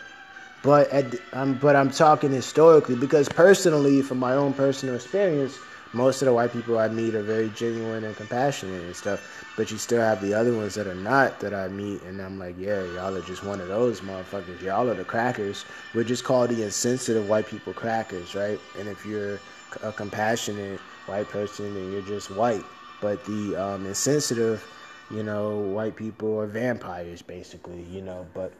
But 0.63 0.89
at, 0.89 1.15
but 1.61 1.75
I'm 1.75 1.91
talking 1.91 2.31
historically 2.31 2.95
because 2.95 3.29
personally, 3.29 4.01
from 4.01 4.17
my 4.17 4.33
own 4.33 4.53
personal 4.53 4.95
experience, 4.95 5.59
most 5.93 6.21
of 6.21 6.25
the 6.25 6.33
white 6.33 6.51
people 6.51 6.77
I 6.77 6.89
meet 6.89 7.15
are 7.15 7.21
very 7.21 7.49
genuine 7.49 8.03
and 8.03 8.15
compassionate 8.15 8.81
and 8.81 8.95
stuff. 8.95 9.45
But 9.55 9.71
you 9.71 9.77
still 9.77 10.01
have 10.01 10.21
the 10.21 10.33
other 10.33 10.53
ones 10.53 10.75
that 10.75 10.87
are 10.87 10.95
not 10.95 11.39
that 11.39 11.53
I 11.53 11.69
meet, 11.69 12.01
and 12.01 12.21
I'm 12.21 12.37
like, 12.37 12.55
yeah, 12.59 12.83
y'all 12.93 13.15
are 13.15 13.21
just 13.21 13.43
one 13.43 13.61
of 13.61 13.69
those 13.69 14.01
motherfuckers. 14.01 14.61
Y'all 14.61 14.89
are 14.89 14.95
the 14.95 15.05
crackers. 15.05 15.65
We're 15.93 16.03
just 16.03 16.25
called 16.25 16.49
the 16.49 16.63
insensitive 16.63 17.29
white 17.29 17.47
people 17.47 17.71
crackers, 17.71 18.35
right? 18.35 18.59
And 18.77 18.89
if 18.89 19.05
you're 19.05 19.39
a 19.83 19.91
compassionate 19.91 20.79
white 21.05 21.29
person 21.29 21.65
and 21.65 21.93
you're 21.93 22.01
just 22.01 22.31
white. 22.31 22.63
But 23.01 23.23
the 23.25 23.55
um, 23.55 23.85
insensitive, 23.85 24.65
you 25.11 25.23
know, 25.23 25.57
white 25.57 25.95
people 25.95 26.39
are 26.39 26.47
vampires, 26.47 27.21
basically, 27.21 27.83
you 27.83 28.01
know. 28.01 28.25
But 28.33 28.53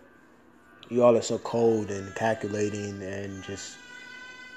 you 0.89 1.03
all 1.03 1.15
are 1.15 1.21
so 1.21 1.37
cold 1.39 1.89
and 1.89 2.13
calculating 2.15 3.01
and 3.01 3.43
just, 3.43 3.77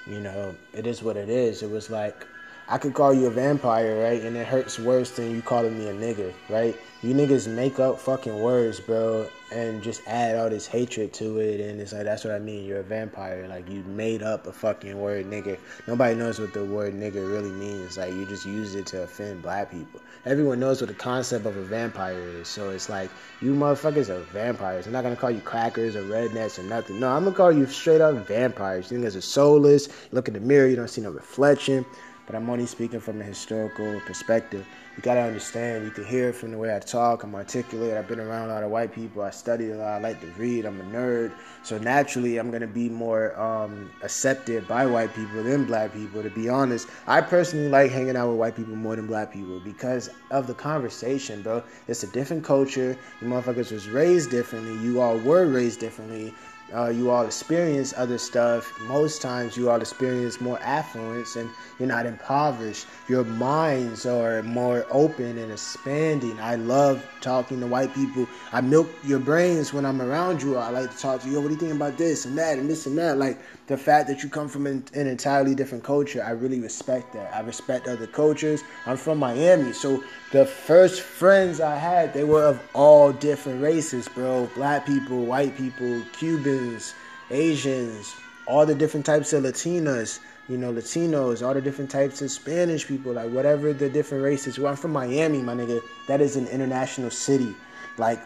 you 0.07 0.21
know, 0.21 0.55
it 0.75 0.87
is 0.87 1.03
what 1.03 1.17
it 1.17 1.29
is. 1.29 1.63
It 1.63 1.71
was 1.71 1.91
like 1.91 2.27
I 2.71 2.77
could 2.77 2.93
call 2.93 3.15
you 3.15 3.27
a 3.27 3.31
vampire, 3.31 3.99
right? 4.03 4.21
And 4.21 4.37
it 4.37 4.47
hurts 4.47 4.79
worse 4.79 5.13
than 5.13 5.31
you 5.31 5.41
calling 5.41 5.79
me 5.79 5.89
a 5.89 5.95
nigger, 5.95 6.35
right? 6.51 6.77
You 7.03 7.15
niggas 7.15 7.49
make 7.49 7.81
up 7.81 7.99
fucking 7.99 8.43
words, 8.43 8.79
bro, 8.79 9.27
and 9.51 9.83
just 9.83 10.03
add 10.07 10.37
all 10.37 10.51
this 10.51 10.67
hatred 10.67 11.15
to 11.15 11.39
it. 11.39 11.61
And 11.61 11.81
it's 11.81 11.95
like, 11.95 12.05
that's 12.05 12.25
what 12.25 12.35
I 12.35 12.39
mean. 12.39 12.67
You're 12.67 12.81
a 12.81 12.83
vampire. 12.83 13.49
Like, 13.49 13.71
you 13.71 13.83
made 13.85 14.23
up 14.23 14.47
a 14.47 14.53
fucking 14.53 15.01
word, 15.01 15.25
nigger. 15.25 15.57
Nobody 15.87 16.15
knows 16.15 16.39
what 16.39 16.53
the 16.53 16.63
word 16.63 16.93
nigger 16.93 17.31
really 17.33 17.53
means. 17.53 17.97
Like, 17.97 18.13
you 18.13 18.27
just 18.27 18.45
use 18.45 18.75
it 18.75 18.85
to 18.89 19.05
offend 19.05 19.41
black 19.41 19.71
people. 19.71 20.01
Everyone 20.27 20.61
knows 20.61 20.83
what 20.83 20.89
the 20.89 20.95
concept 20.95 21.47
of 21.47 21.57
a 21.57 21.63
vampire 21.63 22.21
is. 22.21 22.49
So 22.49 22.69
it's 22.69 22.91
like, 22.91 23.11
you 23.41 23.55
motherfuckers 23.55 24.11
are 24.11 24.21
vampires. 24.25 24.87
I'm 24.87 24.93
not 24.93 25.05
gonna 25.05 25.17
call 25.17 25.31
you 25.31 25.41
crackers 25.41 25.97
or 25.97 26.03
rednecks 26.03 26.59
or 26.59 26.65
nothing. 26.65 27.01
No, 27.01 27.09
I'm 27.09 27.25
gonna 27.25 27.35
call 27.35 27.53
you 27.53 27.65
straight 27.65 28.03
up 28.03 28.15
vampires. 28.27 28.91
You 28.91 28.99
niggas 28.99 29.17
are 29.17 29.23
soulless. 29.23 29.87
You 29.87 30.09
look 30.13 30.29
in 30.29 30.35
the 30.35 30.41
mirror, 30.41 30.67
you 30.67 30.77
don't 30.77 30.91
see 30.91 31.01
no 31.01 31.11
reflection 31.11 31.87
but 32.29 32.37
I'm 32.37 32.51
only 32.51 32.67
speaking 32.67 33.01
from 33.01 33.23
a 33.23 33.25
historical 33.25 34.01
perspective. 34.01 34.67
You 34.97 35.03
gotta 35.03 35.23
understand, 35.23 35.87
you 35.87 35.91
can 35.91 36.05
hear 36.05 36.29
it 36.29 36.35
from 36.35 36.51
the 36.51 36.59
way 36.59 36.77
I 36.77 36.79
talk, 36.79 37.23
I'm 37.23 37.35
articulate, 37.35 37.97
I've 37.97 38.07
been 38.07 38.21
around 38.21 38.51
a 38.51 38.53
lot 38.53 38.63
of 38.63 38.71
white 38.71 38.93
people, 38.93 39.23
I 39.23 39.31
study 39.31 39.71
a 39.71 39.77
lot, 39.77 39.87
I 39.87 39.99
like 39.99 40.21
to 40.21 40.27
read, 40.37 40.67
I'm 40.67 40.79
a 40.79 40.85
nerd. 40.85 41.33
So 41.63 41.79
naturally, 41.79 42.37
I'm 42.37 42.51
gonna 42.51 42.67
be 42.67 42.91
more 42.91 43.39
um, 43.41 43.91
accepted 44.03 44.69
by 44.69 44.85
white 44.85 45.15
people 45.15 45.43
than 45.43 45.65
black 45.65 45.95
people. 45.95 46.23
To 46.23 46.29
be 46.29 46.51
honest, 46.51 46.89
I 47.07 47.23
personally 47.23 47.69
like 47.71 47.91
hanging 47.91 48.17
out 48.17 48.29
with 48.29 48.39
white 48.39 48.57
people 48.57 48.77
more 48.77 48.97
than 48.97 49.07
black 49.07 49.33
people 49.33 49.61
because 49.61 50.11
of 50.31 50.47
the 50.47 50.55
conversation, 50.55 51.41
bro. 51.41 51.63
It's 51.87 52.03
a 52.03 52.09
different 52.09 52.45
culture. 52.45 52.95
You 53.23 53.29
motherfuckers 53.29 53.73
was 53.73 53.89
raised 53.89 54.31
differently. 54.31 54.77
You 54.85 55.01
all 55.01 55.17
were 55.17 55.47
raised 55.47 55.81
differently 55.81 56.35
uh, 56.75 56.89
you 56.89 57.11
all 57.11 57.25
experience 57.25 57.95
other 57.97 58.19
stuff. 58.19 58.71
Most 58.83 59.23
times, 59.23 59.57
you 59.57 59.71
all 59.71 59.81
experience 59.81 60.41
more 60.41 60.59
affluence 60.61 61.37
and 61.37 61.49
you're 61.79 61.89
not 61.89 62.07
impoverished. 62.07 62.87
Your 63.09 63.25
minds 63.25 64.05
are 64.05 64.43
more 64.43 64.87
open 64.91 65.39
and 65.39 65.51
expanding. 65.51 66.39
I 66.41 66.57
love 66.57 67.07
talking 67.21 67.61
to 67.61 67.67
white 67.67 67.95
people. 67.95 68.27
I 68.53 68.61
milk 68.61 68.89
your 69.05 69.19
brains 69.19 69.73
when 69.73 69.87
I'm 69.87 70.03
around 70.03 70.43
you. 70.43 70.57
I 70.57 70.71
like 70.71 70.91
to 70.91 70.99
talk 70.99 71.23
to 71.23 71.29
you. 71.29 71.41
What 71.41 71.49
do 71.49 71.55
you 71.55 71.61
think 71.61 71.75
about 71.75 71.97
this 71.97 72.27
and 72.27 72.37
that 72.37 72.59
and 72.59 72.69
this 72.69 72.87
and 72.87 72.99
that? 72.99 73.17
Like 73.17 73.41
the 73.67 73.77
fact 73.77 74.09
that 74.09 74.23
you 74.23 74.29
come 74.29 74.49
from 74.49 74.67
an, 74.67 74.85
an 74.95 75.07
entirely 75.07 75.55
different 75.55 75.85
culture, 75.85 76.23
I 76.23 76.31
really 76.31 76.61
respect 76.61 77.13
that. 77.15 77.35
I 77.35 77.41
respect 77.41 77.89
other 77.89 78.07
cultures. 78.07 78.63
I'm 78.87 78.97
from 78.97 79.19
Miami, 79.19 79.73
so 79.73 80.03
the 80.31 80.45
first 80.45 81.01
friends 81.01 81.61
I 81.61 81.77
had, 81.77 82.13
they 82.13 82.25
were 82.25 82.45
of 82.45 82.61
all 82.75 83.13
different 83.13 83.63
races, 83.63 84.09
bro. 84.09 84.49
Black 84.55 84.85
people, 84.85 85.25
white 85.25 85.57
people, 85.57 86.03
Cubans, 86.13 86.95
Asians, 87.31 88.15
all 88.47 88.67
the 88.67 88.75
different 88.75 89.07
types 89.07 89.33
of 89.33 89.45
Latinas, 89.45 90.21
you 90.49 90.59
know, 90.59 90.73
Latinos, 90.73 91.47
all 91.47 91.55
the 91.55 91.63
different 91.63 91.91
types 91.91 92.21
of 92.21 92.31
Spanish 92.31 92.87
people, 92.87 93.13
like 93.13 93.31
whatever 93.31 93.73
the 93.73 93.89
different 93.89 94.23
races. 94.23 94.59
Well, 94.59 94.71
I'm 94.71 94.77
from 94.77 94.93
Miami, 94.93 95.41
my 95.41 95.55
nigga. 95.55 95.81
That 96.09 96.21
is 96.21 96.37
an 96.37 96.47
international 96.49 97.11
city. 97.11 97.55
Like 97.97 98.21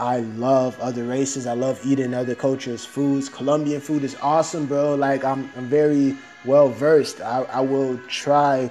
I 0.00 0.20
love 0.20 0.78
other 0.80 1.04
races. 1.04 1.46
I 1.46 1.54
love 1.54 1.80
eating 1.84 2.14
other 2.14 2.34
cultures' 2.34 2.84
foods. 2.84 3.28
Colombian 3.28 3.80
food 3.80 4.04
is 4.04 4.16
awesome, 4.22 4.66
bro. 4.66 4.94
Like 4.96 5.24
I'm, 5.24 5.50
I'm 5.56 5.66
very 5.66 6.16
well 6.44 6.68
versed. 6.68 7.20
I, 7.20 7.42
I 7.44 7.60
will 7.60 7.98
try 8.08 8.70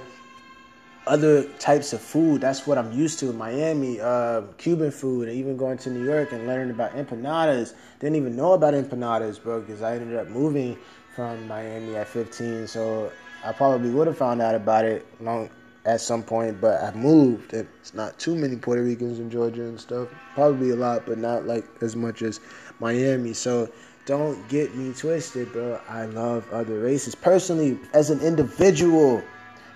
other 1.08 1.44
types 1.58 1.92
of 1.92 2.00
food. 2.00 2.40
That's 2.40 2.66
what 2.66 2.78
I'm 2.78 2.92
used 2.92 3.18
to 3.20 3.30
in 3.30 3.38
Miami. 3.38 4.00
Uh, 4.00 4.42
Cuban 4.58 4.90
food, 4.90 5.28
and 5.28 5.36
even 5.36 5.56
going 5.56 5.78
to 5.78 5.90
New 5.90 6.04
York 6.04 6.32
and 6.32 6.46
learning 6.46 6.70
about 6.70 6.92
empanadas. 6.92 7.74
Didn't 8.00 8.16
even 8.16 8.36
know 8.36 8.52
about 8.52 8.74
empanadas, 8.74 9.42
bro, 9.42 9.60
because 9.60 9.82
I 9.82 9.96
ended 9.96 10.16
up 10.16 10.28
moving 10.28 10.78
from 11.14 11.48
Miami 11.48 11.96
at 11.96 12.08
15. 12.08 12.66
So 12.66 13.10
I 13.44 13.52
probably 13.52 13.90
would 13.90 14.06
have 14.06 14.18
found 14.18 14.40
out 14.40 14.54
about 14.54 14.84
it 14.84 15.06
long 15.20 15.50
at 15.84 16.00
some 16.00 16.22
point, 16.22 16.60
but 16.60 16.82
I 16.82 16.94
moved. 16.94 17.54
And 17.54 17.66
it's 17.80 17.94
not 17.94 18.18
too 18.18 18.36
many 18.36 18.56
Puerto 18.56 18.82
Ricans 18.82 19.18
in 19.18 19.30
Georgia 19.30 19.62
and 19.62 19.80
stuff. 19.80 20.08
Probably 20.34 20.70
a 20.70 20.76
lot, 20.76 21.06
but 21.06 21.18
not 21.18 21.46
like 21.46 21.64
as 21.80 21.96
much 21.96 22.22
as 22.22 22.40
Miami. 22.78 23.32
So 23.32 23.68
don't 24.04 24.46
get 24.48 24.74
me 24.74 24.92
twisted, 24.92 25.52
bro. 25.52 25.80
I 25.88 26.04
love 26.06 26.44
other 26.52 26.80
races. 26.80 27.14
Personally, 27.14 27.78
as 27.94 28.10
an 28.10 28.20
individual, 28.20 29.22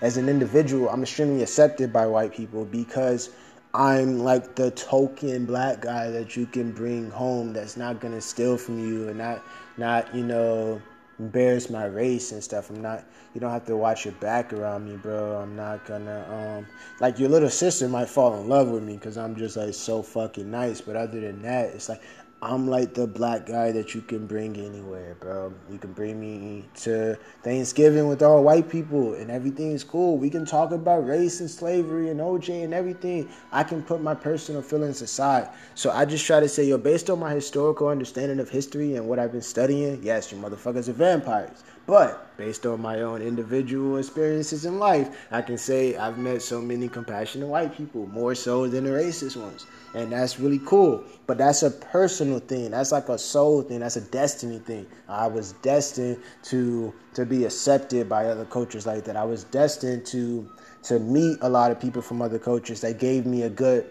as 0.03 0.17
an 0.17 0.27
individual, 0.27 0.89
I'm 0.89 1.01
extremely 1.01 1.41
accepted 1.41 1.93
by 1.93 2.05
white 2.05 2.33
people 2.33 2.65
because 2.65 3.29
I'm 3.73 4.19
like 4.19 4.53
the 4.53 4.69
token 4.71 5.45
black 5.45 5.81
guy 5.81 6.09
that 6.09 6.35
you 6.35 6.45
can 6.45 6.73
bring 6.73 7.09
home 7.09 7.53
that's 7.53 7.77
not 7.77 8.01
gonna 8.01 8.19
steal 8.19 8.57
from 8.57 8.77
you 8.79 9.07
and 9.07 9.17
not 9.17 9.41
not, 9.77 10.13
you 10.13 10.25
know, 10.25 10.81
embarrass 11.19 11.69
my 11.69 11.85
race 11.85 12.33
and 12.33 12.43
stuff. 12.43 12.69
I'm 12.69 12.81
not. 12.81 13.05
You 13.33 13.39
don't 13.39 13.51
have 13.51 13.65
to 13.65 13.77
watch 13.77 14.03
your 14.03 14.13
back 14.15 14.51
around 14.51 14.85
me, 14.85 14.97
bro. 14.97 15.37
I'm 15.37 15.55
not 15.55 15.85
gonna. 15.85 16.25
Um, 16.59 16.67
like 16.99 17.17
your 17.17 17.29
little 17.29 17.49
sister 17.49 17.87
might 17.87 18.09
fall 18.09 18.39
in 18.41 18.49
love 18.49 18.67
with 18.67 18.83
me 18.83 18.95
because 18.95 19.17
I'm 19.17 19.37
just 19.37 19.55
like 19.55 19.73
so 19.73 20.03
fucking 20.03 20.51
nice. 20.51 20.81
But 20.81 20.97
other 20.97 21.21
than 21.21 21.41
that, 21.43 21.67
it's 21.67 21.87
like 21.87 22.01
I'm 22.43 22.67
like 22.67 22.93
the 22.93 23.07
black 23.07 23.45
guy 23.45 23.71
that 23.71 23.95
you 23.95 24.01
can 24.01 24.27
bring 24.27 24.57
anywhere, 24.57 25.15
bro. 25.21 25.53
You 25.71 25.77
can 25.77 25.93
bring 25.93 26.19
me 26.19 26.65
to 26.81 27.17
Thanksgiving 27.41 28.09
with 28.09 28.21
all 28.21 28.43
white 28.43 28.67
people 28.69 29.13
and 29.13 29.31
everything's 29.31 29.81
cool. 29.81 30.17
We 30.17 30.29
can 30.29 30.45
talk 30.45 30.73
about 30.73 31.07
race 31.07 31.39
and 31.39 31.49
slavery 31.49 32.09
and 32.09 32.19
OJ 32.19 32.65
and 32.65 32.73
everything. 32.73 33.29
I 33.53 33.63
can 33.63 33.81
put 33.81 34.01
my 34.01 34.13
personal 34.13 34.61
feelings 34.61 35.01
aside. 35.01 35.51
So 35.75 35.91
I 35.91 36.03
just 36.03 36.25
try 36.25 36.41
to 36.41 36.49
say, 36.49 36.65
yo, 36.65 36.77
based 36.77 37.09
on 37.09 37.17
my 37.17 37.33
historical 37.33 37.87
understanding 37.87 38.41
of 38.41 38.49
history 38.49 38.97
and 38.97 39.07
what 39.07 39.19
I've 39.19 39.31
been 39.31 39.41
studying, 39.41 40.03
yes, 40.03 40.29
you 40.29 40.37
motherfuckers 40.37 40.89
are 40.89 40.93
vampires. 40.93 41.63
But 41.85 42.37
based 42.37 42.65
on 42.65 42.81
my 42.81 43.01
own 43.01 43.21
individual 43.21 43.97
experiences 43.97 44.65
in 44.65 44.79
life, 44.79 45.27
I 45.31 45.41
can 45.41 45.57
say 45.57 45.97
I've 45.97 46.17
met 46.17 46.41
so 46.41 46.61
many 46.61 46.87
compassionate 46.87 47.47
white 47.47 47.75
people, 47.75 48.07
more 48.07 48.35
so 48.35 48.67
than 48.67 48.85
the 48.85 48.91
racist 48.91 49.35
ones. 49.35 49.65
And 49.93 50.11
that's 50.11 50.39
really 50.39 50.61
cool. 50.65 51.03
But 51.27 51.37
that's 51.37 51.61
a 51.61 51.69
personal 51.69 52.39
thing. 52.39 52.71
That's 52.71 52.93
like 52.93 53.09
a 53.09 53.17
soul 53.17 53.61
thing. 53.61 53.79
That's 53.79 53.97
a 53.97 54.01
destiny 54.01 54.59
thing. 54.59 54.87
I 55.09 55.27
was 55.27 55.53
destined 55.61 56.21
to 56.43 56.93
to 57.15 57.25
be 57.25 57.45
accepted 57.45 58.07
by 58.07 58.27
other 58.27 58.45
cultures 58.45 58.87
like 58.87 59.03
that. 59.03 59.17
I 59.17 59.25
was 59.25 59.43
destined 59.43 60.05
to 60.07 60.49
to 60.83 60.99
meet 60.99 61.37
a 61.41 61.49
lot 61.49 61.71
of 61.71 61.79
people 61.79 62.01
from 62.01 62.21
other 62.21 62.39
cultures 62.39 62.81
that 62.81 62.97
gave 62.97 63.25
me 63.25 63.43
a 63.43 63.49
good 63.49 63.89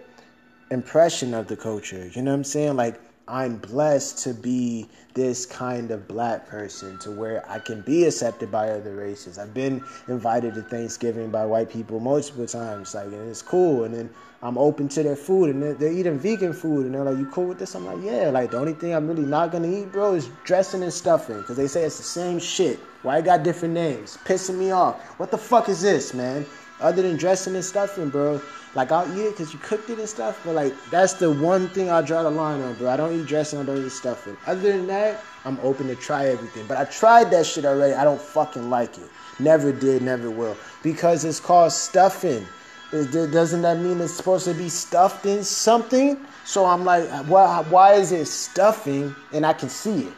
impression 0.70 1.35
of 1.35 1.46
the 1.46 1.57
culture. 1.57 2.11
You 2.14 2.22
know 2.22 2.31
what 2.31 2.38
I'm 2.38 2.44
saying? 2.44 2.76
Like 2.76 3.00
I'm 3.28 3.56
blessed 3.56 4.18
to 4.24 4.35
be 4.35 4.88
this 5.14 5.46
kind 5.46 5.90
of 5.90 6.08
black 6.08 6.48
person 6.48 6.98
to 6.98 7.11
where 7.11 7.48
I 7.48 7.61
can 7.61 7.80
be 7.82 8.04
accepted 8.04 8.50
by 8.50 8.70
other 8.70 8.96
races. 8.96 9.38
I've 9.38 9.54
been 9.54 9.85
invited 10.08 10.54
to 10.54 10.62
Thanksgiving 10.62 11.30
by 11.30 11.46
white 11.46 11.70
people 11.70 12.00
multiple 12.00 12.46
times, 12.46 12.94
like, 12.94 13.06
and 13.06 13.28
it's 13.28 13.40
cool. 13.40 13.85
And 13.85 13.94
then 13.94 14.11
I'm 14.42 14.58
open 14.58 14.88
to 14.88 15.04
their 15.04 15.14
food, 15.14 15.50
and 15.50 15.62
they're, 15.62 15.74
they're 15.74 15.92
eating 15.92 16.18
vegan 16.18 16.52
food, 16.52 16.87
and 16.87 16.94
they're 16.94 17.04
like, 17.04 17.16
"You 17.16 17.26
cool 17.26 17.46
with 17.46 17.61
this?" 17.61 17.76
I'm 17.76 17.87
like, 17.87 18.02
"Yeah." 18.02 18.30
Like, 18.30 18.50
the 18.50 18.58
only 18.58 18.72
thing 18.72 18.92
I'm 18.92 19.06
really 19.06 19.22
not 19.22 19.52
gonna 19.52 19.68
eat, 19.68 19.92
bro, 19.92 20.14
is 20.14 20.28
dressing 20.42 20.82
and 20.82 20.92
stuffing, 20.92 21.38
because 21.38 21.56
they 21.56 21.68
say 21.68 21.85
it's 21.85 21.98
the 21.98 22.02
same 22.02 22.40
shit. 22.40 22.80
Why 23.02 23.18
it 23.18 23.24
got 23.24 23.44
different 23.44 23.74
names? 23.74 24.18
Pissing 24.24 24.56
me 24.56 24.72
off. 24.72 25.00
What 25.20 25.30
the 25.30 25.38
fuck 25.38 25.68
is 25.68 25.80
this, 25.80 26.12
man? 26.12 26.44
Other 26.80 27.02
than 27.02 27.16
dressing 27.16 27.54
and 27.54 27.64
stuffing, 27.64 28.08
bro. 28.10 28.40
Like 28.75 28.90
I'll 28.90 29.06
eat 29.18 29.23
it 29.23 29.31
because 29.33 29.52
you 29.52 29.58
cooked 29.58 29.90
it 29.90 29.98
and 29.98 30.08
stuff, 30.08 30.40
but 30.44 30.54
like 30.54 30.75
that's 30.90 31.12
the 31.14 31.31
one 31.31 31.68
thing 31.68 31.90
I'll 31.90 32.02
draw 32.02 32.23
the 32.23 32.31
line 32.31 32.60
on, 32.62 32.75
bro. 32.75 32.88
I 32.88 32.96
don't 32.96 33.18
eat 33.18 33.27
dressing, 33.27 33.58
I 33.58 33.64
don't 33.64 33.85
eat 33.85 33.92
stuffing. 33.92 34.37
Other 34.46 34.73
than 34.73 34.87
that, 34.87 35.23
I'm 35.44 35.58
open 35.62 35.88
to 35.88 35.96
try 35.96 36.29
everything. 36.29 36.66
But 36.66 36.79
I 36.79 36.85
tried 36.85 37.31
that 37.33 37.44
shit 37.44 37.64
already. 37.64 37.94
I 37.94 38.04
don't 38.04 38.20
fucking 38.20 38.70
like 38.70 38.96
it. 38.96 39.10
Never 39.38 39.73
did, 39.73 40.02
never 40.02 40.31
will. 40.31 40.56
Because 40.83 41.25
it's 41.25 41.40
called 41.40 41.73
stuffing. 41.73 42.46
It, 42.92 43.10
doesn't 43.33 43.62
that 43.62 43.79
mean 43.79 44.00
it's 44.00 44.12
supposed 44.12 44.44
to 44.44 44.54
be 44.54 44.68
stuffed 44.68 45.27
in 45.27 45.42
something? 45.42 46.25
So 46.44 46.64
I'm 46.64 46.85
like, 46.85 47.08
why, 47.27 47.64
why 47.68 47.94
is 47.94 48.12
it 48.12 48.27
stuffing 48.27 49.14
and 49.33 49.44
I 49.44 49.52
can 49.52 49.68
see 49.68 50.04
it? 50.04 50.12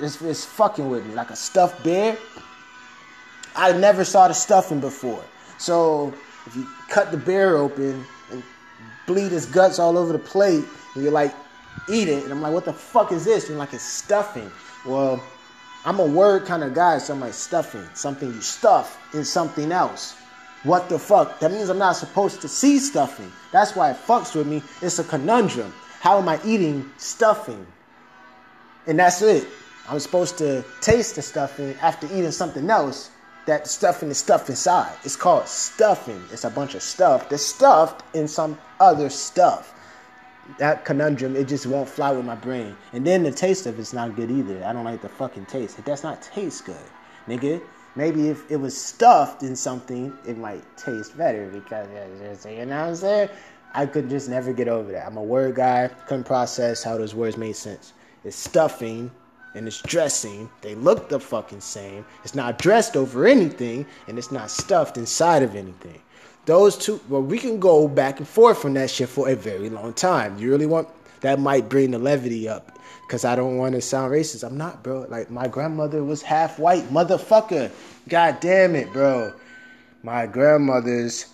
It's, 0.00 0.20
it's 0.20 0.44
fucking 0.44 0.88
with 0.88 1.06
me. 1.06 1.14
Like 1.14 1.30
a 1.30 1.36
stuffed 1.36 1.82
bear. 1.82 2.16
I 3.54 3.72
never 3.72 4.04
saw 4.04 4.28
the 4.28 4.34
stuffing 4.34 4.80
before. 4.80 5.24
So 5.58 6.12
if 6.46 6.54
you 6.56 6.66
cut 6.88 7.10
the 7.10 7.16
bear 7.16 7.56
open 7.56 8.04
and 8.30 8.42
bleed 9.06 9.32
his 9.32 9.46
guts 9.46 9.78
all 9.78 9.96
over 9.98 10.12
the 10.12 10.18
plate, 10.18 10.64
and 10.94 11.02
you're 11.02 11.12
like, 11.12 11.34
eat 11.88 12.08
it. 12.08 12.24
And 12.24 12.32
I'm 12.32 12.40
like, 12.40 12.52
what 12.52 12.64
the 12.64 12.72
fuck 12.72 13.12
is 13.12 13.24
this? 13.24 13.48
And 13.48 13.58
like, 13.58 13.72
it's 13.72 13.84
stuffing. 13.84 14.50
Well, 14.84 15.22
I'm 15.84 16.00
a 16.00 16.06
word 16.06 16.46
kind 16.46 16.64
of 16.64 16.74
guy, 16.74 16.98
so 16.98 17.14
I'm 17.14 17.20
like, 17.20 17.34
stuffing. 17.34 17.86
Something 17.94 18.34
you 18.34 18.40
stuff 18.40 18.98
in 19.14 19.24
something 19.24 19.72
else. 19.72 20.16
What 20.62 20.88
the 20.88 20.98
fuck? 20.98 21.38
That 21.40 21.52
means 21.52 21.68
I'm 21.68 21.78
not 21.78 21.96
supposed 21.96 22.40
to 22.40 22.48
see 22.48 22.78
stuffing. 22.78 23.30
That's 23.52 23.76
why 23.76 23.90
it 23.90 23.96
fucks 23.96 24.34
with 24.34 24.48
me. 24.48 24.62
It's 24.82 24.98
a 24.98 25.04
conundrum. 25.04 25.72
How 26.00 26.18
am 26.18 26.28
I 26.28 26.40
eating 26.44 26.90
stuffing? 26.96 27.64
And 28.86 28.98
that's 28.98 29.22
it. 29.22 29.46
I'm 29.88 30.00
supposed 30.00 30.38
to 30.38 30.64
taste 30.80 31.14
the 31.14 31.22
stuffing 31.22 31.76
after 31.80 32.06
eating 32.06 32.32
something 32.32 32.68
else 32.68 33.10
that 33.46 33.66
stuffing 33.68 34.10
is 34.10 34.18
stuffed 34.18 34.50
inside. 34.50 34.92
It's 35.04 35.16
called 35.16 35.46
stuffing. 35.46 36.22
It's 36.32 36.44
a 36.44 36.50
bunch 36.50 36.74
of 36.74 36.82
stuff 36.82 37.28
that's 37.28 37.44
stuffed 37.44 38.04
in 38.14 38.28
some 38.28 38.58
other 38.80 39.08
stuff. 39.08 39.72
That 40.58 40.84
conundrum, 40.84 41.34
it 41.34 41.48
just 41.48 41.66
won't 41.66 41.88
fly 41.88 42.12
with 42.12 42.24
my 42.24 42.34
brain. 42.36 42.76
And 42.92 43.06
then 43.06 43.22
the 43.22 43.32
taste 43.32 43.66
of 43.66 43.78
it's 43.78 43.92
not 43.92 44.14
good 44.14 44.30
either. 44.30 44.64
I 44.64 44.72
don't 44.72 44.84
like 44.84 45.02
the 45.02 45.08
fucking 45.08 45.46
taste. 45.46 45.78
It 45.78 45.84
does 45.84 46.02
not 46.02 46.22
taste 46.22 46.66
good, 46.66 46.76
nigga. 47.26 47.60
Maybe 47.94 48.28
if 48.28 48.48
it 48.50 48.56
was 48.56 48.76
stuffed 48.76 49.42
in 49.42 49.56
something, 49.56 50.12
it 50.26 50.36
might 50.36 50.62
taste 50.76 51.16
better 51.16 51.48
because 51.48 51.88
you 52.44 52.66
know 52.66 52.78
what 52.78 52.88
I'm 52.88 52.94
saying. 52.96 53.28
I 53.74 53.86
could 53.86 54.08
just 54.08 54.28
never 54.28 54.52
get 54.52 54.68
over 54.68 54.92
that. 54.92 55.06
I'm 55.06 55.16
a 55.16 55.22
word 55.22 55.54
guy. 55.54 55.88
Couldn't 56.06 56.24
process 56.24 56.82
how 56.82 56.96
those 56.98 57.14
words 57.14 57.36
made 57.36 57.56
sense. 57.56 57.92
It's 58.24 58.36
stuffing 58.36 59.10
and 59.56 59.66
it's 59.66 59.80
dressing. 59.80 60.48
They 60.60 60.74
look 60.74 61.08
the 61.08 61.18
fucking 61.18 61.62
same. 61.62 62.04
It's 62.22 62.34
not 62.34 62.58
dressed 62.58 62.96
over 62.96 63.26
anything 63.26 63.86
and 64.06 64.18
it's 64.18 64.30
not 64.30 64.50
stuffed 64.50 64.98
inside 64.98 65.42
of 65.42 65.56
anything. 65.56 66.00
Those 66.44 66.76
two, 66.76 67.00
well, 67.08 67.22
we 67.22 67.38
can 67.38 67.58
go 67.58 67.88
back 67.88 68.18
and 68.18 68.28
forth 68.28 68.58
from 68.58 68.74
that 68.74 68.90
shit 68.90 69.08
for 69.08 69.28
a 69.28 69.34
very 69.34 69.70
long 69.70 69.94
time. 69.94 70.38
You 70.38 70.50
really 70.50 70.66
want 70.66 70.88
that 71.22 71.40
might 71.40 71.68
bring 71.68 71.90
the 71.90 71.98
levity 71.98 72.48
up 72.48 72.78
because 73.06 73.24
I 73.24 73.34
don't 73.34 73.56
want 73.56 73.74
to 73.74 73.80
sound 73.80 74.12
racist. 74.12 74.44
I'm 74.44 74.56
not, 74.56 74.82
bro. 74.82 75.06
Like 75.08 75.30
my 75.30 75.48
grandmother 75.48 76.04
was 76.04 76.22
half 76.22 76.58
white, 76.58 76.84
motherfucker. 76.90 77.72
God 78.08 78.38
damn 78.40 78.76
it, 78.76 78.92
bro. 78.92 79.32
My 80.02 80.26
grandmother's 80.26 81.26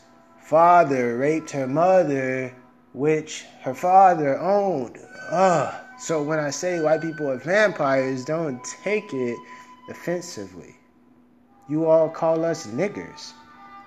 father 0.45 1.19
raped 1.19 1.51
her 1.51 1.67
mother, 1.67 2.55
which 2.95 3.45
her 3.63 3.75
father 3.75 4.39
owned. 4.39 4.99
Ugh. 5.31 5.75
So 6.03 6.21
when 6.21 6.41
I 6.41 6.51
say 6.51 6.81
white 6.81 7.01
people 7.01 7.31
are 7.31 7.37
vampires, 7.37 8.25
don't 8.25 8.63
take 8.65 9.15
it 9.15 9.39
offensively. 9.89 10.75
You 11.69 11.87
all 11.87 12.11
call 12.11 12.45
us 12.45 12.67
niggers. 12.67 13.31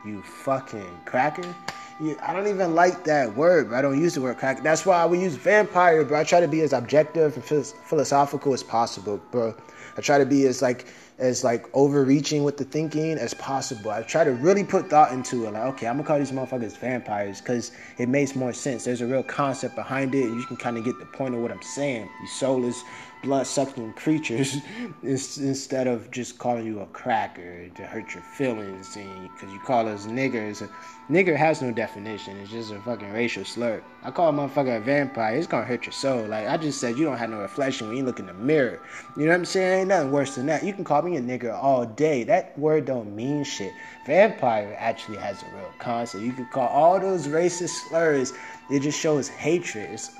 You 0.05 0.22
fucking 0.22 1.01
cracker. 1.03 1.53
You, 1.99 2.18
I 2.26 2.32
don't 2.32 2.47
even 2.47 2.74
like 2.74 3.03
that 3.03 3.36
word, 3.36 3.70
but 3.70 3.76
I 3.76 3.82
don't 3.82 4.01
use 4.01 4.13
the 4.13 4.22
word 4.22 4.38
cracker. 4.38 4.63
That's 4.63 4.86
why 4.86 5.01
I 5.01 5.05
would 5.05 5.20
use 5.20 5.36
vampire, 5.36 6.05
bro. 6.05 6.22
I 6.22 6.24
try 6.24 6.39
to 6.39 6.47
be 6.47 6.61
as 6.61 6.72
objective 6.72 7.36
and 7.36 7.43
philosophical 7.43 8.53
as 8.53 8.63
possible, 8.63 9.20
bro. 9.32 9.53
I 9.97 10.01
try 10.01 10.18
to 10.18 10.26
be 10.26 10.45
as 10.45 10.61
like 10.61 10.88
as 11.18 11.43
like 11.43 11.66
overreaching 11.74 12.43
with 12.43 12.57
the 12.57 12.66
thinking 12.66 13.18
as 13.18 13.34
possible. 13.34 13.91
I 13.91 14.01
try 14.01 14.24
to 14.24 14.32
really 14.32 14.63
put 14.63 14.89
thought 14.89 15.11
into 15.13 15.45
it. 15.45 15.51
Like, 15.51 15.63
okay, 15.74 15.88
I'm 15.88 15.95
gonna 15.95 16.07
call 16.07 16.20
these 16.20 16.32
motherfuckers 16.32 16.78
vampires 16.78 17.39
because 17.39 17.72
it 17.97 18.09
makes 18.09 18.36
more 18.36 18.51
sense. 18.53 18.84
There's 18.84 19.01
a 19.01 19.07
real 19.07 19.24
concept 19.24 19.76
behind 19.76 20.13
it, 20.13 20.26
and 20.26 20.36
you 20.36 20.45
can 20.45 20.57
kind 20.57 20.78
of 20.78 20.84
get 20.84 20.99
the 20.99 21.05
point 21.05 21.34
of 21.34 21.41
what 21.41 21.51
I'm 21.51 21.61
saying. 21.61 22.09
These 22.22 22.34
soulless 22.34 22.84
blood 23.26 23.47
sucking 23.47 23.91
creatures 23.93 24.57
instead 25.03 25.88
of 25.88 26.09
just 26.11 26.38
calling 26.38 26.65
you 26.65 26.80
a 26.80 26.86
cracker 26.88 27.67
to 27.69 27.84
hurt 27.84 28.13
your 28.13 28.23
feelings 28.23 28.95
because 28.95 29.51
you 29.51 29.59
call 29.59 29.88
us 29.88 30.05
niggers. 30.05 30.67
Nigger 31.09 31.36
has 31.36 31.61
no 31.61 31.71
definition. 31.71 32.38
It's 32.38 32.51
just 32.51 32.71
a 32.71 32.80
fucking 32.80 33.11
racial 33.11 33.43
slur. 33.43 33.84
I 34.03 34.11
call 34.11 34.30
a 34.30 34.32
motherfucker 34.32 34.78
a 34.78 34.80
vampire. 34.80 35.36
It's 35.36 35.47
gonna 35.47 35.65
hurt 35.65 35.86
your 35.86 35.93
soul. 35.93 36.26
Like 36.28 36.47
I 36.47 36.57
just 36.57 36.80
said, 36.80 36.97
you 36.97 37.05
don't 37.05 37.17
have 37.17 37.30
no 37.30 37.39
reflection 37.39 37.88
when 37.88 37.97
you 37.97 38.03
look 38.03 38.19
in 38.19 38.28
the 38.28 38.34
mirror. 38.34 38.80
You 39.17 39.26
know 39.26 39.32
what 39.32 39.39
I'm 39.39 39.45
saying? 39.45 39.80
Ain't 39.80 39.89
nothing 39.89 40.11
worse 40.11 40.36
than 40.36 40.45
that. 40.45 40.63
You 40.63 40.73
can 40.73 40.84
call 40.84 41.01
me 41.01 41.17
a 41.17 41.21
nigger 41.21 41.53
all 41.53 41.86
day. 41.86 42.23
That 42.23 42.57
word 42.57 42.86
don't 42.86 43.15
mean 43.15 43.43
shit. 43.43 43.73
Vampire 44.05 44.76
actually 44.80 45.17
has 45.17 45.41
a 45.41 45.55
real 45.55 45.71
concept. 45.80 46.23
You 46.23 46.32
can 46.32 46.45
call 46.45 46.67
all 46.67 46.99
those 46.99 47.28
racist 47.28 47.88
slurs. 47.89 48.34
It 48.69 48.82
just 48.82 48.99
shows 48.99 49.28
hatred. 49.28 49.89
It's, 49.91 50.11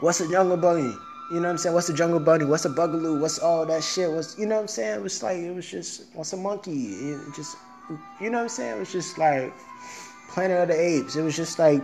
what's 0.00 0.20
a 0.20 0.28
jungle 0.30 0.58
bunny? 0.58 0.94
You 1.30 1.36
know 1.36 1.42
what 1.42 1.52
I'm 1.52 1.58
saying? 1.58 1.74
What's 1.74 1.88
a 1.88 1.94
jungle 1.94 2.18
bunny? 2.18 2.44
What's 2.44 2.64
a 2.64 2.68
bugaloo? 2.70 3.20
What's 3.20 3.38
all 3.38 3.64
that 3.66 3.84
shit? 3.84 4.10
What's 4.10 4.36
you 4.36 4.46
know 4.46 4.56
what 4.56 4.62
I'm 4.62 4.68
saying? 4.68 4.96
It 4.96 5.02
was 5.02 5.22
like 5.22 5.38
it 5.38 5.54
was 5.54 5.70
just 5.70 6.02
what's 6.14 6.32
a 6.32 6.36
monkey? 6.36 6.94
It 6.94 7.20
just 7.36 7.56
you 8.20 8.30
know 8.30 8.38
what 8.38 8.42
I'm 8.44 8.48
saying? 8.48 8.76
It 8.76 8.78
was 8.80 8.92
just 8.92 9.16
like 9.16 9.52
Planet 10.30 10.58
of 10.58 10.68
the 10.68 10.80
Apes. 10.80 11.14
It 11.14 11.22
was 11.22 11.36
just 11.36 11.58
like 11.58 11.82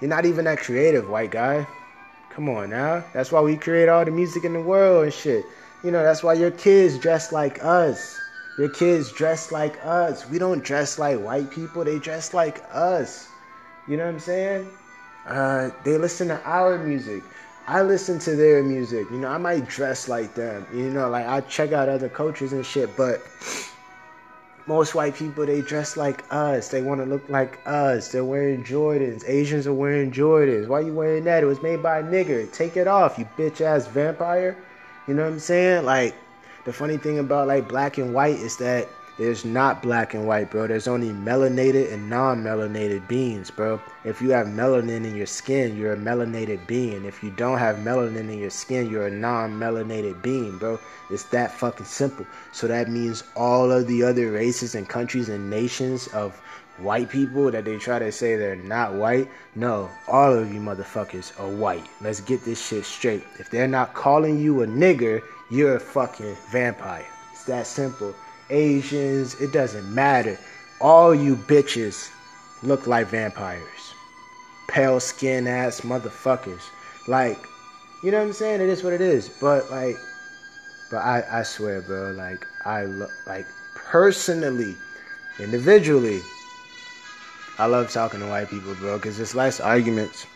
you're 0.00 0.08
not 0.08 0.24
even 0.24 0.46
that 0.46 0.60
creative, 0.60 1.10
white 1.10 1.30
guy. 1.30 1.66
Come 2.30 2.48
on 2.48 2.70
now. 2.70 3.04
That's 3.12 3.30
why 3.32 3.42
we 3.42 3.56
create 3.56 3.88
all 3.90 4.04
the 4.04 4.10
music 4.10 4.44
in 4.44 4.54
the 4.54 4.62
world 4.62 5.04
and 5.04 5.12
shit. 5.12 5.44
You 5.84 5.90
know, 5.90 6.02
that's 6.02 6.22
why 6.22 6.32
your 6.32 6.50
kids 6.50 6.98
dress 6.98 7.32
like 7.32 7.62
us. 7.62 8.18
Your 8.58 8.70
kids 8.70 9.12
dress 9.12 9.52
like 9.52 9.78
us. 9.84 10.28
We 10.30 10.38
don't 10.38 10.64
dress 10.64 10.98
like 10.98 11.20
white 11.20 11.50
people. 11.50 11.84
They 11.84 11.98
dress 11.98 12.32
like 12.32 12.64
us. 12.72 13.28
You 13.86 13.96
know 13.96 14.06
what 14.06 14.14
I'm 14.14 14.20
saying? 14.20 14.68
Uh, 15.26 15.70
they 15.84 15.98
listen 15.98 16.28
to 16.28 16.40
our 16.44 16.78
music. 16.78 17.22
I 17.68 17.82
listen 17.82 18.18
to 18.20 18.34
their 18.34 18.62
music. 18.62 19.10
You 19.10 19.18
know, 19.18 19.28
I 19.28 19.36
might 19.36 19.68
dress 19.68 20.08
like 20.08 20.32
them. 20.34 20.66
You 20.72 20.88
know, 20.88 21.10
like 21.10 21.26
I 21.26 21.42
check 21.42 21.72
out 21.72 21.90
other 21.90 22.08
cultures 22.08 22.54
and 22.54 22.64
shit, 22.64 22.96
but 22.96 23.20
most 24.66 24.94
white 24.94 25.14
people 25.14 25.44
they 25.44 25.60
dress 25.60 25.94
like 25.94 26.24
us. 26.30 26.68
They 26.68 26.80
want 26.80 27.02
to 27.02 27.04
look 27.04 27.28
like 27.28 27.60
us. 27.66 28.10
They're 28.10 28.24
wearing 28.24 28.64
Jordans. 28.64 29.22
Asians 29.28 29.66
are 29.66 29.74
wearing 29.74 30.10
Jordans. 30.10 30.66
Why 30.66 30.80
you 30.80 30.94
wearing 30.94 31.24
that? 31.24 31.42
It 31.42 31.46
was 31.46 31.62
made 31.62 31.82
by 31.82 31.98
a 31.98 32.02
nigger. 32.02 32.50
Take 32.50 32.78
it 32.78 32.88
off, 32.88 33.18
you 33.18 33.28
bitch 33.36 33.60
ass 33.60 33.86
vampire. 33.86 34.56
You 35.06 35.12
know 35.12 35.24
what 35.24 35.32
I'm 35.32 35.38
saying? 35.38 35.84
Like 35.84 36.14
the 36.64 36.72
funny 36.72 36.96
thing 36.96 37.18
about 37.18 37.48
like 37.48 37.68
black 37.68 37.98
and 37.98 38.14
white 38.14 38.36
is 38.36 38.56
that 38.56 38.88
there's 39.18 39.44
not 39.44 39.82
black 39.82 40.14
and 40.14 40.28
white, 40.28 40.48
bro. 40.48 40.68
There's 40.68 40.86
only 40.86 41.08
melanated 41.08 41.92
and 41.92 42.08
non 42.08 42.44
melanated 42.44 43.08
beings, 43.08 43.50
bro. 43.50 43.80
If 44.04 44.22
you 44.22 44.30
have 44.30 44.46
melanin 44.46 45.04
in 45.04 45.16
your 45.16 45.26
skin, 45.26 45.76
you're 45.76 45.94
a 45.94 45.96
melanated 45.96 46.64
being. 46.68 47.04
If 47.04 47.20
you 47.22 47.30
don't 47.32 47.58
have 47.58 47.78
melanin 47.78 48.30
in 48.30 48.38
your 48.38 48.50
skin, 48.50 48.88
you're 48.88 49.08
a 49.08 49.10
non 49.10 49.58
melanated 49.58 50.22
being, 50.22 50.56
bro. 50.58 50.78
It's 51.10 51.24
that 51.24 51.50
fucking 51.50 51.86
simple. 51.86 52.26
So 52.52 52.68
that 52.68 52.88
means 52.88 53.24
all 53.34 53.72
of 53.72 53.88
the 53.88 54.04
other 54.04 54.30
races 54.30 54.76
and 54.76 54.88
countries 54.88 55.28
and 55.28 55.50
nations 55.50 56.06
of 56.08 56.40
white 56.78 57.10
people 57.10 57.50
that 57.50 57.64
they 57.64 57.76
try 57.76 57.98
to 57.98 58.12
say 58.12 58.36
they're 58.36 58.54
not 58.54 58.94
white. 58.94 59.28
No, 59.56 59.90
all 60.06 60.32
of 60.32 60.54
you 60.54 60.60
motherfuckers 60.60 61.38
are 61.40 61.50
white. 61.50 61.88
Let's 62.00 62.20
get 62.20 62.44
this 62.44 62.64
shit 62.64 62.84
straight. 62.84 63.24
If 63.40 63.50
they're 63.50 63.66
not 63.66 63.94
calling 63.94 64.38
you 64.38 64.62
a 64.62 64.66
nigger, 64.68 65.22
you're 65.50 65.74
a 65.74 65.80
fucking 65.80 66.36
vampire. 66.50 67.06
It's 67.32 67.44
that 67.44 67.66
simple. 67.66 68.14
Asians, 68.50 69.34
it 69.40 69.52
doesn't 69.52 69.92
matter. 69.94 70.38
All 70.80 71.14
you 71.14 71.36
bitches 71.36 72.10
look 72.62 72.86
like 72.86 73.08
vampires. 73.08 73.94
Pale 74.68 75.00
skin 75.00 75.46
ass 75.46 75.80
motherfuckers. 75.82 76.62
Like, 77.06 77.38
you 78.02 78.10
know 78.10 78.18
what 78.18 78.26
I'm 78.26 78.32
saying? 78.32 78.60
It 78.60 78.68
is 78.68 78.82
what 78.82 78.92
it 78.92 79.00
is. 79.00 79.28
But 79.28 79.70
like, 79.70 79.96
but 80.90 80.98
I, 80.98 81.24
I 81.30 81.42
swear, 81.42 81.80
bro, 81.82 82.12
like 82.12 82.46
I 82.64 82.84
look 82.84 83.10
like 83.26 83.46
personally, 83.74 84.76
individually, 85.38 86.20
I 87.58 87.66
love 87.66 87.90
talking 87.90 88.20
to 88.20 88.26
white 88.26 88.48
people, 88.48 88.74
bro, 88.76 88.98
because 88.98 89.18
it's 89.18 89.34
less 89.34 89.60
arguments. 89.60 90.26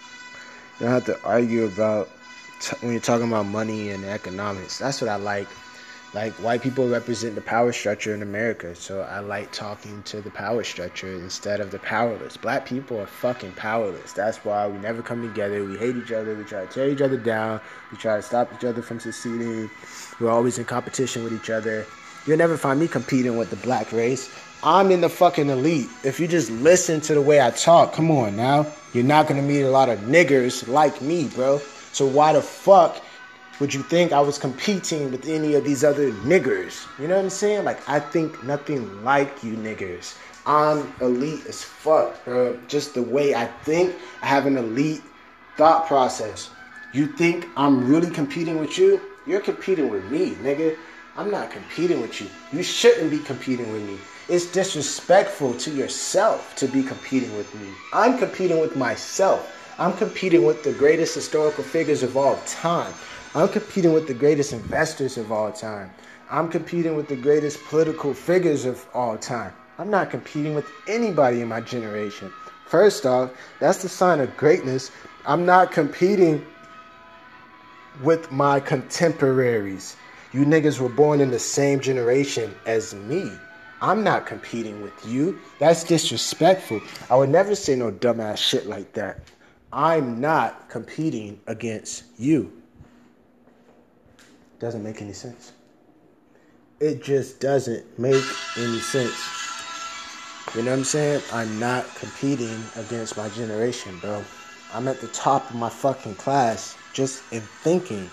You 0.81 0.87
don't 0.87 0.95
have 0.95 1.05
to 1.07 1.23
argue 1.25 1.67
about 1.67 2.09
t- 2.61 2.77
when 2.81 2.93
you're 2.93 3.01
talking 3.01 3.29
about 3.29 3.47
money 3.47 3.91
and 3.91 4.05
economics. 4.05 4.79
That's 4.79 5.01
what 5.01 5.09
I 5.09 5.17
like 5.17 5.49
like 6.15 6.35
white 6.35 6.61
people 6.61 6.89
represent 6.89 7.35
the 7.35 7.41
power 7.41 7.73
structure 7.73 8.15
in 8.15 8.21
America, 8.21 8.75
so 8.75 9.01
I 9.01 9.21
like 9.21 9.51
talking 9.51 10.03
to 10.05 10.21
the 10.21 10.31
power 10.31 10.63
structure 10.63 11.11
instead 11.11 11.61
of 11.61 11.71
the 11.71 11.79
powerless. 11.79 12.37
Black 12.37 12.67
people 12.67 13.01
are 13.01 13.07
fucking 13.07 13.53
powerless. 13.53 14.13
That's 14.13 14.37
why 14.45 14.67
we 14.67 14.77
never 14.79 15.01
come 15.01 15.27
together. 15.27 15.65
We 15.65 15.79
hate 15.79 15.97
each 15.97 16.13
other. 16.13 16.35
We 16.35 16.45
try 16.45 16.67
to 16.67 16.73
tear 16.73 16.91
each 16.91 17.01
other 17.01 17.17
down. 17.17 17.63
We 17.91 17.97
try 17.97 18.17
to 18.17 18.23
stop 18.23 18.53
each 18.55 18.65
other 18.65 18.83
from 18.83 19.01
succeeding. 19.01 19.71
We're 20.21 20.31
always 20.31 20.59
in 20.59 20.67
competition 20.67 21.25
with 21.25 21.33
each 21.33 21.49
other. 21.49 21.87
You'll 22.27 22.39
never 22.39 22.59
find 22.59 22.79
me 22.79 22.89
competing 22.89 23.39
with 23.39 23.49
the 23.49 23.57
black 23.57 23.91
race. 23.91 24.31
I'm 24.63 24.91
in 24.91 25.01
the 25.01 25.09
fucking 25.09 25.49
elite. 25.49 25.89
If 26.05 26.21
you 26.21 26.29
just 26.29 26.51
listen 26.51 27.01
to 27.03 27.15
the 27.15 27.23
way 27.23 27.41
I 27.41 27.51
talk, 27.51 27.95
come 27.95 28.11
on 28.11 28.37
now. 28.37 28.67
You're 28.93 29.03
not 29.03 29.29
gonna 29.29 29.43
meet 29.43 29.63
a 29.63 29.71
lot 29.71 29.89
of 29.89 29.99
niggers 30.01 30.69
like 30.69 31.01
me, 31.01 31.29
bro. 31.29 31.59
So 31.93 32.07
why 32.07 32.35
the 32.35 32.43
fuck 32.43 33.03
would 33.61 33.73
you 33.73 33.83
think 33.83 34.13
I 34.13 34.21
was 34.21 34.39
competing 34.39 35.11
with 35.11 35.29
any 35.29 35.55
of 35.55 35.65
these 35.65 35.85
other 35.85 36.11
niggers? 36.11 36.87
You 36.99 37.09
know 37.09 37.17
what 37.17 37.25
I'm 37.25 37.31
saying? 37.31 37.65
Like, 37.65 37.87
I 37.89 38.01
think 38.01 38.43
nothing 38.45 39.05
like 39.05 39.45
you 39.45 39.55
niggers. 39.57 40.17
I'm 40.47 40.93
elite 41.01 41.47
as 41.47 41.63
fuck, 41.63 42.25
bro. 42.25 42.59
Just 42.67 42.95
the 42.95 43.03
way 43.03 43.35
I 43.35 43.47
think, 43.65 43.95
I 44.23 44.27
have 44.27 44.47
an 44.47 44.57
elite 44.57 45.03
thought 45.57 45.87
process. 45.87 46.51
You 46.93 47.07
think 47.07 47.47
I'm 47.57 47.89
really 47.89 48.11
competing 48.11 48.59
with 48.59 48.77
you? 48.79 49.01
You're 49.27 49.41
competing 49.41 49.89
with 49.89 50.05
me, 50.11 50.33
nigga. 50.43 50.77
I'm 51.17 51.31
not 51.31 51.51
competing 51.51 52.01
with 52.01 52.21
you. 52.21 52.29
You 52.53 52.63
shouldn't 52.63 53.11
be 53.11 53.19
competing 53.19 53.71
with 53.73 53.83
me. 53.83 53.99
It's 54.29 54.51
disrespectful 54.51 55.55
to 55.55 55.71
yourself 55.71 56.57
to 56.57 56.67
be 56.67 56.83
competing 56.83 57.37
with 57.37 57.55
me. 57.55 57.69
I'm 57.93 58.19
competing 58.19 58.61
with 58.61 58.77
myself. 58.77 59.55
I'm 59.79 59.93
competing 59.93 60.45
with 60.45 60.65
the 60.65 60.73
greatest 60.73 61.15
historical 61.15 61.65
figures 61.65 62.03
of 62.03 62.17
all 62.17 62.37
time. 62.47 62.93
I'm 63.35 63.49
competing 63.49 63.95
with 63.95 64.07
the 64.07 64.13
greatest 64.13 64.53
investors 64.53 65.17
of 65.17 65.33
all 65.33 65.51
time. 65.51 65.91
I'm 66.31 66.51
competing 66.51 66.97
with 66.97 67.09
the 67.09 67.17
greatest 67.17 67.65
political 67.65 68.13
figures 68.13 68.67
of 68.67 68.87
all 68.93 69.17
time. 69.17 69.55
I'm 69.79 69.89
not 69.89 70.11
competing 70.11 70.55
with 70.55 70.67
anybody 70.87 71.41
in 71.41 71.49
my 71.49 71.63
generation. 71.63 72.31
First 72.67 73.07
off, 73.07 73.31
that's 73.59 73.83
the 73.83 73.89
sign 73.89 74.21
of 74.21 74.37
greatness. 74.37 74.91
I'm 75.25 75.47
not 75.47 75.73
competing 75.73 76.45
with 78.03 78.31
my 78.31 78.61
contemporaries. 78.61 79.97
You 80.35 80.45
niggas 80.45 80.79
were 80.79 80.91
born 80.91 81.23
in 81.23 81.31
the 81.31 81.39
same 81.39 81.81
generation 81.81 82.55
as 82.67 82.95
me. 82.95 83.33
I'm 83.81 84.05
not 84.05 84.27
competing 84.27 84.83
with 84.83 85.07
you. 85.07 85.39
That's 85.59 85.85
disrespectful. 85.85 86.83
I 87.09 87.17
would 87.17 87.31
never 87.31 87.55
say 87.55 87.77
no 87.77 87.91
dumbass 87.91 88.37
shit 88.37 88.67
like 88.67 88.93
that. 88.93 89.21
I'm 89.73 90.21
not 90.21 90.69
competing 90.69 91.41
against 91.47 92.05
you. 92.19 92.62
Doesn't 94.63 94.85
make 94.85 95.03
any 95.03 95.13
sense. 95.13 95.51
it 96.79 97.03
just 97.03 97.41
doesn't 97.41 97.99
make 97.99 98.25
any 98.57 98.79
sense. 98.79 99.19
You 100.55 100.63
know 100.63 100.71
what 100.71 100.79
I'm 100.79 100.85
saying? 100.85 101.21
I'm 101.33 101.59
not 101.59 101.85
competing 101.97 102.63
against 102.77 103.17
my 103.17 103.29
generation, 103.31 103.99
bro. 103.99 104.23
I'm 104.73 104.87
at 104.87 105.01
the 105.01 105.09
top 105.09 105.51
of 105.51 105.57
my 105.57 105.69
fucking 105.69 106.15
class 106.15 106.77
just 106.93 107.25
in 107.33 107.41
thinking. 107.41 108.09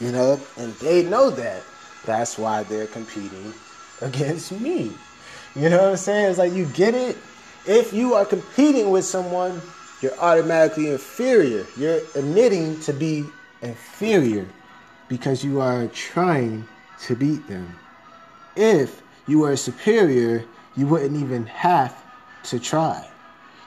You 0.00 0.10
know? 0.10 0.40
And 0.56 0.74
they 0.74 1.04
know 1.04 1.30
that. 1.30 1.62
That's 2.04 2.36
why 2.36 2.64
they're 2.64 2.88
competing 2.88 3.54
against 4.02 4.50
me. 4.50 4.90
You 5.54 5.68
know 5.68 5.82
what 5.82 5.90
I'm 5.90 5.96
saying? 5.98 6.30
It's 6.30 6.38
like 6.40 6.52
you 6.52 6.66
get 6.66 6.96
it. 6.96 7.16
If 7.64 7.92
you 7.92 8.14
are 8.14 8.24
competing 8.24 8.90
with 8.90 9.04
someone, 9.04 9.62
you're 10.02 10.18
automatically 10.18 10.90
inferior. 10.90 11.64
You're 11.78 12.00
admitting 12.16 12.80
to 12.80 12.92
be 12.92 13.24
inferior 13.62 14.48
because 15.08 15.44
you 15.44 15.60
are 15.60 15.86
trying 15.88 16.66
to 17.02 17.14
beat 17.14 17.46
them. 17.48 17.74
If 18.56 19.02
you 19.26 19.40
were 19.40 19.56
superior, 19.56 20.44
you 20.76 20.86
wouldn't 20.86 21.16
even 21.16 21.46
have 21.46 21.96
to 22.44 22.58
try. 22.58 23.06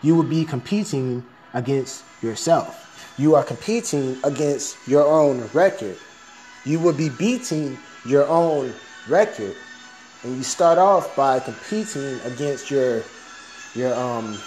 You 0.01 0.15
would 0.15 0.29
be 0.29 0.45
competing 0.45 1.25
against 1.53 2.03
yourself. 2.21 3.13
You 3.17 3.35
are 3.35 3.43
competing 3.43 4.17
against 4.23 4.77
your 4.87 5.05
own 5.05 5.47
record. 5.53 5.97
You 6.65 6.79
would 6.79 6.97
be 6.97 7.09
beating 7.09 7.77
your 8.05 8.27
own 8.27 8.73
record. 9.07 9.55
And 10.23 10.37
you 10.37 10.43
start 10.43 10.77
off 10.77 11.15
by 11.15 11.39
competing 11.39 12.19
against 12.21 12.69
your 12.69 13.03
your 13.75 13.93
um 13.93 14.37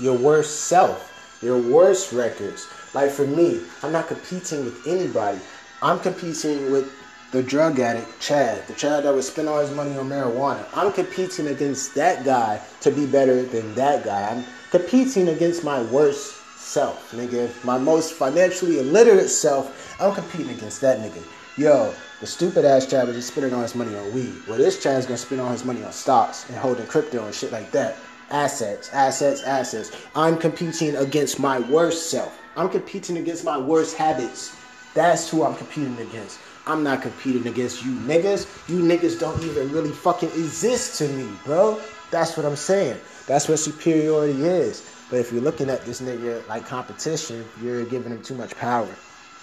your 0.00 0.16
worst 0.16 0.62
self, 0.66 1.12
your 1.44 1.58
worst 1.58 2.12
records. 2.12 2.66
Like 2.94 3.10
for 3.10 3.26
me, 3.26 3.60
I'm 3.82 3.92
not 3.92 4.08
competing 4.08 4.64
with 4.64 4.86
anybody. 4.86 5.38
I'm 5.82 6.00
competing 6.00 6.72
with 6.72 6.90
the 7.32 7.42
drug 7.42 7.80
addict 7.80 8.20
Chad, 8.20 8.66
the 8.68 8.74
Chad 8.74 9.04
that 9.04 9.12
would 9.12 9.24
spend 9.24 9.48
all 9.48 9.58
his 9.58 9.72
money 9.72 9.96
on 9.98 10.08
marijuana. 10.08 10.64
I'm 10.72 10.92
competing 10.92 11.48
against 11.48 11.94
that 11.96 12.24
guy 12.24 12.60
to 12.80 12.90
be 12.90 13.06
better 13.06 13.42
than 13.42 13.74
that 13.74 14.04
guy. 14.04 14.30
I'm 14.30 14.44
competing 14.70 15.28
against 15.28 15.64
my 15.64 15.82
worst 15.82 16.36
self, 16.56 17.10
nigga. 17.12 17.50
My 17.64 17.76
most 17.76 18.14
financially 18.14 18.78
illiterate 18.78 19.30
self. 19.30 20.00
I'm 20.00 20.14
competing 20.14 20.50
against 20.50 20.80
that 20.80 21.00
nigga. 21.00 21.22
Yo, 21.56 21.94
the 22.20 22.26
stupid 22.26 22.64
ass 22.64 22.86
Chad 22.86 23.06
was 23.06 23.16
just 23.16 23.28
spending 23.28 23.52
all 23.52 23.62
his 23.62 23.74
money 23.74 23.94
on 23.96 24.14
weed. 24.14 24.34
Well, 24.48 24.58
this 24.58 24.82
Chad's 24.82 25.06
gonna 25.06 25.18
spend 25.18 25.40
all 25.40 25.50
his 25.50 25.64
money 25.64 25.84
on 25.84 25.92
stocks 25.92 26.48
and 26.48 26.56
holding 26.56 26.86
crypto 26.86 27.26
and 27.26 27.34
shit 27.34 27.52
like 27.52 27.70
that. 27.72 27.96
Assets, 28.30 28.90
assets, 28.92 29.42
assets. 29.42 29.90
I'm 30.14 30.38
competing 30.38 30.96
against 30.96 31.38
my 31.38 31.60
worst 31.60 32.10
self. 32.10 32.40
I'm 32.56 32.68
competing 32.68 33.18
against 33.18 33.44
my 33.44 33.58
worst 33.58 33.96
habits. 33.96 34.56
That's 34.94 35.28
who 35.28 35.42
I'm 35.44 35.56
competing 35.56 35.98
against. 35.98 36.38
I'm 36.66 36.82
not 36.82 37.02
competing 37.02 37.46
against 37.46 37.84
you 37.84 37.92
niggas. 37.92 38.46
You 38.68 38.80
niggas 38.80 39.20
don't 39.20 39.42
even 39.42 39.70
really 39.70 39.90
fucking 39.90 40.30
exist 40.30 40.98
to 40.98 41.08
me, 41.08 41.28
bro. 41.44 41.80
That's 42.10 42.36
what 42.36 42.46
I'm 42.46 42.56
saying. 42.56 42.98
That's 43.26 43.48
what 43.48 43.58
superiority 43.58 44.44
is. 44.44 44.88
But 45.10 45.18
if 45.18 45.32
you're 45.32 45.42
looking 45.42 45.68
at 45.68 45.84
this 45.84 46.00
nigga 46.00 46.46
like 46.48 46.66
competition, 46.66 47.44
you're 47.62 47.84
giving 47.84 48.12
him 48.12 48.22
too 48.22 48.34
much 48.34 48.56
power. 48.56 48.88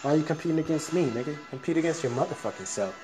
Why 0.02 0.14
are 0.14 0.18
you 0.18 0.24
competing 0.24 0.58
against 0.58 0.94
me, 0.94 1.06
nigga? 1.10 1.38
Compete 1.50 1.78
against 1.78 2.02
your 2.02 2.12
motherfucking 2.14 2.66
self. 2.66 2.96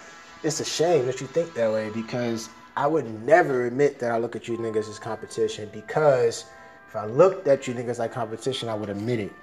It's 0.43 0.59
a 0.59 0.65
shame 0.65 1.05
that 1.05 1.21
you 1.21 1.28
think 1.28 1.53
that 1.53 1.71
way 1.71 1.89
because 1.91 2.49
I 2.78 2.88
would 2.88 3.25
never 3.25 3.65
admit 3.65 3.99
that 3.99 4.11
I 4.11 4.17
look 4.17 4.36
at 4.36 4.47
you 4.47 4.57
niggas 4.57 4.89
as 4.89 4.99
competition 4.99 5.69
because 5.73 6.45
if 6.88 6.95
I 6.95 7.05
looked 7.05 7.47
at 7.47 7.67
you 7.67 7.73
niggas 7.73 7.99
like 7.99 8.13
competition, 8.13 8.69
I 8.69 8.75
would 8.75 8.89
admit 8.89 9.19
it. 9.19 9.34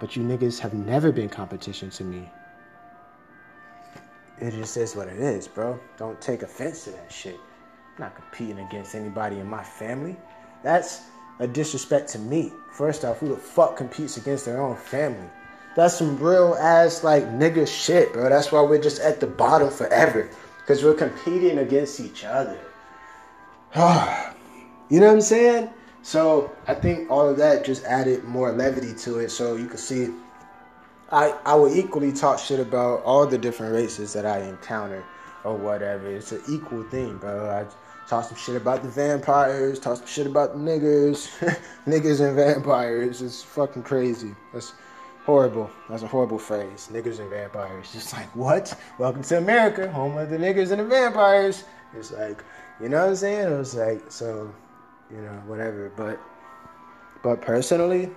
But 0.00 0.16
you 0.16 0.22
niggas 0.22 0.58
have 0.60 0.74
never 0.74 1.12
been 1.12 1.28
competition 1.28 1.90
to 1.90 2.04
me 2.04 2.30
it 4.40 4.50
just 4.50 4.76
is 4.76 4.96
what 4.96 5.08
it 5.08 5.18
is, 5.18 5.46
bro. 5.46 5.78
Don't 5.96 6.20
take 6.20 6.42
offense 6.42 6.84
to 6.84 6.90
that 6.90 7.10
shit. 7.10 7.36
I'm 7.96 8.04
not 8.04 8.16
competing 8.16 8.58
against 8.58 8.94
anybody 8.94 9.38
in 9.38 9.46
my 9.46 9.62
family. 9.62 10.16
That's 10.62 11.02
a 11.38 11.46
disrespect 11.46 12.08
to 12.10 12.18
me. 12.18 12.52
First 12.72 13.04
off, 13.04 13.18
who 13.18 13.28
the 13.28 13.36
fuck 13.36 13.76
competes 13.76 14.16
against 14.16 14.44
their 14.44 14.60
own 14.60 14.76
family? 14.76 15.28
That's 15.76 15.96
some 15.96 16.18
real 16.18 16.54
ass 16.54 17.04
like 17.04 17.24
nigga 17.24 17.66
shit, 17.66 18.12
bro. 18.12 18.28
That's 18.28 18.52
why 18.52 18.62
we're 18.62 18.82
just 18.82 19.00
at 19.00 19.20
the 19.20 19.26
bottom 19.26 19.70
forever. 19.70 20.28
Because 20.58 20.82
we're 20.82 20.94
competing 20.94 21.58
against 21.58 22.00
each 22.00 22.24
other. 22.24 22.58
you 23.76 25.00
know 25.00 25.06
what 25.06 25.14
I'm 25.14 25.20
saying? 25.20 25.70
So 26.02 26.54
I 26.68 26.74
think 26.74 27.10
all 27.10 27.28
of 27.28 27.36
that 27.38 27.64
just 27.64 27.84
added 27.84 28.22
more 28.24 28.52
levity 28.52 28.94
to 29.00 29.18
it. 29.18 29.30
So 29.30 29.56
you 29.56 29.66
can 29.66 29.78
see 29.78 30.08
I, 31.10 31.36
I 31.44 31.54
would 31.54 31.76
equally 31.76 32.12
talk 32.12 32.38
shit 32.38 32.60
about 32.60 33.02
all 33.02 33.26
the 33.26 33.38
different 33.38 33.74
races 33.74 34.12
that 34.14 34.24
I 34.24 34.40
encounter 34.40 35.04
or 35.44 35.56
whatever. 35.56 36.08
It's 36.08 36.32
an 36.32 36.42
equal 36.48 36.82
thing, 36.84 37.18
bro. 37.18 37.50
I 37.50 37.66
talk 38.08 38.24
some 38.24 38.36
shit 38.36 38.56
about 38.56 38.82
the 38.82 38.88
vampires, 38.88 39.78
talk 39.78 39.98
some 39.98 40.06
shit 40.06 40.26
about 40.26 40.52
the 40.54 40.58
niggers, 40.58 41.28
niggers 41.86 42.20
and 42.20 42.34
vampires. 42.34 43.22
It's 43.22 43.42
fucking 43.42 43.82
crazy. 43.82 44.34
That's 44.52 44.72
horrible. 45.24 45.70
That's 45.88 46.02
a 46.02 46.06
horrible 46.06 46.38
phrase. 46.38 46.88
Niggers 46.92 47.20
and 47.20 47.30
vampires. 47.30 47.92
Just 47.92 48.12
like 48.12 48.34
what? 48.34 48.76
Welcome 48.98 49.22
to 49.24 49.38
America, 49.38 49.90
home 49.90 50.16
of 50.16 50.30
the 50.30 50.38
niggers 50.38 50.70
and 50.70 50.80
the 50.80 50.86
vampires. 50.86 51.64
It's 51.96 52.12
like, 52.12 52.42
you 52.80 52.88
know 52.88 53.00
what 53.00 53.10
I'm 53.10 53.16
saying? 53.16 53.52
It 53.52 53.56
was 53.56 53.74
like 53.74 54.10
so, 54.10 54.52
you 55.10 55.20
know, 55.20 55.42
whatever. 55.46 55.92
But 55.96 56.20
but 57.22 57.40
personally, 57.40 58.10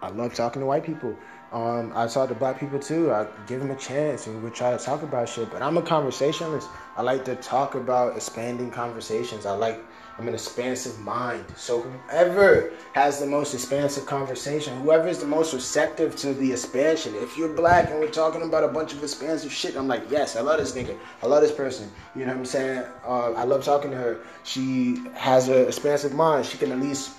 I 0.00 0.08
love 0.08 0.34
talking 0.34 0.60
to 0.60 0.66
white 0.66 0.84
people. 0.84 1.16
Um, 1.52 1.92
I 1.94 2.06
talk 2.06 2.30
to 2.30 2.34
black 2.34 2.58
people 2.58 2.78
too. 2.78 3.12
I 3.12 3.26
give 3.46 3.60
them 3.60 3.70
a 3.70 3.76
chance 3.76 4.26
and 4.26 4.42
we 4.42 4.50
try 4.50 4.74
to 4.74 4.82
talk 4.82 5.02
about 5.02 5.28
shit. 5.28 5.50
But 5.50 5.60
I'm 5.60 5.76
a 5.76 5.82
conversationalist. 5.82 6.66
I 6.96 7.02
like 7.02 7.26
to 7.26 7.36
talk 7.36 7.74
about 7.74 8.16
expanding 8.16 8.70
conversations. 8.70 9.44
I 9.44 9.52
like, 9.52 9.84
I'm 10.18 10.28
an 10.28 10.34
expansive 10.34 10.98
mind. 11.00 11.44
So 11.56 11.80
whoever 11.80 12.72
has 12.92 13.18
the 13.18 13.26
most 13.26 13.54
expansive 13.54 14.06
conversation, 14.06 14.78
whoever 14.82 15.08
is 15.08 15.18
the 15.18 15.26
most 15.26 15.54
receptive 15.54 16.14
to 16.16 16.34
the 16.34 16.52
expansion, 16.52 17.14
if 17.16 17.36
you're 17.36 17.52
black 17.52 17.90
and 17.90 17.98
we're 17.98 18.10
talking 18.10 18.42
about 18.42 18.64
a 18.64 18.68
bunch 18.68 18.92
of 18.92 19.02
expansive 19.02 19.52
shit, 19.52 19.76
I'm 19.76 19.88
like, 19.88 20.02
yes, 20.10 20.36
I 20.36 20.40
love 20.40 20.58
this 20.58 20.72
nigga. 20.72 20.98
I 21.22 21.26
love 21.26 21.42
this 21.42 21.52
person. 21.52 21.90
You 22.14 22.26
know 22.26 22.32
what 22.32 22.38
I'm 22.38 22.46
saying? 22.46 22.84
Uh, 23.06 23.32
I 23.32 23.44
love 23.44 23.64
talking 23.64 23.90
to 23.90 23.96
her. 23.96 24.20
She 24.44 25.02
has 25.14 25.48
an 25.48 25.66
expansive 25.66 26.12
mind. 26.12 26.46
She 26.46 26.58
can 26.58 26.72
at 26.72 26.80
least, 26.80 27.12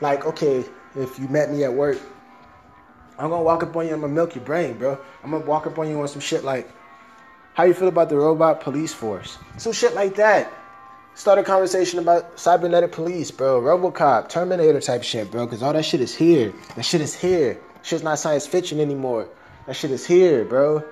like, 0.00 0.26
okay, 0.26 0.64
if 0.96 1.18
you 1.18 1.28
met 1.28 1.50
me 1.50 1.64
at 1.64 1.72
work 1.72 1.98
I'm 3.18 3.30
gonna 3.30 3.42
walk 3.42 3.62
up 3.62 3.76
on 3.76 3.86
you. 3.86 3.94
I'm 3.94 4.00
gonna 4.00 4.12
milk 4.12 4.34
your 4.34 4.44
brain, 4.44 4.76
bro. 4.76 4.98
I'm 5.22 5.30
gonna 5.30 5.44
walk 5.44 5.66
up 5.66 5.78
on 5.78 5.88
you 5.88 6.00
on 6.00 6.08
some 6.08 6.20
shit 6.20 6.44
like, 6.44 6.68
how 7.54 7.64
you 7.64 7.74
feel 7.74 7.88
about 7.88 8.08
the 8.08 8.16
robot 8.16 8.60
police 8.60 8.92
force? 8.92 9.38
Some 9.56 9.72
shit 9.72 9.94
like 9.94 10.16
that. 10.16 10.52
Start 11.16 11.38
a 11.38 11.44
conversation 11.44 12.00
about 12.00 12.40
cybernetic 12.40 12.90
police, 12.90 13.30
bro. 13.30 13.60
RoboCop, 13.60 14.28
Terminator 14.28 14.80
type 14.80 15.04
shit, 15.04 15.30
bro. 15.30 15.46
Cause 15.46 15.62
all 15.62 15.72
that 15.72 15.84
shit 15.84 16.00
is 16.00 16.12
here. 16.12 16.52
That 16.74 16.84
shit 16.84 17.00
is 17.00 17.14
here. 17.14 17.60
Shit's 17.82 18.02
not 18.02 18.18
science 18.18 18.48
fiction 18.48 18.80
anymore. 18.80 19.28
That 19.66 19.76
shit 19.76 19.92
is 19.92 20.04
here, 20.04 20.44
bro. 20.44 20.82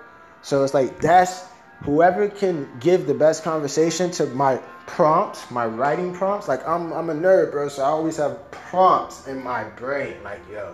So 0.42 0.62
it's 0.62 0.74
like 0.74 1.00
that's 1.00 1.44
whoever 1.82 2.28
can 2.28 2.68
give 2.78 3.08
the 3.08 3.14
best 3.14 3.42
conversation 3.42 4.12
to 4.12 4.26
my 4.26 4.58
prompts, 4.86 5.50
my 5.50 5.66
writing 5.66 6.14
prompts. 6.14 6.46
Like 6.46 6.66
I'm 6.68 6.92
I'm 6.92 7.10
a 7.10 7.14
nerd, 7.14 7.50
bro. 7.50 7.68
So 7.68 7.82
I 7.82 7.86
always 7.86 8.16
have 8.18 8.48
prompts 8.52 9.26
in 9.26 9.42
my 9.42 9.64
brain. 9.64 10.22
Like 10.22 10.40
yo 10.52 10.72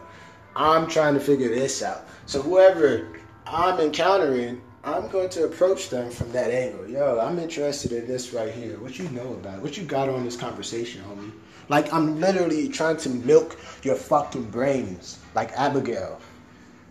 I'm 0.56 0.88
trying 0.88 1.14
to 1.14 1.20
figure 1.20 1.48
this 1.48 1.82
out. 1.82 2.06
So 2.26 2.42
whoever 2.42 3.08
I'm 3.46 3.80
encountering, 3.80 4.60
I'm 4.94 5.08
going 5.08 5.28
to 5.30 5.44
approach 5.44 5.90
them 5.90 6.10
from 6.10 6.32
that 6.32 6.50
angle. 6.50 6.88
Yo, 6.88 7.20
I'm 7.20 7.38
interested 7.38 7.92
in 7.92 8.06
this 8.06 8.32
right 8.32 8.52
here. 8.52 8.78
What 8.78 8.98
you 8.98 9.08
know 9.10 9.34
about 9.34 9.58
it? 9.58 9.62
What 9.62 9.76
you 9.76 9.84
got 9.84 10.08
on 10.08 10.24
this 10.24 10.36
conversation, 10.36 11.02
homie? 11.02 11.30
Like 11.68 11.92
I'm 11.92 12.18
literally 12.20 12.68
trying 12.68 12.96
to 12.98 13.08
milk 13.10 13.58
your 13.82 13.94
fucking 13.94 14.50
brains, 14.50 15.18
like 15.34 15.52
Abigail. 15.52 16.20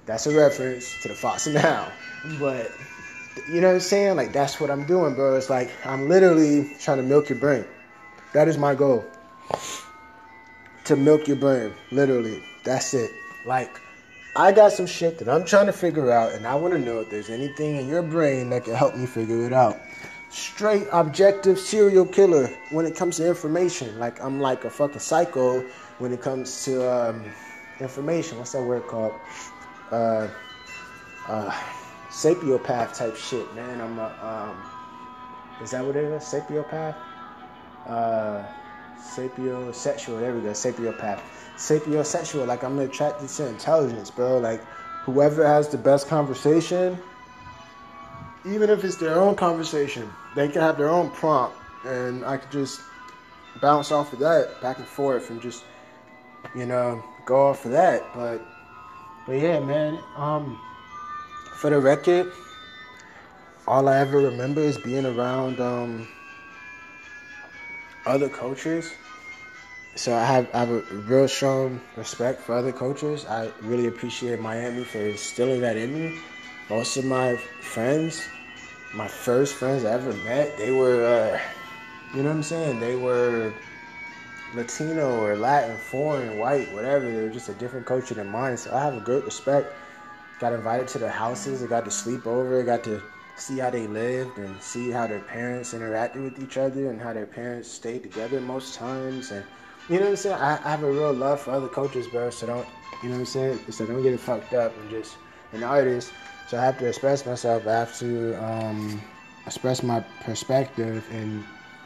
That's 0.06 0.28
a 0.28 0.38
reference 0.38 1.02
to 1.02 1.08
the 1.08 1.16
Fox 1.16 1.48
and 1.48 1.58
Hound. 1.58 1.92
But 2.40 2.72
you 3.50 3.62
know 3.62 3.68
what 3.68 3.76
I'm 3.76 3.80
saying? 3.80 4.16
Like 4.16 4.34
that's 4.34 4.60
what 4.60 4.70
I'm 4.70 4.86
doing, 4.86 5.16
bro. 5.16 5.36
It's 5.36 5.50
like 5.50 5.72
I'm 5.86 6.08
literally 6.08 6.72
trying 6.80 6.98
to 6.98 7.04
milk 7.04 7.30
your 7.30 7.40
brain. 7.40 7.66
That 8.34 8.48
is 8.48 8.58
my 8.58 8.76
goal. 8.76 9.04
To 10.86 10.96
milk 10.96 11.28
your 11.28 11.38
brain, 11.38 11.74
literally. 11.92 12.44
That's 12.64 12.94
it. 12.94 13.12
Like, 13.46 13.80
I 14.38 14.52
got 14.52 14.72
some 14.72 14.86
shit 14.86 15.18
that 15.18 15.28
I'm 15.28 15.44
trying 15.44 15.66
to 15.66 15.74
figure 15.74 16.12
out, 16.12 16.34
and 16.34 16.46
I 16.46 16.54
want 16.54 16.76
to 16.76 16.80
know 16.80 17.00
if 17.00 17.10
there's 17.10 17.32
anything 17.32 17.78
in 17.78 17.88
your 17.88 18.04
brain 18.04 18.52
that 18.52 18.66
can 18.66 18.76
help 18.76 18.96
me 18.96 19.08
figure 19.08 19.44
it 19.48 19.52
out. 19.52 19.80
Straight 20.30 20.86
objective 20.92 21.58
serial 21.58 22.06
killer 22.06 22.46
when 22.70 22.86
it 22.86 22.96
comes 22.96 23.18
to 23.18 23.28
information. 23.28 23.98
Like, 23.98 24.24
I'm 24.24 24.40
like 24.40 24.64
a 24.64 24.70
fucking 24.70 25.00
psycho 25.00 25.62
when 25.98 26.14
it 26.14 26.22
comes 26.22 26.64
to 26.66 26.88
um, 26.88 27.26
information. 27.80 28.38
What's 28.38 28.52
that 28.52 28.62
word 28.62 28.86
called? 28.86 29.16
Uh, 29.90 30.28
uh, 31.28 31.52
sapiopath 32.12 32.96
type 32.96 33.16
shit, 33.16 33.52
man. 33.56 33.82
I'm 33.82 33.98
a, 33.98 34.06
um, 34.22 35.64
is 35.64 35.72
that 35.72 35.84
what 35.84 35.96
it 35.96 36.04
is? 36.04 36.22
Sapiopath? 36.22 36.96
Uh, 37.88 38.44
sapiosexual. 39.00 40.20
There 40.20 40.34
we 40.34 40.42
go. 40.42 40.50
Sapiopath 40.50 41.22
sapiosexual. 41.58 42.48
Like 42.48 42.64
I'm 42.64 42.80
attracted 42.80 43.28
to 43.30 43.48
intelligence, 43.48 44.10
bro. 44.10 44.38
Like 44.38 44.64
whoever 45.04 45.46
has 45.46 45.68
the 45.68 45.78
best 45.78 46.08
conversation, 46.08 46.98
even 48.46 48.70
if 48.70 48.84
it's 48.84 48.96
their 48.96 49.20
own 49.20 49.36
conversation, 49.36 50.10
they 50.36 50.48
can 50.48 50.62
have 50.62 50.78
their 50.78 50.90
own 50.90 51.10
prompt, 51.12 51.58
and 51.86 52.24
I 52.24 52.38
could 52.38 52.52
just 52.52 52.80
bounce 53.62 53.92
off 53.92 54.14
of 54.14 54.20
that 54.20 54.62
back 54.62 54.78
and 54.78 54.88
forth, 54.88 55.30
and 55.30 55.42
just 55.42 55.66
you 56.56 56.66
know 56.66 57.04
go 57.26 57.48
off 57.48 57.66
of 57.66 57.72
that. 57.72 58.04
But 58.14 58.42
but 59.26 59.34
yeah, 59.34 59.60
man. 59.60 60.00
Um, 60.16 60.60
for 61.58 61.72
the 61.72 61.80
record, 61.80 62.32
all 63.68 63.90
I 63.90 63.98
ever 63.98 64.20
remember 64.20 64.62
is 64.62 64.78
being 64.78 65.08
around 65.08 65.60
um 65.60 66.08
other 68.08 68.30
cultures. 68.30 68.94
So 69.96 70.16
I 70.16 70.24
have 70.24 70.48
I 70.54 70.60
have 70.60 70.70
a 70.70 70.82
real 71.10 71.28
strong 71.28 71.82
respect 71.96 72.42
for 72.42 72.56
other 72.56 72.72
cultures. 72.72 73.26
I 73.26 73.52
really 73.62 73.88
appreciate 73.88 74.40
Miami 74.40 74.84
for 74.84 75.00
instilling 75.00 75.62
that 75.62 75.76
in 75.76 75.94
me. 75.94 76.20
Most 76.70 76.98
of 76.98 77.06
my 77.06 77.36
friends, 77.62 78.28
my 78.94 79.08
first 79.08 79.56
friends 79.56 79.86
I 79.86 79.94
ever 79.94 80.14
met, 80.24 80.58
they 80.58 80.72
were, 80.72 81.06
uh, 81.06 81.40
you 82.14 82.24
know 82.24 82.30
what 82.30 82.36
I'm 82.36 82.44
saying? 82.44 82.80
They 82.80 82.96
were 82.96 83.54
Latino 84.54 85.20
or 85.24 85.36
Latin, 85.36 85.78
foreign, 85.78 86.38
white, 86.38 86.72
whatever. 86.74 87.10
They 87.10 87.24
were 87.24 87.30
just 87.30 87.50
a 87.50 87.54
different 87.54 87.86
culture 87.86 88.14
than 88.14 88.30
mine. 88.30 88.58
So 88.58 88.76
I 88.76 88.84
have 88.84 88.96
a 88.96 89.00
great 89.00 89.24
respect. 89.24 89.74
Got 90.40 90.54
invited 90.54 90.88
to 90.90 91.00
their 91.00 91.10
houses. 91.10 91.64
I 91.64 91.68
got 91.68 91.86
to 91.86 91.92
sleep 91.92 92.28
over. 92.28 92.60
I 92.60 92.64
got 92.64 92.84
to 92.84 93.02
see 93.38 93.60
how 93.60 93.70
they 93.70 93.88
lived 93.88 94.38
and 94.38 94.62
see 94.62 94.90
how 94.90 95.08
their 95.08 95.20
parents 95.20 95.74
interacted 95.74 96.24
with 96.24 96.42
each 96.42 96.58
other 96.58 96.90
and 96.90 97.00
how 97.00 97.14
their 97.14 97.26
parents 97.26 97.70
stayed 97.70 98.04
together 98.04 98.42
most 98.42 98.76
times. 98.76 99.32
And 99.32 99.44
you 99.90 99.98
know 99.98 100.06
what 100.06 100.10
I'm 100.12 100.16
saying? 100.18 100.36
I, 100.36 100.56
I 100.66 100.72
have 100.72 100.84
a 100.84 100.92
real 100.92 101.14
love 101.14 101.42
for 101.42 101.52
other 101.52 101.68
cultures, 101.68 102.08
bro. 102.08 102.30
So 102.30 102.48
don't, 102.48 102.68
you 103.04 103.10
know 103.10 103.16
what 103.16 103.20
I'm 103.22 103.26
saying? 103.26 103.60
So 103.70 103.86
don't 103.86 104.02
get 104.04 104.14
it 104.14 104.20
fucked 104.20 104.54
up 104.54 104.76
and 104.78 104.90
just 104.90 105.18
an 105.54 105.64
artist. 105.64 106.12
So 106.48 106.58
I 106.58 106.66
have 106.66 106.80
to 106.80 106.88
express 106.88 107.26
myself. 107.26 107.68
I 107.68 107.74
have 107.74 107.98
to 108.00 108.44
um, 108.44 109.02
express 109.46 109.84
my 109.84 110.00
perspective 110.22 111.08
and 111.12 111.44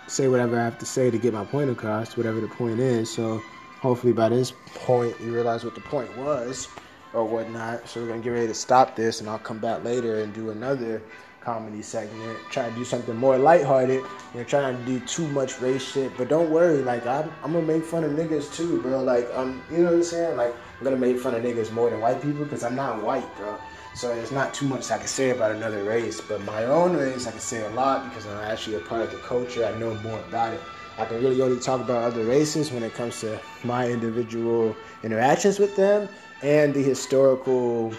say 0.07 0.27
whatever 0.27 0.59
I 0.59 0.63
have 0.63 0.79
to 0.79 0.85
say 0.85 1.11
to 1.11 1.17
get 1.17 1.33
my 1.33 1.45
point 1.45 1.69
across, 1.69 2.15
whatever 2.17 2.39
the 2.39 2.47
point 2.47 2.79
is. 2.79 3.09
So 3.09 3.41
hopefully 3.81 4.13
by 4.13 4.29
this 4.29 4.51
point 4.75 5.15
you 5.19 5.33
realize 5.33 5.63
what 5.63 5.75
the 5.75 5.81
point 5.81 6.15
was 6.17 6.67
or 7.13 7.25
whatnot. 7.25 7.87
So 7.87 8.01
we're 8.01 8.07
gonna 8.07 8.21
get 8.21 8.29
ready 8.29 8.47
to 8.47 8.53
stop 8.53 8.95
this, 8.95 9.19
and 9.19 9.29
I'll 9.29 9.39
come 9.39 9.59
back 9.59 9.83
later 9.83 10.21
and 10.21 10.33
do 10.33 10.49
another 10.49 11.01
comedy 11.41 11.81
segment. 11.81 12.39
Try 12.49 12.69
to 12.69 12.75
do 12.75 12.85
something 12.85 13.15
more 13.15 13.37
lighthearted. 13.37 14.03
You 14.33 14.39
know, 14.39 14.43
trying 14.43 14.77
to 14.77 14.85
do 14.85 14.99
too 15.05 15.27
much 15.29 15.59
race 15.59 15.83
shit. 15.83 16.15
But 16.17 16.29
don't 16.29 16.49
worry, 16.49 16.81
like 16.81 17.05
I'm, 17.05 17.31
I'm 17.43 17.53
gonna 17.53 17.65
make 17.65 17.83
fun 17.83 18.03
of 18.03 18.11
niggas 18.11 18.55
too, 18.55 18.81
bro. 18.81 19.03
Like 19.03 19.27
um, 19.33 19.61
you 19.71 19.79
know 19.79 19.85
what 19.85 19.93
I'm 19.95 20.03
saying? 20.03 20.37
Like 20.37 20.55
I'm 20.77 20.83
gonna 20.83 20.97
make 20.97 21.19
fun 21.19 21.35
of 21.35 21.43
niggas 21.43 21.71
more 21.71 21.89
than 21.89 21.99
white 21.99 22.21
people 22.21 22.43
because 22.45 22.63
I'm 22.63 22.75
not 22.75 23.03
white, 23.03 23.35
bro. 23.37 23.57
So 23.93 24.07
there's 24.15 24.31
not 24.31 24.53
too 24.53 24.67
much 24.67 24.89
I 24.89 24.97
can 24.97 25.07
say 25.07 25.31
about 25.31 25.51
another 25.51 25.83
race, 25.83 26.21
but 26.21 26.41
my 26.43 26.63
own 26.65 26.95
race 26.95 27.27
I 27.27 27.31
can 27.31 27.41
say 27.41 27.65
a 27.65 27.69
lot 27.71 28.07
because 28.09 28.25
I'm 28.25 28.37
actually 28.37 28.77
a 28.77 28.79
part 28.79 29.01
of 29.01 29.11
the 29.11 29.17
culture. 29.17 29.65
I 29.65 29.77
know 29.77 29.93
more 29.95 30.19
about 30.19 30.53
it. 30.53 30.61
I 30.97 31.05
can 31.05 31.21
really 31.21 31.41
only 31.41 31.59
talk 31.59 31.81
about 31.81 32.03
other 32.03 32.23
races 32.23 32.71
when 32.71 32.83
it 32.83 32.93
comes 32.93 33.19
to 33.21 33.39
my 33.63 33.89
individual 33.89 34.75
interactions 35.03 35.57
with 35.57 35.75
them 35.75 36.07
and 36.41 36.73
the 36.73 36.83
historical 36.83 37.93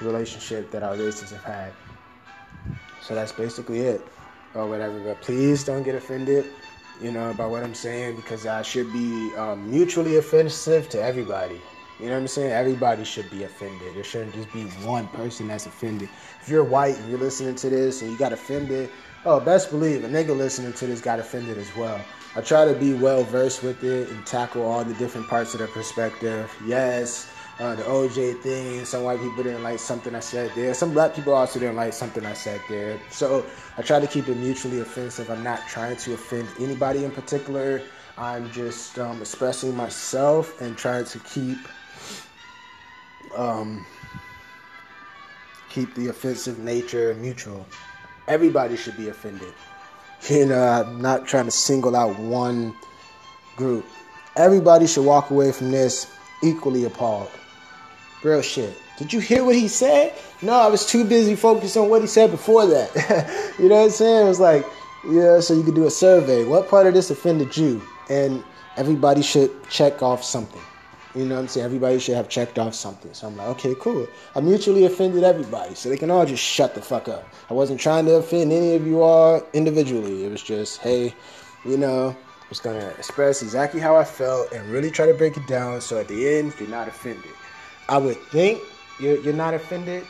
relationship 0.00 0.70
that 0.70 0.82
our 0.82 0.96
races 0.96 1.30
have 1.30 1.44
had. 1.44 1.72
So 3.08 3.14
that's 3.14 3.32
basically 3.32 3.80
it, 3.80 4.06
or 4.54 4.66
whatever. 4.66 5.00
But 5.00 5.22
please 5.22 5.64
don't 5.64 5.82
get 5.82 5.94
offended, 5.94 6.44
you 7.00 7.10
know, 7.10 7.32
by 7.32 7.46
what 7.46 7.64
I'm 7.64 7.72
saying 7.72 8.16
because 8.16 8.44
I 8.44 8.60
should 8.60 8.92
be 8.92 9.34
um, 9.34 9.70
mutually 9.70 10.16
offensive 10.16 10.90
to 10.90 11.02
everybody. 11.02 11.58
You 11.98 12.08
know 12.08 12.12
what 12.12 12.20
I'm 12.20 12.28
saying? 12.28 12.52
Everybody 12.52 13.04
should 13.04 13.30
be 13.30 13.44
offended. 13.44 13.94
There 13.94 14.04
shouldn't 14.04 14.34
just 14.34 14.52
be 14.52 14.64
one 14.86 15.08
person 15.08 15.48
that's 15.48 15.64
offended. 15.64 16.10
If 16.42 16.50
you're 16.50 16.62
white 16.62 16.98
and 16.98 17.08
you're 17.08 17.18
listening 17.18 17.54
to 17.54 17.70
this 17.70 18.02
and 18.02 18.12
you 18.12 18.18
got 18.18 18.34
offended, 18.34 18.90
oh, 19.24 19.40
best 19.40 19.70
believe 19.70 20.04
a 20.04 20.08
nigga 20.08 20.36
listening 20.36 20.74
to 20.74 20.86
this 20.86 21.00
got 21.00 21.18
offended 21.18 21.56
as 21.56 21.74
well. 21.76 21.98
I 22.36 22.42
try 22.42 22.70
to 22.70 22.78
be 22.78 22.92
well 22.92 23.24
versed 23.24 23.62
with 23.62 23.82
it 23.84 24.10
and 24.10 24.26
tackle 24.26 24.66
all 24.66 24.84
the 24.84 24.92
different 24.94 25.28
parts 25.28 25.54
of 25.54 25.60
the 25.60 25.66
perspective. 25.68 26.54
Yes, 26.66 27.32
uh, 27.58 27.74
the 27.74 27.82
OJ 27.82 28.40
thing. 28.40 28.84
Some 28.84 29.02
white 29.02 29.20
people 29.20 29.42
didn't 29.42 29.62
like 29.62 29.78
something 29.78 30.14
I 30.14 30.20
said 30.20 30.52
there. 30.54 30.74
Some 30.74 30.92
black 30.92 31.14
people 31.14 31.34
also 31.34 31.58
didn't 31.58 31.76
like 31.76 31.92
something 31.92 32.24
I 32.24 32.32
said 32.32 32.60
there. 32.68 33.00
So 33.10 33.44
I 33.76 33.82
try 33.82 34.00
to 34.00 34.06
keep 34.06 34.28
it 34.28 34.36
mutually 34.36 34.80
offensive. 34.80 35.30
I'm 35.30 35.42
not 35.42 35.60
trying 35.68 35.96
to 35.96 36.14
offend 36.14 36.48
anybody 36.60 37.04
in 37.04 37.10
particular. 37.10 37.82
I'm 38.16 38.50
just 38.50 38.98
um, 38.98 39.20
expressing 39.20 39.76
myself 39.76 40.60
and 40.60 40.76
trying 40.76 41.04
to 41.06 41.18
keep 41.20 41.58
um, 43.36 43.84
keep 45.68 45.94
the 45.94 46.08
offensive 46.08 46.58
nature 46.58 47.14
mutual. 47.14 47.66
Everybody 48.26 48.76
should 48.76 48.96
be 48.96 49.08
offended. 49.08 49.52
You 50.28 50.46
know, 50.46 50.60
I'm 50.60 51.00
not 51.00 51.26
trying 51.26 51.44
to 51.44 51.50
single 51.52 51.94
out 51.94 52.18
one 52.18 52.74
group. 53.56 53.86
Everybody 54.36 54.86
should 54.86 55.04
walk 55.04 55.30
away 55.30 55.52
from 55.52 55.70
this 55.70 56.10
equally 56.42 56.84
appalled. 56.84 57.30
Real 58.22 58.42
shit. 58.42 58.76
Did 58.98 59.12
you 59.12 59.20
hear 59.20 59.44
what 59.44 59.54
he 59.54 59.68
said? 59.68 60.12
No, 60.42 60.54
I 60.54 60.66
was 60.66 60.84
too 60.84 61.04
busy 61.04 61.36
focused 61.36 61.76
on 61.76 61.88
what 61.88 62.00
he 62.00 62.08
said 62.08 62.30
before 62.32 62.66
that. 62.66 63.54
you 63.58 63.68
know 63.68 63.76
what 63.76 63.84
I'm 63.84 63.90
saying? 63.90 64.26
It 64.26 64.28
was 64.28 64.40
like, 64.40 64.66
yeah, 65.08 65.38
so 65.38 65.54
you 65.54 65.62
could 65.62 65.76
do 65.76 65.86
a 65.86 65.90
survey. 65.90 66.44
What 66.44 66.68
part 66.68 66.86
of 66.86 66.94
this 66.94 67.10
offended 67.10 67.56
you? 67.56 67.80
And 68.10 68.42
everybody 68.76 69.22
should 69.22 69.50
check 69.70 70.02
off 70.02 70.24
something. 70.24 70.60
You 71.14 71.24
know 71.24 71.36
what 71.36 71.42
I'm 71.42 71.48
saying? 71.48 71.64
Everybody 71.64 71.98
should 71.98 72.16
have 72.16 72.28
checked 72.28 72.58
off 72.58 72.74
something. 72.74 73.12
So 73.14 73.28
I'm 73.28 73.36
like, 73.36 73.48
okay, 73.48 73.74
cool. 73.80 74.06
I 74.34 74.40
mutually 74.40 74.84
offended 74.84 75.24
everybody, 75.24 75.74
so 75.74 75.88
they 75.88 75.96
can 75.96 76.10
all 76.10 76.26
just 76.26 76.42
shut 76.42 76.74
the 76.74 76.82
fuck 76.82 77.08
up. 77.08 77.26
I 77.50 77.54
wasn't 77.54 77.80
trying 77.80 78.04
to 78.06 78.16
offend 78.16 78.52
any 78.52 78.74
of 78.74 78.86
you 78.86 79.02
all 79.02 79.42
individually. 79.52 80.24
It 80.24 80.30
was 80.30 80.42
just, 80.42 80.80
hey, 80.80 81.14
you 81.64 81.76
know, 81.76 82.10
I 82.10 82.48
was 82.48 82.60
gonna 82.60 82.88
express 82.98 83.42
exactly 83.42 83.80
how 83.80 83.96
I 83.96 84.04
felt 84.04 84.52
and 84.52 84.70
really 84.70 84.90
try 84.90 85.06
to 85.06 85.14
break 85.14 85.36
it 85.36 85.46
down. 85.46 85.80
So 85.80 85.98
at 85.98 86.08
the 86.08 86.28
end, 86.28 86.54
you're 86.58 86.68
not 86.68 86.88
offended. 86.88 87.32
I 87.88 87.96
would 87.96 88.16
think 88.16 88.62
you're, 89.00 89.16
you're 89.18 89.34
not 89.34 89.54
offended. 89.54 90.04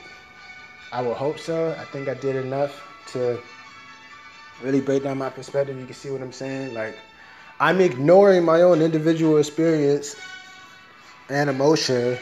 I 0.93 1.03
would 1.03 1.17
hope 1.17 1.39
so. 1.39 1.77
I 1.79 1.85
think 1.85 2.09
I 2.09 2.15
did 2.15 2.35
enough 2.37 2.83
to 3.13 3.39
really 4.63 4.81
break 4.81 5.05
down 5.05 5.19
my 5.19 5.31
perspective. 5.31 5.79
You 5.79 5.87
can 5.87 5.95
see 5.95 6.11
what 6.11 6.21
I'm 6.21 6.33
saying? 6.33 6.75
Like, 6.75 6.97
I'm 7.61 7.81
ignoring 7.81 8.45
my 8.45 8.63
own 8.63 8.83
individual 8.83 9.39
experience 9.39 10.17
and 11.29 11.51
emotion. 11.51 12.19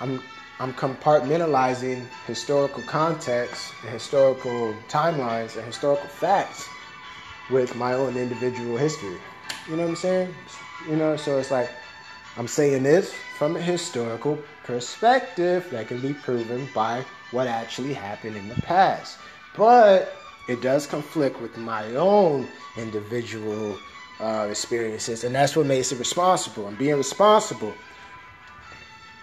I'm 0.00 0.22
I'm 0.60 0.72
compartmentalizing 0.72 2.06
historical 2.26 2.82
context 2.84 3.72
and 3.82 3.90
historical 3.90 4.74
timelines 4.88 5.56
and 5.56 5.66
historical 5.66 6.06
facts 6.06 6.68
with 7.50 7.74
my 7.74 7.94
own 7.94 8.16
individual 8.16 8.76
history. 8.76 9.18
You 9.68 9.76
know 9.76 9.82
what 9.82 9.90
I'm 9.90 9.96
saying? 9.96 10.34
You 10.88 10.96
know, 10.96 11.16
so 11.16 11.38
it's 11.38 11.50
like 11.50 11.70
I'm 12.36 12.46
saying 12.46 12.84
this 12.84 13.14
from 13.38 13.56
a 13.56 13.60
historical 13.60 14.38
perspective 14.64 15.66
that 15.70 15.88
can 15.88 16.00
be 16.00 16.14
proven 16.14 16.68
by 16.74 17.04
what 17.32 17.46
actually 17.46 17.92
happened 17.92 18.36
in 18.36 18.48
the 18.48 18.54
past. 18.62 19.18
But 19.56 20.16
it 20.48 20.62
does 20.62 20.86
conflict 20.86 21.40
with 21.40 21.56
my 21.56 21.84
own 21.96 22.46
individual 22.76 23.76
uh, 24.20 24.46
experiences, 24.50 25.24
and 25.24 25.34
that's 25.34 25.56
what 25.56 25.66
makes 25.66 25.90
it 25.90 25.98
responsible. 25.98 26.68
And 26.68 26.78
being 26.78 26.96
responsible, 26.96 27.74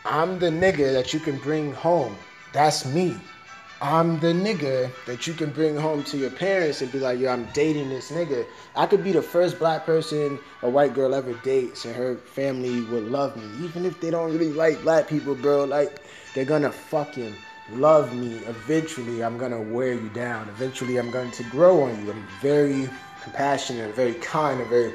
I'm 0.03 0.39
the 0.39 0.49
nigga 0.49 0.91
that 0.93 1.13
you 1.13 1.19
can 1.19 1.37
bring 1.37 1.73
home. 1.73 2.15
That's 2.53 2.85
me. 2.85 3.15
I'm 3.83 4.19
the 4.19 4.27
nigga 4.27 4.91
that 5.07 5.25
you 5.25 5.33
can 5.33 5.49
bring 5.49 5.75
home 5.75 6.03
to 6.03 6.17
your 6.17 6.29
parents 6.29 6.83
and 6.83 6.91
be 6.91 6.99
like, 6.99 7.19
yo, 7.19 7.31
I'm 7.31 7.45
dating 7.51 7.89
this 7.89 8.11
nigga. 8.11 8.45
I 8.75 8.85
could 8.85 9.03
be 9.03 9.11
the 9.11 9.23
first 9.23 9.57
black 9.57 9.87
person 9.87 10.37
a 10.61 10.69
white 10.69 10.93
girl 10.93 11.15
ever 11.15 11.33
dates, 11.43 11.85
and 11.85 11.95
her 11.95 12.15
family 12.15 12.83
would 12.83 13.05
love 13.05 13.35
me. 13.35 13.65
Even 13.65 13.85
if 13.85 13.99
they 13.99 14.11
don't 14.11 14.31
really 14.31 14.53
like 14.53 14.79
black 14.83 15.07
people, 15.07 15.33
bro, 15.33 15.63
like, 15.63 16.03
they're 16.35 16.45
gonna 16.45 16.71
fucking 16.71 17.33
love 17.71 18.13
me. 18.13 18.35
Eventually, 18.45 19.23
I'm 19.23 19.39
gonna 19.39 19.59
wear 19.59 19.93
you 19.93 20.09
down. 20.09 20.47
Eventually, 20.49 20.97
I'm 20.97 21.09
going 21.09 21.31
to 21.31 21.43
grow 21.45 21.81
on 21.81 22.05
you. 22.05 22.11
I'm 22.11 22.27
very 22.39 22.87
compassionate, 23.23 23.95
very 23.95 24.13
kind, 24.13 24.61
and 24.61 24.69
very 24.69 24.93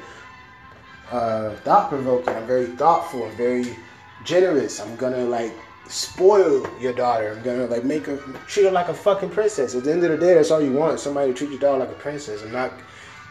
uh, 1.11 1.55
thought 1.57 1.89
provoking. 1.89 2.33
I'm 2.33 2.47
very 2.47 2.67
thoughtful. 2.67 3.27
Very 3.31 3.75
generous. 4.23 4.79
I'm 4.79 4.95
gonna 4.95 5.25
like 5.25 5.53
spoil 5.89 6.67
your 6.79 6.93
daughter. 6.93 7.33
I'm 7.33 7.43
gonna 7.43 7.65
like 7.67 7.83
make 7.83 8.05
her 8.05 8.17
treat 8.47 8.65
her 8.65 8.71
like 8.71 8.89
a 8.89 8.93
fucking 8.93 9.29
princess. 9.29 9.75
At 9.75 9.83
the 9.83 9.91
end 9.91 10.03
of 10.03 10.11
the 10.11 10.17
day, 10.17 10.33
that's 10.33 10.51
all 10.51 10.61
you 10.61 10.71
want. 10.71 10.99
Somebody 10.99 11.31
to 11.31 11.37
treat 11.37 11.51
your 11.51 11.59
daughter 11.59 11.79
like 11.79 11.89
a 11.89 11.99
princess. 11.99 12.43
I'm 12.43 12.51
not 12.51 12.73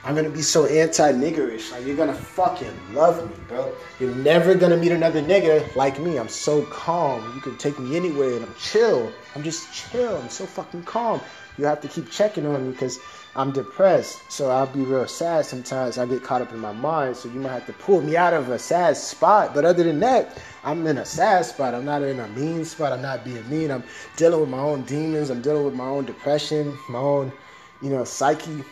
I'm 0.06 0.14
gonna 0.14 0.30
be 0.30 0.40
so 0.40 0.66
anti-niggerish. 0.66 1.72
Like 1.72 1.84
you're 1.84 1.96
gonna 1.96 2.14
fucking 2.14 2.94
love 2.94 3.28
me, 3.28 3.34
bro. 3.48 3.74
You're 3.98 4.14
never 4.14 4.54
gonna 4.54 4.76
meet 4.76 4.92
another 4.92 5.20
nigga 5.20 5.74
like 5.74 5.98
me. 5.98 6.16
I'm 6.16 6.28
so 6.28 6.62
calm. 6.66 7.34
You 7.34 7.40
can 7.40 7.58
take 7.58 7.76
me 7.80 7.96
anywhere 7.96 8.34
and 8.36 8.44
I'm 8.44 8.54
chill. 8.54 9.10
I'm 9.34 9.42
just 9.42 9.72
chill. 9.74 10.16
I'm 10.16 10.28
so 10.28 10.46
fucking 10.46 10.84
calm. 10.84 11.20
You 11.58 11.64
have 11.64 11.80
to 11.80 11.88
keep 11.88 12.08
checking 12.08 12.46
on 12.46 12.66
me 12.66 12.70
because 12.70 13.00
I'm 13.36 13.52
depressed. 13.52 14.32
So 14.32 14.50
I'll 14.50 14.66
be 14.66 14.80
real 14.80 15.06
sad 15.06 15.44
sometimes. 15.44 15.98
I 15.98 16.06
get 16.06 16.24
caught 16.24 16.40
up 16.40 16.52
in 16.52 16.58
my 16.58 16.72
mind. 16.72 17.16
So 17.16 17.28
you 17.28 17.38
might 17.38 17.52
have 17.52 17.66
to 17.66 17.74
pull 17.74 18.00
me 18.00 18.16
out 18.16 18.32
of 18.32 18.48
a 18.48 18.58
sad 18.58 18.96
spot. 18.96 19.54
But 19.54 19.66
other 19.66 19.84
than 19.84 20.00
that, 20.00 20.38
I'm 20.64 20.86
in 20.86 20.96
a 20.96 21.04
sad 21.04 21.44
spot. 21.44 21.74
I'm 21.74 21.84
not 21.84 22.02
in 22.02 22.18
a 22.18 22.28
mean 22.28 22.64
spot. 22.64 22.94
I'm 22.94 23.02
not 23.02 23.24
being 23.24 23.48
mean. 23.50 23.70
I'm 23.70 23.84
dealing 24.16 24.40
with 24.40 24.48
my 24.48 24.58
own 24.58 24.82
demons. 24.84 25.28
I'm 25.28 25.42
dealing 25.42 25.66
with 25.66 25.74
my 25.74 25.84
own 25.84 26.06
depression, 26.06 26.78
my 26.88 26.98
own, 26.98 27.30
you 27.82 27.90
know, 27.90 28.04
psyche 28.04 28.64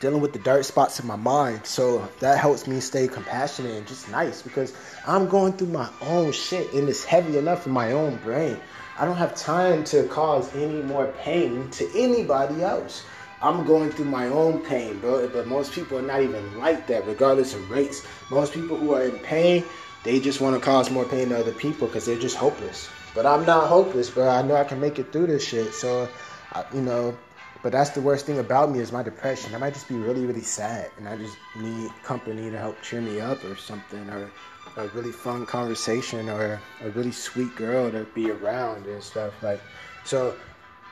dealing 0.00 0.20
with 0.20 0.34
the 0.34 0.38
dark 0.40 0.62
spots 0.64 1.00
in 1.00 1.06
my 1.06 1.16
mind. 1.16 1.64
So 1.64 2.08
that 2.20 2.38
helps 2.38 2.66
me 2.66 2.78
stay 2.78 3.08
compassionate 3.08 3.72
and 3.72 3.86
just 3.86 4.08
nice 4.10 4.42
because 4.42 4.76
I'm 5.06 5.28
going 5.28 5.54
through 5.54 5.68
my 5.68 5.88
own 6.02 6.30
shit 6.30 6.72
and 6.74 6.88
it's 6.88 7.04
heavy 7.04 7.38
enough 7.38 7.66
in 7.66 7.72
my 7.72 7.92
own 7.92 8.16
brain. 8.18 8.60
I 8.98 9.04
don't 9.04 9.16
have 9.16 9.34
time 9.34 9.82
to 9.84 10.04
cause 10.04 10.54
any 10.54 10.82
more 10.82 11.06
pain 11.22 11.70
to 11.70 11.88
anybody 11.98 12.62
else. 12.62 13.04
I'm 13.44 13.66
going 13.66 13.90
through 13.90 14.06
my 14.06 14.28
own 14.28 14.60
pain, 14.60 14.98
bro. 15.00 15.28
But 15.28 15.46
most 15.46 15.72
people 15.72 15.98
are 15.98 16.02
not 16.02 16.22
even 16.22 16.58
like 16.58 16.86
that, 16.86 17.06
regardless 17.06 17.54
of 17.54 17.70
race. 17.70 18.06
Most 18.30 18.54
people 18.54 18.78
who 18.78 18.94
are 18.94 19.02
in 19.04 19.18
pain, 19.18 19.62
they 20.02 20.18
just 20.18 20.40
want 20.40 20.56
to 20.56 20.64
cause 20.64 20.90
more 20.90 21.04
pain 21.04 21.28
to 21.28 21.38
other 21.38 21.52
people 21.52 21.86
because 21.86 22.06
they're 22.06 22.18
just 22.18 22.36
hopeless. 22.36 22.88
But 23.14 23.26
I'm 23.26 23.44
not 23.44 23.68
hopeless, 23.68 24.08
bro. 24.08 24.28
I 24.30 24.40
know 24.40 24.56
I 24.56 24.64
can 24.64 24.80
make 24.80 24.98
it 24.98 25.12
through 25.12 25.26
this 25.26 25.46
shit. 25.46 25.74
So, 25.74 26.08
I, 26.52 26.64
you 26.72 26.80
know, 26.80 27.14
but 27.62 27.72
that's 27.72 27.90
the 27.90 28.00
worst 28.00 28.24
thing 28.24 28.38
about 28.38 28.70
me 28.70 28.78
is 28.78 28.92
my 28.92 29.02
depression. 29.02 29.54
I 29.54 29.58
might 29.58 29.74
just 29.74 29.88
be 29.88 29.96
really, 29.96 30.24
really 30.24 30.42
sad, 30.42 30.90
and 30.96 31.06
I 31.06 31.18
just 31.18 31.36
need 31.56 31.90
company 32.02 32.50
to 32.50 32.58
help 32.58 32.80
cheer 32.80 33.02
me 33.02 33.20
up 33.20 33.44
or 33.44 33.56
something, 33.56 34.08
or 34.08 34.30
a 34.78 34.88
really 34.88 35.12
fun 35.12 35.44
conversation, 35.44 36.30
or 36.30 36.60
a 36.82 36.90
really 36.90 37.12
sweet 37.12 37.54
girl 37.56 37.90
to 37.90 38.04
be 38.14 38.30
around 38.30 38.86
and 38.86 39.02
stuff 39.02 39.42
like. 39.42 39.60
So, 40.04 40.34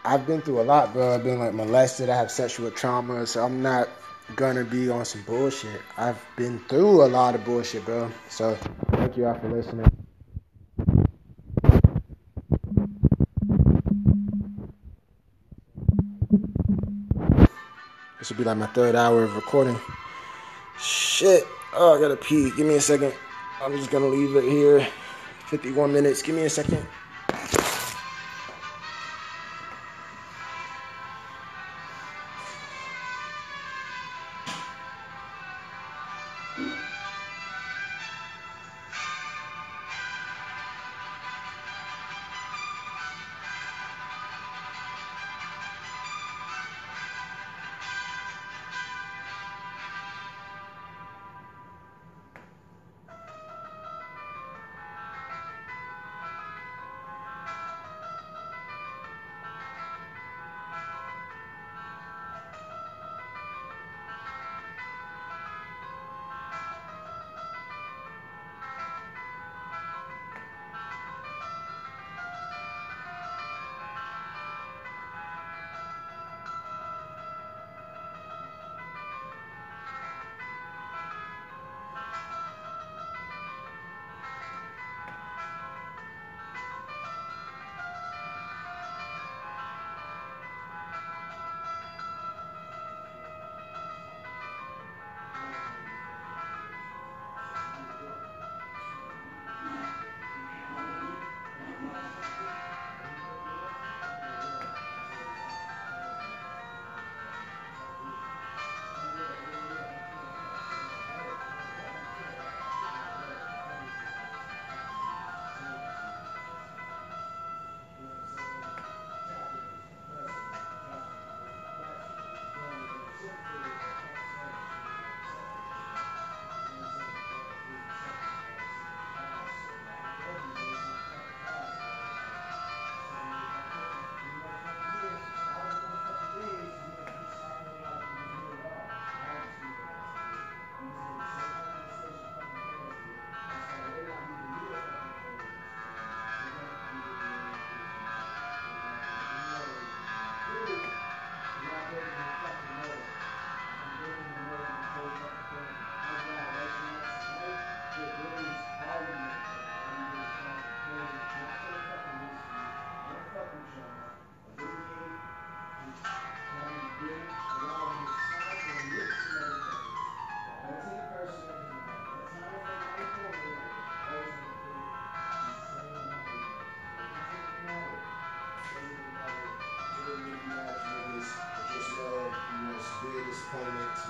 I've 0.04 0.26
been 0.26 0.40
through 0.40 0.60
a 0.60 0.64
lot, 0.64 0.92
bro. 0.92 1.14
I've 1.14 1.22
been 1.22 1.38
like 1.38 1.54
molested. 1.54 2.10
I 2.10 2.16
have 2.16 2.30
sexual 2.30 2.70
trauma, 2.72 3.24
so 3.24 3.44
I'm 3.44 3.62
not 3.62 3.88
gonna 4.34 4.64
be 4.64 4.90
on 4.90 5.04
some 5.04 5.22
bullshit. 5.22 5.80
I've 5.96 6.20
been 6.36 6.58
through 6.68 7.04
a 7.04 7.06
lot 7.06 7.36
of 7.36 7.44
bullshit, 7.44 7.84
bro. 7.84 8.10
So, 8.28 8.56
thank 8.90 9.16
you 9.16 9.26
all 9.26 9.38
for 9.38 9.48
listening. 9.48 9.86
This 18.18 18.30
will 18.30 18.36
be 18.38 18.44
like 18.44 18.56
my 18.56 18.66
third 18.66 18.96
hour 18.96 19.22
of 19.22 19.36
recording. 19.36 19.78
Shit. 20.78 21.46
Oh, 21.74 21.96
I 21.96 22.00
gotta 22.00 22.16
pee. 22.16 22.50
Give 22.56 22.66
me 22.66 22.74
a 22.74 22.80
second. 22.80 23.14
I'm 23.62 23.76
just 23.76 23.90
gonna 23.90 24.06
leave 24.06 24.34
it 24.34 24.44
here. 24.44 24.84
51 25.46 25.92
minutes. 25.92 26.22
Give 26.22 26.34
me 26.34 26.42
a 26.42 26.50
second. 26.50 26.84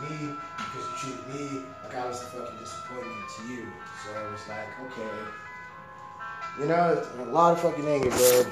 Me 0.03 0.35
because 0.57 0.89
you 0.89 1.13
treated 1.13 1.29
me 1.35 1.65
like 1.85 1.95
I 1.95 2.07
was 2.09 2.23
a 2.23 2.27
fucking 2.27 2.59
disappointment 2.59 3.29
to 3.37 3.53
you. 3.53 3.67
So 4.05 4.13
I 4.15 4.31
was 4.31 4.49
like, 4.49 4.69
okay. 4.87 5.19
You 6.61 6.67
know, 6.67 7.07
a 7.19 7.25
lot 7.31 7.53
of 7.53 7.61
fucking 7.61 7.87
anger, 7.87 8.11
bro. 8.11 8.47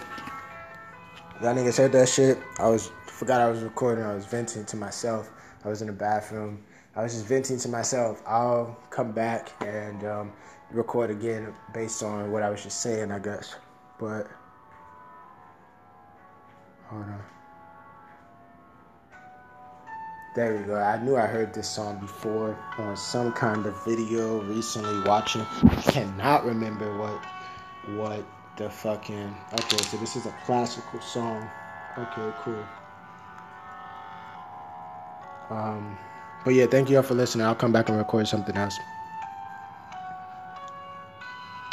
Y'all 1.43 1.55
niggas 1.55 1.79
heard 1.79 1.93
that 1.93 2.09
shit. 2.09 2.39
I 2.59 2.69
was 2.69 2.91
forgot 3.07 3.41
I 3.41 3.51
was 3.51 3.63
recording. 3.63 4.05
I 4.05 4.15
was 4.15 4.27
venting 4.27 4.65
to 4.65 4.77
myself. 4.77 5.31
I 5.65 5.69
was 5.69 5.83
in 5.83 5.89
the 5.89 5.93
bathroom. 5.93 6.63
I 6.97 7.03
was 7.03 7.13
just 7.13 7.27
venting 7.27 7.59
to 7.59 7.69
myself. 7.69 8.23
I'll 8.27 8.79
come 8.91 9.13
back 9.13 9.53
and 9.61 10.05
um, 10.05 10.33
record 10.71 11.11
again 11.11 11.55
based 11.73 12.03
on 12.03 12.33
what 12.33 12.43
I 12.43 12.51
was 12.51 12.63
just 12.63 12.81
saying, 12.81 13.11
I 13.11 13.19
guess. 13.19 13.57
But 13.99 14.29
There 20.33 20.57
we 20.57 20.63
go. 20.63 20.77
I 20.77 21.03
knew 21.03 21.17
I 21.17 21.27
heard 21.27 21.53
this 21.53 21.69
song 21.69 21.99
before 21.99 22.57
on 22.79 22.97
some 22.97 23.33
kind 23.33 23.67
of 23.67 23.85
video 23.85 24.41
recently 24.43 25.03
watching. 25.03 25.45
I 25.65 25.75
cannot 25.83 26.45
remember 26.45 26.97
what 26.97 27.21
what 27.97 28.25
the 28.57 28.71
fucking 28.71 29.35
Okay, 29.53 29.77
so 29.79 29.97
this 29.97 30.15
is 30.15 30.27
a 30.27 30.35
classical 30.47 31.01
song. 31.01 31.51
Okay, 31.99 32.33
cool. 32.43 32.65
Um 35.51 35.99
But 36.45 36.55
yeah, 36.55 36.67
thank 36.67 36.91
you 36.91 36.99
all 36.99 37.03
for 37.03 37.15
listening. 37.15 37.45
I'll 37.45 37.57
come 37.57 37.73
back 37.73 37.89
and 37.89 37.99
record 37.99 38.29
something 38.29 38.57
else. 38.57 38.79